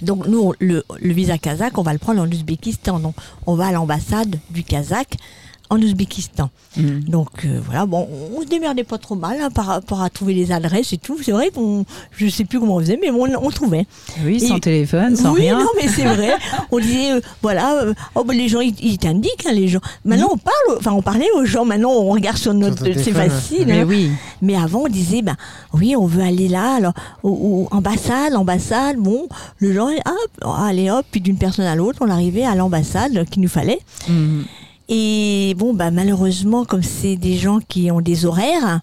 Donc 0.02 0.26
nous, 0.26 0.40
on- 0.48 0.54
le, 0.58 0.82
le 1.00 1.12
visa 1.12 1.38
kazakh, 1.38 1.78
on 1.78 1.82
va 1.82 1.92
le 1.92 1.98
prendre 2.00 2.20
en 2.20 2.26
Ouzbékistan. 2.28 2.98
Donc 2.98 3.14
on 3.46 3.54
va 3.54 3.68
à 3.68 3.72
l'ambassade 3.72 4.40
du 4.50 4.64
Kazakh 4.64 5.14
en 5.70 5.80
Ouzbékistan. 5.80 6.50
Mm. 6.76 7.00
Donc 7.08 7.44
euh, 7.44 7.60
voilà, 7.64 7.86
bon, 7.86 8.08
on 8.36 8.42
se 8.42 8.46
démerdait 8.46 8.84
pas 8.84 8.98
trop 8.98 9.14
mal 9.14 9.38
hein, 9.40 9.50
par 9.50 9.66
rapport 9.66 10.02
à 10.02 10.10
trouver 10.10 10.34
les 10.34 10.52
adresses 10.52 10.92
et 10.92 10.98
tout. 10.98 11.16
C'est 11.22 11.32
vrai 11.32 11.50
qu'on, 11.50 11.84
je 12.16 12.28
sais 12.28 12.44
plus 12.44 12.60
comment 12.60 12.76
on 12.76 12.80
faisait, 12.80 12.98
mais 13.00 13.10
on, 13.10 13.22
on 13.22 13.50
trouvait. 13.50 13.86
Oui, 14.24 14.40
sans 14.40 14.56
Et- 14.56 14.60
téléphone, 14.60 15.16
sans 15.16 15.32
oui, 15.32 15.42
rien. 15.42 15.58
non, 15.60 15.68
mais 15.80 15.88
c'est 15.88 16.04
vrai. 16.04 16.34
on 16.70 16.78
disait, 16.78 17.12
euh, 17.12 17.20
voilà, 17.42 17.74
euh, 17.82 17.94
oh, 18.14 18.24
bah, 18.24 18.34
les 18.34 18.48
gens, 18.48 18.60
ils, 18.60 18.74
ils 18.84 18.98
t'indiquent, 18.98 19.46
hein, 19.46 19.52
les 19.52 19.68
gens. 19.68 19.80
Maintenant, 20.04 20.28
on 20.32 20.36
parle, 20.36 20.78
enfin, 20.78 20.92
on 20.92 21.02
parlait 21.02 21.28
aux 21.36 21.44
gens. 21.44 21.64
Maintenant, 21.64 21.90
on 21.92 22.10
regarde 22.10 22.36
sur 22.36 22.52
notre, 22.54 22.84
c'est 22.84 23.12
facile. 23.12 23.64
Mais 23.66 23.80
hein. 23.80 23.86
oui. 23.88 24.10
Mais 24.42 24.56
avant, 24.56 24.82
on 24.84 24.88
disait, 24.88 25.22
ben 25.22 25.36
oui, 25.72 25.94
on 25.96 26.06
veut 26.06 26.22
aller 26.22 26.48
là, 26.48 26.74
alors, 26.74 26.92
au, 27.22 27.30
au- 27.70 27.74
ambassade, 27.76 28.34
ambassade, 28.34 28.96
bon, 28.96 29.28
le 29.58 29.72
genre, 29.72 29.90
hop, 30.06 30.54
allez 30.58 30.90
hop, 30.90 31.06
puis 31.10 31.20
d'une 31.20 31.36
personne 31.38 31.66
à 31.66 31.74
l'autre, 31.76 31.98
on 32.02 32.10
arrivait 32.10 32.44
à 32.44 32.54
l'ambassade 32.54 33.24
qu'il 33.30 33.42
nous 33.42 33.48
fallait. 33.48 33.80
Mm. 34.08 34.40
Et 34.92 35.54
bon, 35.56 35.72
bah, 35.72 35.92
malheureusement, 35.92 36.64
comme 36.64 36.82
c'est 36.82 37.16
des 37.16 37.36
gens 37.36 37.60
qui 37.60 37.92
ont 37.92 38.00
des 38.00 38.26
horaires, 38.26 38.80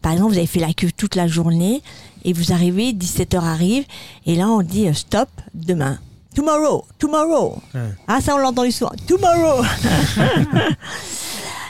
par 0.00 0.12
exemple, 0.12 0.32
vous 0.32 0.38
avez 0.38 0.46
fait 0.46 0.58
la 0.58 0.72
queue 0.72 0.90
toute 0.96 1.14
la 1.14 1.26
journée 1.26 1.82
et 2.24 2.32
vous 2.32 2.52
arrivez, 2.52 2.92
17h 2.92 3.36
arrive, 3.36 3.84
et 4.26 4.36
là 4.36 4.48
on 4.48 4.62
dit 4.62 4.88
euh, 4.88 4.94
stop, 4.94 5.28
demain. 5.54 5.98
Tomorrow, 6.34 6.84
tomorrow. 6.98 7.58
Ouais. 7.74 7.80
Ah, 8.08 8.20
ça 8.20 8.34
on 8.34 8.38
l'a 8.38 8.48
entendu 8.48 8.72
souvent. 8.72 8.92
Tomorrow. 9.06 9.62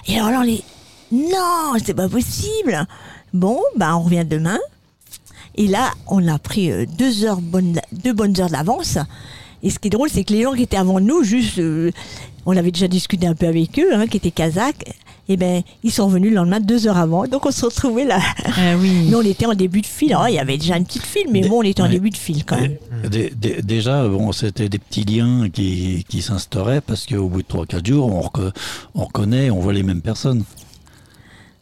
et 0.07 0.19
alors 0.19 0.31
là, 0.31 0.41
on 0.41 0.49
est 0.49 0.63
non, 1.13 1.75
c'est 1.85 1.95
pas 1.95 2.09
possible. 2.09 2.87
Bon, 3.35 3.59
bah 3.77 3.97
on 3.97 4.03
revient 4.03 4.25
demain. 4.25 4.59
Et 5.57 5.67
là, 5.67 5.91
on 6.07 6.29
a 6.29 6.39
pris 6.39 6.71
euh, 6.71 6.87
deux 6.87 7.25
heures 7.25 7.41
bonnes, 7.41 7.81
deux 7.91 8.13
bonnes 8.13 8.41
heures 8.41 8.51
d'avance. 8.51 8.99
Et 9.63 9.71
ce 9.71 9.79
qui 9.79 9.89
est 9.89 9.91
drôle, 9.91 10.09
c'est 10.09 10.25
que 10.25 10.33
les 10.33 10.43
gens 10.43 10.55
qui 10.55 10.63
étaient 10.63 10.77
avant 10.77 11.01
nous, 11.01 11.23
juste, 11.23 11.59
euh, 11.59 11.91
on 12.47 12.57
avait 12.57 12.71
déjà 12.71 12.89
discuté 12.89 13.27
un 13.27 13.35
peu 13.35 13.47
avec 13.47 13.79
eux, 13.79 13.95
hein, 13.95 14.07
qui 14.07 14.17
étaient 14.17 14.31
kazakhs, 14.31 14.85
et 15.29 15.37
ben 15.37 15.63
ils 15.85 15.93
sont 15.93 16.07
revenus 16.07 16.31
le 16.31 16.37
lendemain 16.37 16.59
deux 16.61 16.89
heures 16.89 16.97
avant. 16.97 17.27
Donc 17.27 17.47
on 17.47 17.51
se 17.51 17.65
retrouvait 17.65 18.05
là. 18.05 18.19
Ah 18.47 18.77
oui. 18.79 19.07
Nous, 19.11 19.19
on 19.19 19.23
était 19.23 19.47
en 19.47 19.55
début 19.55 19.81
de 19.81 19.87
file. 19.87 20.17
Il 20.29 20.35
y 20.35 20.39
avait 20.39 20.59
déjà 20.59 20.77
une 20.77 20.85
petite 20.85 21.05
file, 21.05 21.27
mais 21.31 21.47
bon, 21.47 21.61
on 21.61 21.63
était 21.63 21.83
en 21.83 21.85
ouais. 21.85 21.91
début 21.93 22.11
de 22.11 22.17
file 22.17 22.45
quand 22.45 22.59
même. 22.61 22.77
Dé- 23.09 23.33
dé- 23.37 23.63
déjà, 23.63 24.09
bon, 24.09 24.33
c'était 24.33 24.69
des 24.69 24.79
petits 24.79 25.05
liens 25.05 25.49
qui, 25.51 26.05
qui 26.09 26.21
s'instauraient 26.23 26.81
parce 26.81 27.07
qu'au 27.07 27.29
bout 27.29 27.43
de 27.43 27.47
3-4 27.49 27.87
jours, 27.87 28.07
on, 28.13 28.29
on 28.95 29.05
reconnaît, 29.05 29.51
on 29.51 29.61
voit 29.61 29.73
les 29.73 29.83
mêmes 29.85 30.03
personnes. 30.03 30.43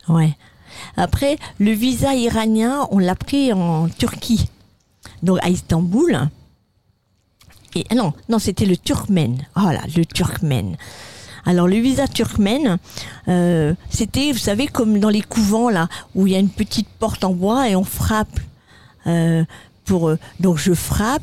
Ouais. 0.08 0.34
Après, 0.96 1.36
le 1.58 1.72
visa 1.72 2.14
iranien, 2.14 2.86
on 2.90 2.98
l'a 2.98 3.14
pris 3.16 3.52
en 3.52 3.88
Turquie, 3.88 4.48
donc 5.22 5.38
à 5.42 5.48
Istanbul. 5.50 6.28
Et 7.74 7.84
ah 7.90 7.94
non, 7.94 8.12
non, 8.28 8.38
c'était 8.38 8.66
le 8.66 8.76
turkmène. 8.76 9.46
Voilà, 9.54 9.80
le 9.96 10.04
turkmène. 10.04 10.76
Alors 11.44 11.66
le 11.68 11.76
visa 11.76 12.06
turkmène, 12.08 12.78
euh, 13.28 13.74
c'était, 13.90 14.32
vous 14.32 14.38
savez, 14.38 14.66
comme 14.66 14.98
dans 14.98 15.08
les 15.08 15.22
couvents 15.22 15.70
là, 15.70 15.88
où 16.14 16.26
il 16.26 16.32
y 16.32 16.36
a 16.36 16.38
une 16.40 16.50
petite 16.50 16.88
porte 16.98 17.24
en 17.24 17.32
bois 17.32 17.68
et 17.68 17.76
on 17.76 17.84
frappe. 17.84 18.40
Euh, 19.06 19.44
pour, 19.84 20.08
euh, 20.08 20.18
donc 20.40 20.58
je 20.58 20.74
frappe, 20.74 21.22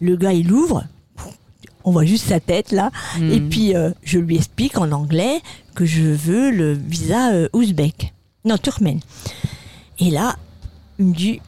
le 0.00 0.16
gars 0.16 0.32
il 0.32 0.52
ouvre, 0.52 0.84
on 1.82 1.90
voit 1.90 2.04
juste 2.04 2.28
sa 2.28 2.38
tête 2.38 2.70
là, 2.70 2.90
et 3.20 3.40
Mm. 3.40 3.48
puis 3.48 3.74
je 4.04 4.18
lui 4.18 4.36
explique 4.36 4.78
en 4.78 4.92
anglais 4.92 5.40
que 5.74 5.84
je 5.84 6.02
veux 6.02 6.50
le 6.50 6.72
visa 6.72 7.30
ouzbek, 7.52 8.12
non 8.44 8.56
turkmène. 8.58 9.00
Et 9.98 10.10
là, 10.10 10.36
il 10.98 11.06
me 11.06 11.14
dit, 11.14 11.40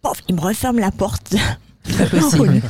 pof, 0.00 0.18
il 0.28 0.34
me 0.36 0.40
referme 0.40 0.78
la 0.78 0.90
porte. 0.90 1.34
Pas 1.98 2.06
possible. 2.06 2.62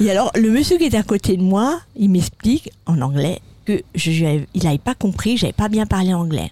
Et 0.00 0.10
alors, 0.10 0.30
le 0.36 0.50
monsieur 0.50 0.78
qui 0.78 0.84
est 0.84 0.94
à 0.94 1.02
côté 1.02 1.36
de 1.36 1.42
moi, 1.42 1.80
il 1.96 2.10
m'explique 2.10 2.70
en 2.86 3.00
anglais 3.00 3.40
que 3.64 3.82
je, 3.94 4.10
je- 4.12 4.44
il 4.54 4.62
n'avait 4.64 4.78
pas 4.78 4.94
compris, 4.94 5.36
j'avais 5.36 5.52
pas 5.52 5.68
bien 5.68 5.86
parlé 5.86 6.14
anglais. 6.14 6.50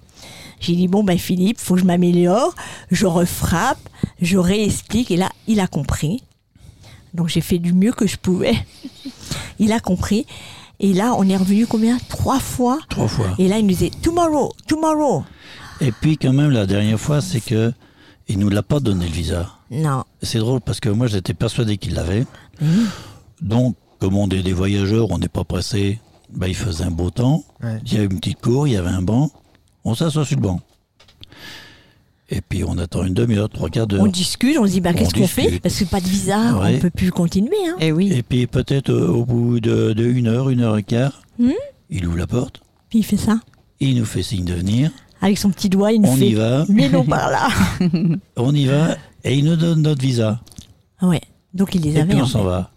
J'ai 0.60 0.74
dit, 0.74 0.88
bon, 0.88 1.04
ben 1.04 1.16
Philippe, 1.18 1.58
faut 1.58 1.74
que 1.74 1.80
je 1.80 1.84
m'améliore, 1.86 2.54
je 2.90 3.06
refrappe, 3.06 3.78
je 4.20 4.38
réexplique, 4.38 5.10
et 5.12 5.16
là, 5.16 5.28
il 5.46 5.60
a 5.60 5.68
compris. 5.68 6.22
Donc, 7.14 7.28
j'ai 7.28 7.40
fait 7.40 7.58
du 7.58 7.72
mieux 7.72 7.92
que 7.92 8.06
je 8.08 8.16
pouvais. 8.16 8.54
il 9.60 9.72
a 9.72 9.78
compris. 9.80 10.26
Et 10.80 10.92
là, 10.92 11.14
on 11.16 11.28
est 11.28 11.36
revenu 11.36 11.66
combien? 11.66 11.96
Trois 12.08 12.40
fois. 12.40 12.78
Trois 12.88 13.08
fois. 13.08 13.34
Et 13.38 13.48
là, 13.48 13.58
il 13.58 13.62
nous 13.62 13.68
disait, 13.74 13.90
tomorrow, 14.02 14.52
tomorrow. 14.66 15.24
Et 15.80 15.92
puis 15.92 16.18
quand 16.18 16.32
même, 16.32 16.50
la 16.50 16.66
dernière 16.66 16.98
fois, 17.00 17.20
c'est 17.20 17.40
que 17.40 17.72
il 18.28 18.38
nous 18.38 18.48
l'a 18.50 18.62
pas 18.62 18.80
donné 18.80 19.06
le 19.06 19.12
visa. 19.12 19.50
Non. 19.70 20.04
C'est 20.22 20.38
drôle 20.38 20.60
parce 20.60 20.80
que 20.80 20.88
moi, 20.88 21.06
j'étais 21.06 21.34
persuadé 21.34 21.76
qu'il 21.78 21.94
l'avait. 21.94 22.26
Mhm. 22.60 22.86
Donc, 23.42 23.76
comme 23.98 24.16
on 24.16 24.28
est 24.28 24.42
des 24.42 24.52
voyageurs, 24.52 25.10
on 25.10 25.18
n'est 25.18 25.28
pas 25.28 25.44
pressé. 25.44 25.98
Bah, 26.32 26.46
il 26.48 26.54
faisait 26.54 26.84
un 26.84 26.90
beau 26.90 27.10
temps. 27.10 27.44
Ouais. 27.62 27.78
Il 27.86 27.94
y 27.94 27.98
a 27.98 28.02
une 28.02 28.18
petite 28.20 28.40
cour, 28.40 28.66
il 28.66 28.74
y 28.74 28.76
avait 28.76 28.88
un 28.90 29.02
banc. 29.02 29.30
On 29.84 29.94
s'assoit 29.94 30.24
sur 30.26 30.36
le 30.36 30.42
banc. 30.42 30.60
Et 32.30 32.42
puis 32.42 32.62
on 32.62 32.76
attend 32.76 33.04
une 33.04 33.14
demi-heure, 33.14 33.48
trois 33.48 33.70
quarts 33.70 33.86
d'heure. 33.86 34.02
On 34.02 34.06
discute, 34.06 34.58
on 34.58 34.66
se 34.66 34.72
dit, 34.72 34.80
bah, 34.82 34.92
qu'est-ce 34.92 35.14
qu'on 35.14 35.26
fait. 35.26 35.60
Parce 35.60 35.78
que 35.78 35.84
pas 35.86 36.00
de 36.00 36.06
visa, 36.06 36.58
Ouais. 36.58 36.74
on 36.76 36.78
peut 36.80 36.90
plus 36.90 37.10
continuer. 37.10 37.56
Hein. 37.66 37.76
Eh 37.80 37.90
oui. 37.90 38.12
Et 38.12 38.22
puis 38.22 38.46
peut-être 38.46 38.90
euh, 38.90 39.08
au 39.08 39.24
bout 39.24 39.60
de, 39.60 39.94
de 39.94 40.04
une 40.04 40.26
heure, 40.26 40.50
une 40.50 40.60
heure 40.60 40.76
et 40.76 40.82
quart, 40.82 41.22
Hmm 41.38 41.52
il 41.90 42.06
ouvre 42.06 42.18
la 42.18 42.26
porte, 42.26 42.60
Puis 42.90 42.98
il 42.98 43.02
fait 43.02 43.16
ça. 43.16 43.40
il 43.80 43.96
nous 43.96 44.04
fait 44.04 44.22
signe 44.22 44.44
de 44.44 44.52
venir, 44.52 44.90
Avec 45.20 45.38
son 45.38 45.50
petit 45.50 45.68
doigt, 45.68 45.92
il 45.92 46.00
nous 46.02 46.08
on 46.08 46.16
fait. 46.16 46.28
y 46.28 46.34
va, 46.34 46.64
Mais 46.68 46.88
non, 46.88 47.04
par 47.04 47.30
là. 47.30 47.48
on 48.36 48.54
y 48.54 48.66
va, 48.66 48.96
et 49.24 49.36
il 49.36 49.44
nous 49.44 49.56
donne 49.56 49.82
notre 49.82 50.00
visa. 50.02 50.40
Ouais. 51.02 51.20
Donc 51.54 51.74
il 51.74 51.82
les 51.82 51.96
Et 51.96 52.00
avait. 52.00 52.10
puis 52.10 52.20
on 52.20 52.24
en 52.24 52.26
s'en 52.26 52.38
fait. 52.40 52.44
va. 52.46 52.70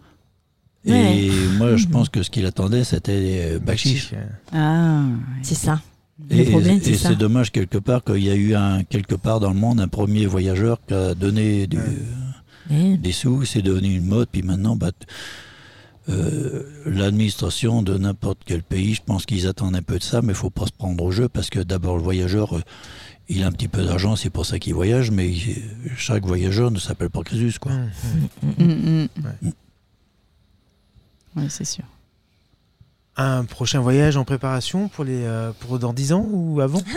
Ouais. 0.88 1.18
Et 1.26 1.32
moi, 1.58 1.76
je 1.76 1.86
pense 1.88 2.10
que 2.10 2.24
ce 2.24 2.30
qu'il 2.32 2.46
attendait, 2.48 2.84
c'était 2.84 3.12
euh, 3.56 3.60
Bachiche. 3.60 4.12
euh, 4.14 4.26
Ah. 4.52 5.04
C'est 5.44 5.54
ça. 5.56 5.80
Et, 6.30 6.44
Le 6.46 6.50
problème, 6.52 6.78
et 6.78 6.82
c'est 6.84 6.96
ça. 6.96 7.10
c'est 7.10 7.16
dommage 7.16 7.52
quelque 7.52 7.78
part 7.78 8.04
qu'il 8.04 8.24
y 8.24 8.30
a 8.30 8.36
eu 8.36 8.56
un 8.56 8.84
quelque 8.84 9.16
part 9.16 9.40
dans 9.40 9.50
le 9.50 9.60
monde 9.60 9.80
un 9.82 9.88
premier 9.88 10.26
voyageur 10.26 10.80
qui 10.88 10.94
a 10.94 11.14
donné 11.16 11.68
du- 11.68 11.80
Ouais. 12.70 12.96
des 12.98 13.12
sous, 13.12 13.44
c'est 13.44 13.62
devenu 13.64 13.96
une 13.96 14.06
mode, 14.06 14.28
puis 14.32 14.44
maintenant, 14.44 14.76
bah, 14.76 14.92
t- 14.92 15.06
euh, 16.12 16.64
l'administration 16.86 17.82
de 17.82 17.98
n'importe 17.98 18.40
quel 18.46 18.64
pays, 18.64 18.94
je 18.96 19.02
pense 19.06 19.26
qu'ils 19.26 19.48
attendent 19.48 19.76
un 19.76 19.82
peu 19.82 19.98
de 19.98 20.04
ça, 20.04 20.22
mais 20.22 20.34
il 20.34 20.36
faut 20.36 20.50
pas 20.50 20.66
se 20.66 20.72
prendre 20.72 21.04
au 21.04 21.12
jeu 21.12 21.28
parce 21.30 21.50
que 21.50 21.60
d'abord 21.60 21.98
le 21.98 22.04
voyageur, 22.04 22.56
euh, 22.58 22.62
il 23.30 23.44
a 23.44 23.48
un 23.48 23.52
petit 23.52 23.68
peu 23.68 23.84
d'argent, 23.84 24.16
c'est 24.16 24.30
pour 24.30 24.46
ça 24.46 24.60
qu'il 24.60 24.74
voyage, 24.74 25.10
mais 25.12 25.30
il- 25.30 25.64
chaque 25.98 26.26
voyageur 26.26 26.70
ne 26.72 26.80
s'appelle 26.80 27.10
pas 27.10 27.24
Crésus, 27.24 27.60
quoi. 27.60 27.72
hum, 27.72 27.90
hum. 28.44 28.66
Mm, 28.68 29.02
mm. 29.06 29.08
Ouais. 29.26 29.54
Ouais, 31.38 31.48
c'est 31.50 31.66
sûr. 31.66 31.86
Un 33.18 33.46
prochain 33.46 33.80
voyage 33.82 34.18
en 34.18 34.24
préparation 34.26 34.88
pour, 34.90 35.04
les, 35.04 35.24
euh, 35.24 35.52
pour 35.60 35.80
dans 35.80 35.94
10 35.94 36.14
ans 36.14 36.26
ou 36.32 36.62
avant? 36.62 36.82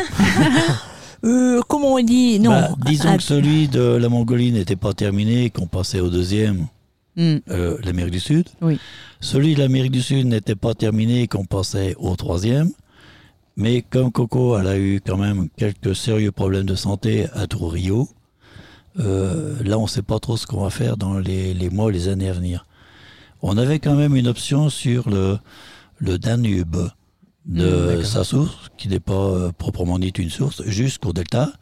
Euh, 1.26 1.62
comment 1.68 1.94
on 1.94 2.02
dit? 2.02 2.38
Non. 2.38 2.50
Bah, 2.50 2.68
disons 2.84 3.08
Ah, 3.12 3.16
que 3.16 3.22
celui 3.22 3.66
de 3.66 3.80
la 3.80 4.10
Mongolie 4.10 4.52
n'était 4.52 4.76
pas 4.76 4.92
terminé, 4.92 5.48
qu'on 5.48 5.66
passait 5.66 6.00
au 6.00 6.10
deuxième, 6.10 6.66
Mm. 7.16 7.36
euh, 7.50 7.78
l'Amérique 7.84 8.12
du 8.12 8.20
Sud. 8.20 8.48
Oui. 8.60 8.78
Celui 9.20 9.54
de 9.54 9.60
l'Amérique 9.60 9.92
du 9.92 10.02
Sud 10.02 10.26
n'était 10.26 10.54
pas 10.56 10.74
terminé, 10.74 11.28
qu'on 11.28 11.44
passait 11.44 11.94
au 11.98 12.16
troisième. 12.16 12.70
Mais 13.56 13.82
comme 13.82 14.10
Coco, 14.10 14.58
elle 14.58 14.66
a 14.66 14.78
eu 14.78 15.00
quand 15.04 15.16
même 15.16 15.48
quelques 15.56 15.94
sérieux 15.94 16.32
problèmes 16.32 16.66
de 16.66 16.74
santé 16.74 17.26
à 17.34 17.46
Trujillo, 17.46 18.08
euh, 18.98 19.56
là, 19.64 19.78
on 19.78 19.84
ne 19.84 19.88
sait 19.88 20.02
pas 20.02 20.18
trop 20.18 20.36
ce 20.36 20.46
qu'on 20.46 20.62
va 20.62 20.70
faire 20.70 20.96
dans 20.96 21.18
les, 21.18 21.54
les 21.54 21.70
mois, 21.70 21.90
les 21.90 22.08
années 22.08 22.28
à 22.28 22.32
venir. 22.32 22.66
On 23.42 23.56
avait 23.56 23.78
quand 23.78 23.94
même 23.94 24.16
une 24.16 24.26
option 24.28 24.70
sur 24.70 25.08
le, 25.08 25.38
le 25.98 26.18
Danube 26.18 26.76
Mm, 27.46 27.58
de 27.58 27.86
d'accord. 27.88 28.06
sa 28.06 28.24
source, 28.24 28.70
qui 28.78 28.88
n'est 28.88 29.00
pas 29.00 29.12
euh, 29.12 29.52
proprement 29.52 29.98
dit 29.98 30.08
une 30.16 30.30
source, 30.30 30.62
jusqu'au 30.64 31.12
delta. 31.12 31.52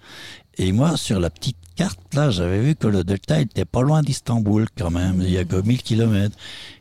Et 0.59 0.73
moi, 0.73 0.97
sur 0.97 1.19
la 1.19 1.31
petite 1.31 1.57
carte, 1.77 1.99
là, 2.15 2.31
j'avais 2.31 2.61
vu 2.61 2.75
que 2.75 2.87
le 2.87 3.05
delta 3.05 3.41
était 3.41 3.65
pas 3.65 3.83
loin 3.83 4.03
d'Istanbul 4.03 4.67
quand 4.77 4.91
même. 4.91 5.21
Il 5.23 5.31
y 5.31 5.39
a 5.39 5.45
que 5.45 5.57
1000 5.57 5.83
km. 5.83 6.37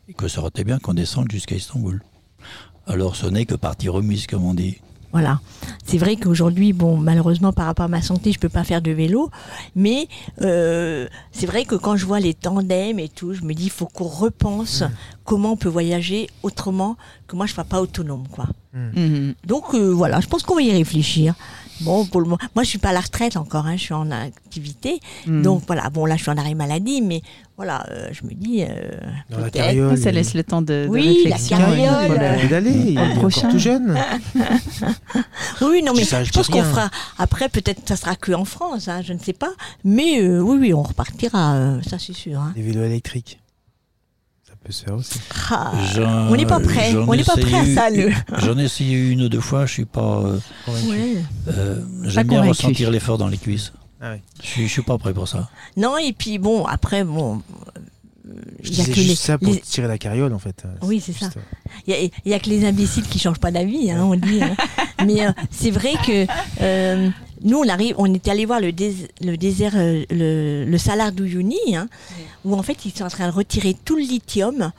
Et 0.08 0.14
que 0.14 0.28
ça 0.28 0.40
aurait 0.40 0.48
été 0.48 0.64
bien 0.64 0.78
qu'on 0.78 0.94
descende 0.94 1.30
jusqu'à 1.30 1.54
Istanbul. 1.54 2.02
Alors, 2.86 3.16
ce 3.16 3.26
n'est 3.26 3.46
que 3.46 3.54
partie 3.54 3.88
remise, 3.88 4.26
comme 4.26 4.44
on 4.44 4.54
dit. 4.54 4.78
Voilà. 5.12 5.40
C'est 5.84 5.98
vrai 5.98 6.16
qu'aujourd'hui, 6.16 6.72
bon, 6.72 6.96
malheureusement, 6.96 7.52
par 7.52 7.66
rapport 7.66 7.84
à 7.84 7.88
ma 7.88 8.00
santé, 8.00 8.32
je 8.32 8.38
peux 8.38 8.48
pas 8.48 8.64
faire 8.64 8.80
de 8.80 8.90
vélo. 8.90 9.30
Mais 9.76 10.08
euh, 10.40 11.06
c'est 11.32 11.46
vrai 11.46 11.64
que 11.64 11.74
quand 11.74 11.96
je 11.96 12.06
vois 12.06 12.18
les 12.18 12.34
tandems 12.34 12.98
et 12.98 13.08
tout, 13.08 13.34
je 13.34 13.42
me 13.42 13.52
dis, 13.52 13.64
il 13.64 13.70
faut 13.70 13.86
qu'on 13.86 14.08
repense 14.08 14.84
comment 15.24 15.52
on 15.52 15.56
peut 15.56 15.68
voyager 15.68 16.28
autrement 16.42 16.96
que 17.26 17.36
moi, 17.36 17.46
je 17.46 17.52
ne 17.52 17.54
sois 17.56 17.64
pas 17.64 17.80
autonome, 17.80 18.26
quoi. 18.28 18.46
Mm. 18.72 19.32
Donc 19.46 19.74
euh, 19.74 19.90
voilà, 19.90 20.20
je 20.20 20.26
pense 20.26 20.42
qu'on 20.42 20.54
va 20.54 20.62
y 20.62 20.72
réfléchir. 20.72 21.34
Bon, 21.80 22.04
pour 22.06 22.20
le 22.20 22.26
moment, 22.26 22.38
moi 22.54 22.62
je 22.62 22.68
suis 22.68 22.78
pas 22.78 22.90
à 22.90 22.92
la 22.92 23.00
retraite 23.00 23.36
encore, 23.36 23.66
hein, 23.66 23.76
je 23.76 23.82
suis 23.82 23.94
en 23.94 24.10
activité. 24.12 25.00
Mm. 25.26 25.42
Donc 25.42 25.62
voilà, 25.66 25.90
bon 25.90 26.06
là 26.06 26.16
je 26.16 26.22
suis 26.22 26.30
en 26.30 26.36
arrêt 26.36 26.54
maladie, 26.54 27.02
mais 27.02 27.22
voilà, 27.56 27.84
euh, 27.90 28.08
je 28.12 28.24
me 28.24 28.32
dis. 28.34 28.62
euh, 28.62 28.66
Dans 29.30 29.38
la 29.40 29.50
carriole. 29.50 29.98
Ça 29.98 30.10
laisse 30.12 30.34
le 30.34 30.44
temps 30.44 30.62
de, 30.62 30.84
de 30.84 30.86
Oui, 30.88 31.02
la 31.24 31.34
réflexion. 31.36 31.58
carriole. 31.58 32.06
Pour 32.06 32.14
le- 32.18 32.42
Il 32.42 32.48
d'aller, 32.48 32.70
il 32.70 32.98
est 32.98 33.14
prochain. 33.16 33.50
tout 33.50 33.58
jeune. 33.58 33.98
Oui, 35.60 35.82
non, 35.82 35.92
mais 35.94 36.04
je 36.04 36.24
je 36.24 36.32
pense 36.32 36.48
qu'on 36.48 36.62
fera. 36.62 36.90
Après, 37.18 37.48
peut-être 37.48 37.88
ça 37.88 37.96
sera 37.96 38.16
que 38.16 38.32
en 38.32 38.44
France, 38.44 38.88
hein, 38.88 39.00
je 39.02 39.12
ne 39.12 39.18
sais 39.18 39.32
pas. 39.32 39.52
Mais 39.84 40.20
euh, 40.22 40.40
oui, 40.40 40.56
oui, 40.60 40.74
on 40.74 40.82
repartira, 40.82 41.54
euh, 41.54 41.80
ça 41.88 41.98
c'est 41.98 42.12
sûr. 42.12 42.40
hein. 42.40 42.52
Les 42.56 42.62
vélos 42.62 42.84
électriques. 42.84 43.38
Ça 44.62 44.66
peut 44.66 44.72
se 44.72 44.84
faire 44.84 44.94
aussi. 44.94 45.18
Ah, 45.50 45.72
J'en- 45.94 46.28
on 46.28 46.36
n'est 46.36 46.46
pas 46.46 46.60
prêt, 46.60 46.94
on 46.94 47.12
ai 47.12 47.16
n'est 47.18 47.24
pas 47.24 47.36
prêt 47.36 47.54
à 47.54 47.62
essayé 47.62 47.74
ça. 47.74 47.90
Le... 47.90 48.10
J'en 48.38 48.56
ai 48.58 48.64
essayé 48.64 48.96
une 49.10 49.22
ou 49.22 49.28
deux 49.28 49.40
fois, 49.40 49.66
je 49.66 49.72
suis 49.72 49.84
pas. 49.84 50.18
euh, 50.24 50.38
euh, 51.48 51.80
J'aime 52.04 52.26
bien 52.28 52.38
convaincu. 52.40 52.48
ressentir 52.48 52.90
l'effort 52.90 53.18
dans 53.18 53.28
les 53.28 53.38
cuisses. 53.38 53.72
Ah 54.00 54.12
oui. 54.14 54.20
Je 54.42 54.46
suis, 54.46 54.62
je 54.68 54.72
suis 54.72 54.82
pas 54.82 54.98
prêt 54.98 55.12
pour 55.14 55.26
ça. 55.28 55.48
Non, 55.76 55.98
et 55.98 56.12
puis 56.12 56.38
bon, 56.38 56.64
après, 56.64 57.02
bon. 57.04 57.42
euh, 58.28 58.32
Je 58.62 58.70
il 58.70 58.78
y 58.78 58.80
a 58.80 58.84
disais 58.84 58.92
que 58.92 58.96
juste 59.00 59.08
les- 59.08 59.14
ça 59.16 59.38
pour 59.38 59.52
les- 59.52 59.60
tirer 59.60 59.88
la 59.88 59.98
carriole 59.98 60.32
en 60.32 60.38
fait. 60.38 60.64
Oui, 60.82 61.00
c'est 61.04 61.12
ça. 61.12 61.26
Juste, 61.26 61.38
Il 61.86 61.92
y 61.92 61.96
a- 61.96 62.00
il 62.24 62.30
y, 62.30 62.34
a 62.34 62.38
que 62.38 62.48
les 62.48 62.64
imbéciles 62.64 63.04
qui 63.08 63.18
changent 63.18 63.38
pas 63.40 63.50
d'avis, 63.50 63.90
hein, 63.90 64.04
on 64.04 64.14
dit. 64.14 64.40
hein. 64.42 64.54
Mais 65.06 65.26
euh, 65.26 65.32
c'est 65.50 65.70
vrai 65.72 65.92
que 66.06 66.26
euh, 66.60 67.10
nous, 67.44 67.58
on 67.58 67.68
arrive, 67.68 67.94
on 67.98 68.12
était 68.12 68.30
allé 68.30 68.46
voir 68.46 68.60
le, 68.60 68.72
dés- 68.72 69.08
le 69.20 69.36
désert, 69.36 69.72
euh, 69.76 70.04
le, 70.10 70.64
le 70.64 70.78
Salar 70.78 71.12
d'Uyuni, 71.12 71.58
hein, 71.74 71.88
où 72.44 72.54
en 72.54 72.62
fait 72.62 72.84
ils 72.84 72.92
sont 72.92 73.04
en 73.04 73.08
train 73.08 73.28
de 73.28 73.32
retirer 73.34 73.74
tout 73.84 73.96
le 73.96 74.02
lithium 74.02 74.72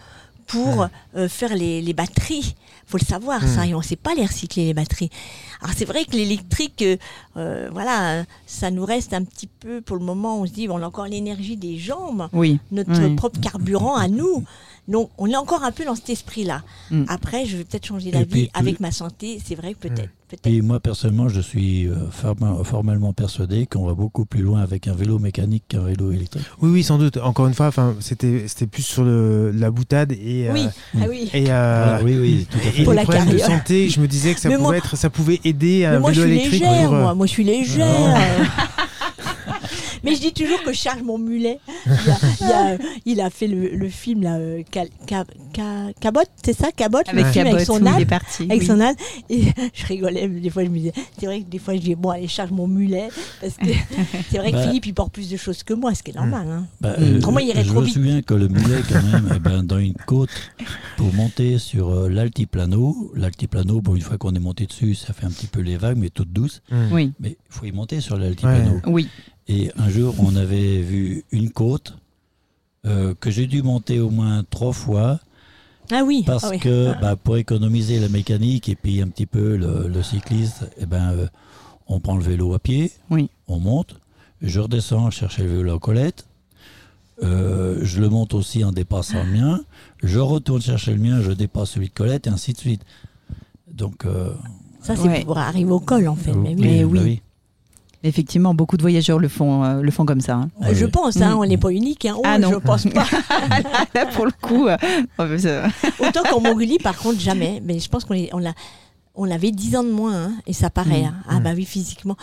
pour 0.48 0.88
euh, 1.16 1.28
faire 1.30 1.56
les, 1.56 1.82
les 1.82 1.94
batteries. 1.94 2.56
faut 2.86 2.98
le 2.98 3.06
savoir, 3.06 3.42
ça, 3.48 3.66
et 3.66 3.74
on 3.74 3.80
ne 3.80 3.84
sait 3.84 3.96
pas 3.96 4.14
les 4.14 4.26
recycler, 4.26 4.66
les 4.66 4.74
batteries. 4.74 5.10
Alors 5.62 5.74
c'est 5.76 5.86
vrai 5.86 6.04
que 6.06 6.12
l'électrique, 6.12 6.84
euh, 7.38 7.70
voilà, 7.72 8.26
ça 8.46 8.70
nous 8.70 8.86
reste 8.86 9.14
un 9.14 9.24
petit 9.24 9.48
peu, 9.48 9.80
pour 9.82 9.96
le 9.96 10.04
moment, 10.04 10.42
on 10.42 10.46
se 10.46 10.52
dit, 10.52 10.68
on 10.70 10.78
a 10.82 10.86
encore 10.88 11.06
l'énergie 11.08 11.56
des 11.58 11.78
jambes, 11.78 12.28
Oui. 12.34 12.60
notre 12.72 13.02
Oui. 13.02 13.16
propre 13.16 13.40
carburant 13.40 13.96
à 13.96 14.08
nous. 14.10 14.44
Donc 14.88 15.10
on 15.18 15.28
est 15.30 15.36
encore 15.36 15.64
un 15.64 15.72
peu 15.72 15.86
dans 15.86 15.96
cet 15.96 16.10
esprit-là. 16.10 16.64
Mm. 16.92 17.06
Après, 17.08 17.46
je 17.46 17.58
vais 17.58 17.64
peut-être 17.64 17.86
changer 17.86 18.10
Et 18.10 18.12
d'avis 18.12 18.50
avec 18.54 18.80
ma 18.80 18.92
santé, 18.92 19.40
c'est 19.44 19.56
vrai 19.56 19.74
que 19.74 19.88
peut-être. 19.88 20.10
Et 20.46 20.62
moi, 20.62 20.80
personnellement, 20.80 21.30
je 21.30 21.42
suis 21.42 21.88
euh, 21.88 22.10
formellement 22.12 23.14
persuadé 23.14 23.68
qu'on 23.68 23.86
va 23.86 23.94
beaucoup 23.94 24.26
plus 24.26 24.42
loin 24.42 24.62
avec 24.62 24.88
un 24.88 24.94
vélo 24.94 25.20
mécanique 25.20 25.64
qu'un 25.68 25.84
vélo 25.84 26.12
électrique. 26.12 26.44
Oui, 26.62 26.72
oui, 26.72 26.84
sans 26.84 26.98
doute. 26.98 27.18
Encore 27.18 27.48
une 27.48 27.54
fois, 27.54 27.68
enfin, 27.68 27.96
c'était 28.00 28.48
c'était 28.48 28.66
plus 28.66 28.82
sur 28.84 29.04
le, 29.04 29.52
la 29.52 29.70
boutade 29.70 30.12
et. 30.12 30.50
Oui, 30.52 30.66
euh, 30.66 31.00
ah 31.02 31.06
oui. 31.08 31.30
Et, 31.34 31.52
euh, 31.52 31.84
Voilà, 31.86 32.04
oui, 32.04 32.18
oui, 32.18 32.48
tout 32.50 32.58
à 32.58 32.80
et. 32.80 32.84
Pour 32.84 32.94
les 32.94 32.98
la 32.98 33.04
problèmes 33.04 33.26
de 33.26 33.38
carrière. 33.38 33.60
santé, 33.60 33.90
je 33.90 34.00
me 34.00 34.08
disais 34.08 34.34
que 34.34 34.40
ça 34.40 34.50
pouvait 34.50 34.62
moi- 34.62 34.78
être, 34.78 34.98
ça 34.98 35.10
pouvait 35.10 35.40
aider 35.44 35.86
un 35.86 36.00
moi, 36.00 36.12
je 36.12 36.22
vélo 36.22 36.34
suis 36.34 36.40
électrique 36.40 36.64
légère, 36.64 36.90
pour, 36.90 36.98
moi. 36.98 37.14
Moi, 37.14 37.26
je 37.28 37.32
suis 37.32 37.44
légère. 37.44 38.18
Mais 40.04 40.16
je 40.16 40.22
dis 40.22 40.34
toujours 40.34 40.62
que 40.64 40.74
je 40.74 40.78
charge 40.78 41.02
mon 41.02 41.18
mulet. 41.18 41.60
Il 41.86 41.92
a, 41.92 42.18
il 42.42 42.52
a- 42.52 42.78
il 43.06 43.22
a 43.22 43.30
fait 43.30 43.48
le, 43.48 43.70
le 43.76 43.90
film, 43.90 44.22
là, 44.24 44.36
euh, 44.38 44.62
Cal- 44.70 44.90
Ca- 45.08 45.26
Ca- 45.56 45.92
Cabot, 46.00 46.22
c'est 46.44 46.54
ça, 46.58 46.72
Cabot? 46.72 46.98
Avec 47.08 47.14
le 47.26 47.32
film 47.32 47.46
Cabot, 47.46 47.56
avec 47.56 47.66
son 47.66 47.86
âne. 47.86 48.06
parti. 48.06 48.44
Avec 48.44 48.62
oui. 48.62 48.66
son 48.68 48.80
âne. 48.82 48.96
Et 49.30 49.44
je 49.74 49.86
rigolais, 49.86 50.28
des 50.28 50.50
fois 50.50 50.64
je 50.64 50.70
me 50.70 50.78
disais, 50.78 50.94
c'est 51.20 51.26
vrai 51.26 51.42
que 51.42 51.50
des 51.50 51.60
fois 51.60 51.74
je 51.76 51.80
dis, 51.80 51.96
bon, 51.96 52.10
allez, 52.10 52.28
charge 52.28 52.52
mon 52.52 52.68
mulet. 52.68 53.10
Parce 53.42 53.54
que 53.56 53.66
c'est 54.30 54.38
vrai 54.38 54.52
que 54.52 54.58
Bah. 54.58 54.64
Philippe, 54.68 54.86
il 54.88 54.94
porte 54.94 55.14
plus 55.14 55.30
de 55.30 55.38
choses 55.38 55.64
que 55.64 55.74
moi, 55.74 55.94
ce 55.96 56.04
qui 56.04 56.12
est 56.12 56.16
normal. 56.16 56.48
hein. 56.50 56.68
Bah, 56.82 56.96
Mm. 57.00 57.18
Autrement, 57.18 57.40
il 57.40 57.48
irait 57.48 57.64
je 57.64 57.70
trop 57.70 57.80
me 57.82 57.86
vite? 57.86 57.94
souviens 57.96 58.22
que 58.22 58.34
le 58.34 58.48
mulet, 58.48 58.82
quand 58.88 59.02
même, 59.02 59.30
eh 59.36 59.40
ben, 59.40 59.64
dans 59.64 59.80
une 59.80 59.94
côte, 59.94 60.30
pour 60.98 61.12
monter 61.14 61.58
sur 61.58 61.90
euh, 61.90 62.10
l'altiplano, 62.10 63.12
l'altiplano, 63.16 63.82
bon, 63.82 63.96
une 63.96 64.02
fois 64.02 64.18
qu'on 64.18 64.34
est 64.36 64.40
monté 64.40 64.66
dessus, 64.66 64.96
ça 64.96 65.14
fait 65.14 65.26
un 65.26 65.32
petit 65.32 65.48
peu 65.48 65.62
les 65.62 65.78
vagues, 65.78 65.98
mais 65.98 66.10
toutes 66.10 66.32
douces. 66.32 66.62
hmm. 66.72 66.92
Oui. 66.92 67.14
Mais 67.20 67.30
il 67.30 67.36
faut 67.50 67.66
y 67.66 67.72
monter 67.72 68.00
sur 68.02 68.18
l'altiplano. 68.18 68.80
Oui. 68.86 69.08
Et 69.48 69.72
un 69.78 69.90
jour, 69.90 70.16
on 70.20 70.36
avait 70.36 70.82
vu 70.82 71.26
une 71.32 71.50
côte 71.50 71.98
euh, 72.86 73.14
que 73.20 73.30
j'ai 73.32 73.46
dû 73.48 73.62
monter 73.62 74.00
au 74.00 74.10
moins 74.10 74.44
trois 74.50 74.72
fois 74.74 75.20
Ah 75.92 76.04
oui. 76.06 76.24
parce 76.26 76.46
ah 76.46 76.50
oui. 76.52 76.60
que 76.60 76.94
bah, 77.02 77.16
pour 77.16 77.38
économiser 77.38 78.00
la 78.00 78.10
mécanique 78.10 78.70
et 78.70 78.76
puis 78.76 79.02
un 79.02 79.08
petit 79.08 79.26
peu 79.26 79.56
le, 79.58 79.88
le 79.88 80.04
cycliste, 80.04 80.70
eh 80.78 80.86
ben, 80.86 81.12
euh, 81.12 81.28
on 81.88 82.00
prend 82.00 82.16
le 82.16 82.24
vélo 82.24 82.54
à 82.54 82.60
pied, 82.60 82.92
Oui. 83.10 83.30
on 83.48 83.60
monte, 83.60 84.00
je 84.42 84.60
redescends 84.62 85.10
chercher 85.12 85.44
le 85.44 85.58
vélo 85.58 85.76
à 85.76 85.80
Colette, 85.80 86.26
euh, 87.22 87.80
je 87.84 88.02
le 88.02 88.10
monte 88.10 88.34
aussi 88.34 88.64
en 88.64 88.72
dépassant 88.72 89.24
le 89.24 89.32
mien, 89.32 89.62
je 90.02 90.20
retourne 90.20 90.62
chercher 90.62 90.94
le 90.94 91.00
mien, 91.00 91.22
je 91.22 91.32
dépasse 91.32 91.72
celui 91.72 91.90
de 91.90 91.94
Colette 91.94 92.28
et 92.28 92.30
ainsi 92.30 92.54
de 92.54 92.58
suite. 92.58 92.82
Donc, 93.72 94.06
euh, 94.06 94.34
Ça, 94.82 94.96
c'est 94.96 95.08
Ouais. 95.08 95.24
pour 95.24 95.38
arriver 95.38 95.72
au 95.72 95.80
col, 95.80 96.08
en 96.08 96.16
fait. 96.16 96.34
Mais 96.34 96.50
oui. 96.56 96.62
Mais 96.62 96.84
bah 96.86 97.00
oui. 97.04 97.22
Effectivement, 98.04 98.54
beaucoup 98.54 98.76
de 98.76 98.82
voyageurs 98.82 99.18
le 99.18 99.30
font, 99.30 99.64
euh, 99.64 99.82
le 99.82 99.90
font 99.92 100.06
comme 100.06 100.20
ça. 100.22 100.36
hein. 100.36 100.50
Je 100.74 100.86
pense, 100.86 101.18
hein, 101.22 101.36
Mm. 101.36 101.40
on 101.40 101.46
n'est 101.46 101.58
pas 101.58 101.70
unique. 101.70 102.06
Hein. 102.06 102.16
Oh, 102.18 102.22
Ah 102.26 102.38
non. 102.38 102.50
Je 102.52 102.56
pense 102.58 102.86
pas. 102.88 103.06
Là, 103.96 104.06
pour 104.08 104.26
le 104.26 104.32
coup, 104.42 104.68
euh, 104.68 104.78
oh, 105.20 105.24
Autant 106.06 106.24
qu'en 106.30 106.42
Mongolie, 106.42 106.80
par 106.80 106.98
contre, 106.98 107.20
jamais. 107.20 107.62
Mais 107.64 107.80
je 107.80 107.88
pense 107.90 108.04
qu'on 108.04 108.16
on 108.34 108.40
l'a, 108.40 108.54
on 109.16 109.32
avait 109.32 109.52
10 109.52 109.78
ans 109.78 109.84
de 109.84 109.92
moins, 109.92 110.16
hein, 110.26 110.32
et 110.48 110.54
ça 110.54 110.70
paraît. 110.70 111.04
Mm. 111.04 111.14
Ah 111.30 111.40
Mm. 111.40 111.44
bah 111.44 111.52
oui, 111.56 111.66
physiquement. 111.66 112.18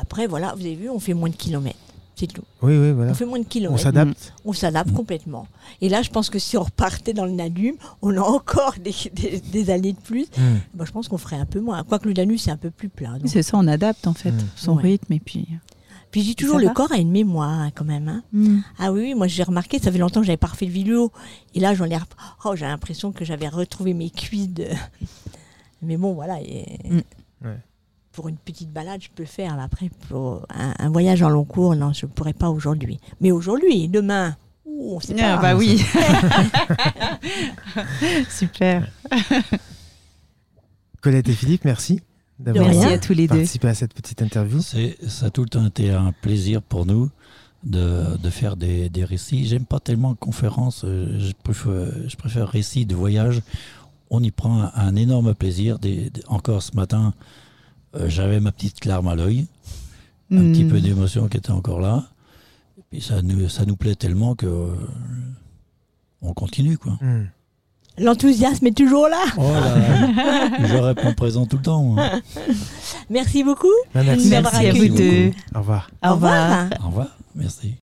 Après, 0.00 0.26
voilà, 0.28 0.54
vous 0.56 0.60
avez 0.64 0.76
vu, 0.76 0.88
on 0.88 1.00
fait 1.00 1.12
moins 1.14 1.28
de 1.28 1.34
kilomètres. 1.36 1.76
C'est 2.20 2.26
tout. 2.26 2.42
Oui, 2.60 2.76
oui, 2.76 2.92
voilà. 2.92 3.12
On 3.12 3.14
fait 3.14 3.24
moins 3.24 3.38
de 3.38 3.44
On 3.44 3.48
kilomètres. 3.48 3.82
s'adapte. 3.82 4.34
On 4.44 4.52
s'adapte 4.52 4.92
complètement. 4.92 5.46
Et 5.80 5.88
là, 5.88 6.02
je 6.02 6.10
pense 6.10 6.28
que 6.28 6.38
si 6.38 6.58
on 6.58 6.62
repartait 6.64 7.14
dans 7.14 7.24
le 7.24 7.32
Danube, 7.34 7.76
on 8.02 8.14
a 8.14 8.20
encore 8.20 8.74
des, 8.78 8.94
des- 9.14 9.40
des 9.40 9.70
années 9.70 9.94
de 9.94 9.98
plus. 10.00 10.26
Hmm. 10.36 10.58
Moi, 10.76 10.84
je 10.84 10.92
pense 10.92 11.08
qu'on 11.08 11.16
ferait 11.16 11.36
un 11.36 11.46
peu 11.46 11.60
moins. 11.60 11.82
Quoique 11.82 12.06
le 12.06 12.12
Danube, 12.12 12.36
c'est 12.38 12.50
un 12.50 12.58
peu 12.58 12.68
plus 12.70 12.90
plat. 12.90 13.12
c'est 13.24 13.42
ça, 13.42 13.56
on 13.56 13.66
adapte 13.66 14.06
en 14.06 14.12
fait 14.12 14.32
Mm. 14.32 14.46
son 14.54 14.76
Ouais. 14.76 14.82
rythme 14.82 15.14
et 15.14 15.20
puis. 15.20 15.48
Puis 16.10 16.20
je 16.22 16.26
dis 16.26 16.34
toujours, 16.36 16.58
le 16.58 16.66
va 16.66 16.72
corps 16.74 16.92
a 16.92 16.98
une 16.98 17.10
mémoire 17.10 17.48
hein, 17.58 17.70
quand 17.74 17.84
même. 17.86 18.08
hein. 18.08 18.22
Mm. 18.34 18.58
Ah 18.78 18.92
oui, 18.92 19.00
oui, 19.00 19.14
moi 19.14 19.26
j'ai 19.28 19.42
remarqué, 19.44 19.78
ça 19.78 19.90
fait 19.90 19.96
longtemps 19.98 20.20
que 20.20 20.26
j'avais 20.26 20.36
pas 20.36 20.48
refait 20.48 20.66
de 20.66 20.72
vidéo. 20.72 21.12
Et 21.54 21.60
là, 21.60 21.72
j'en 21.74 21.86
ai. 21.86 21.96
Oh, 22.44 22.54
j'ai 22.54 22.66
l'impression 22.66 23.12
que 23.12 23.24
j'avais 23.24 23.48
retrouvé 23.48 23.94
mes 23.94 24.10
cuisses 24.10 24.50
de. 24.50 24.66
Mais 25.82 25.96
bon, 25.96 26.12
voilà. 26.12 26.38
et- 26.42 26.78
Mm. 26.84 27.00
Ouais. 27.46 27.58
Pour 28.20 28.28
une 28.28 28.36
petite 28.36 28.70
balade, 28.70 29.00
je 29.02 29.08
peux 29.14 29.22
le 29.22 29.28
faire. 29.28 29.58
Après, 29.58 29.88
pour 30.10 30.46
un, 30.50 30.74
un 30.78 30.90
voyage 30.90 31.22
en 31.22 31.30
long 31.30 31.44
cours, 31.46 31.74
non, 31.74 31.94
je 31.94 32.04
ne 32.04 32.10
pourrais 32.10 32.34
pas 32.34 32.50
aujourd'hui. 32.50 32.98
Mais 33.22 33.30
aujourd'hui, 33.32 33.88
demain, 33.88 34.36
ouh, 34.66 34.96
on 34.96 35.00
sait 35.00 35.14
pas. 35.14 35.36
Ah, 35.36 35.38
bah 35.40 35.56
oui. 35.56 35.82
Super. 38.28 38.86
Colette 41.00 41.30
et 41.30 41.32
Philippe, 41.32 41.64
merci 41.64 42.00
d'avoir 42.38 42.66
rien. 42.68 42.78
Merci 42.80 42.94
à 42.94 42.98
tous 42.98 43.14
les 43.14 43.26
deux. 43.26 43.36
participé 43.36 43.68
à 43.68 43.74
cette 43.74 43.94
petite 43.94 44.20
interview. 44.20 44.60
C'est, 44.60 44.98
ça 45.08 45.26
a 45.26 45.30
tout 45.30 45.42
le 45.42 45.48
temps 45.48 45.64
été 45.66 45.90
un 45.90 46.12
plaisir 46.12 46.60
pour 46.60 46.84
nous 46.84 47.08
de, 47.64 48.18
de 48.18 48.28
faire 48.28 48.58
des, 48.58 48.90
des 48.90 49.04
récits. 49.04 49.46
J'aime 49.46 49.64
pas 49.64 49.80
tellement 49.80 50.14
conférences, 50.14 50.82
euh, 50.84 51.18
je 51.18 51.32
préfère, 51.42 51.86
je 52.06 52.16
préfère 52.16 52.48
récits 52.48 52.84
de 52.84 52.94
voyage. 52.94 53.40
On 54.10 54.22
y 54.22 54.30
prend 54.30 54.60
un, 54.60 54.72
un 54.74 54.94
énorme 54.96 55.34
plaisir. 55.34 55.78
Des- 55.78 56.10
des- 56.10 56.22
encore 56.28 56.62
ce 56.62 56.76
matin, 56.76 57.14
euh, 57.96 58.08
j'avais 58.08 58.40
ma 58.40 58.52
petite 58.52 58.84
larme 58.84 59.08
à 59.08 59.14
l'œil, 59.14 59.46
un 60.32 60.36
Mm. 60.42 60.52
petit 60.52 60.64
peu 60.64 60.80
d'émotion 60.80 61.28
qui 61.28 61.36
était 61.38 61.50
encore 61.50 61.80
là. 61.80 62.04
Et 62.78 62.82
puis 62.90 63.00
ça 63.00 63.22
nous, 63.22 63.48
ça 63.48 63.64
nous 63.64 63.76
plaît 63.76 63.94
tellement 63.94 64.34
que 64.34 64.46
euh, 64.46 64.74
on 66.22 66.32
continue 66.34 66.78
quoi. 66.78 66.92
Hmm. 67.00 67.26
L'enthousiasme 67.98 68.66
est 68.66 68.76
toujours 68.76 69.08
là. 69.08 69.22
Oh 69.36 69.42
là 69.52 69.76
là, 69.76 70.50
je 70.66 70.74
réponds 70.76 71.12
présent 71.12 71.44
tout 71.46 71.56
le 71.56 71.62
temps. 71.62 71.82
moi. 71.82 72.10
Merci 73.10 73.42
beaucoup. 73.44 73.66
Bah, 73.94 74.02
merci. 74.04 74.28
Merci 74.28 74.52
Merci 74.62 74.66
à 74.66 74.72
vous 74.72 74.96
deux. 74.96 75.32
Au 75.54 75.58
revoir. 75.58 75.90
Au 76.02 76.12
revoir. 76.12 76.62
revoir. 76.62 76.68
Au 76.82 76.86
revoir, 76.86 77.08
merci. 77.34 77.74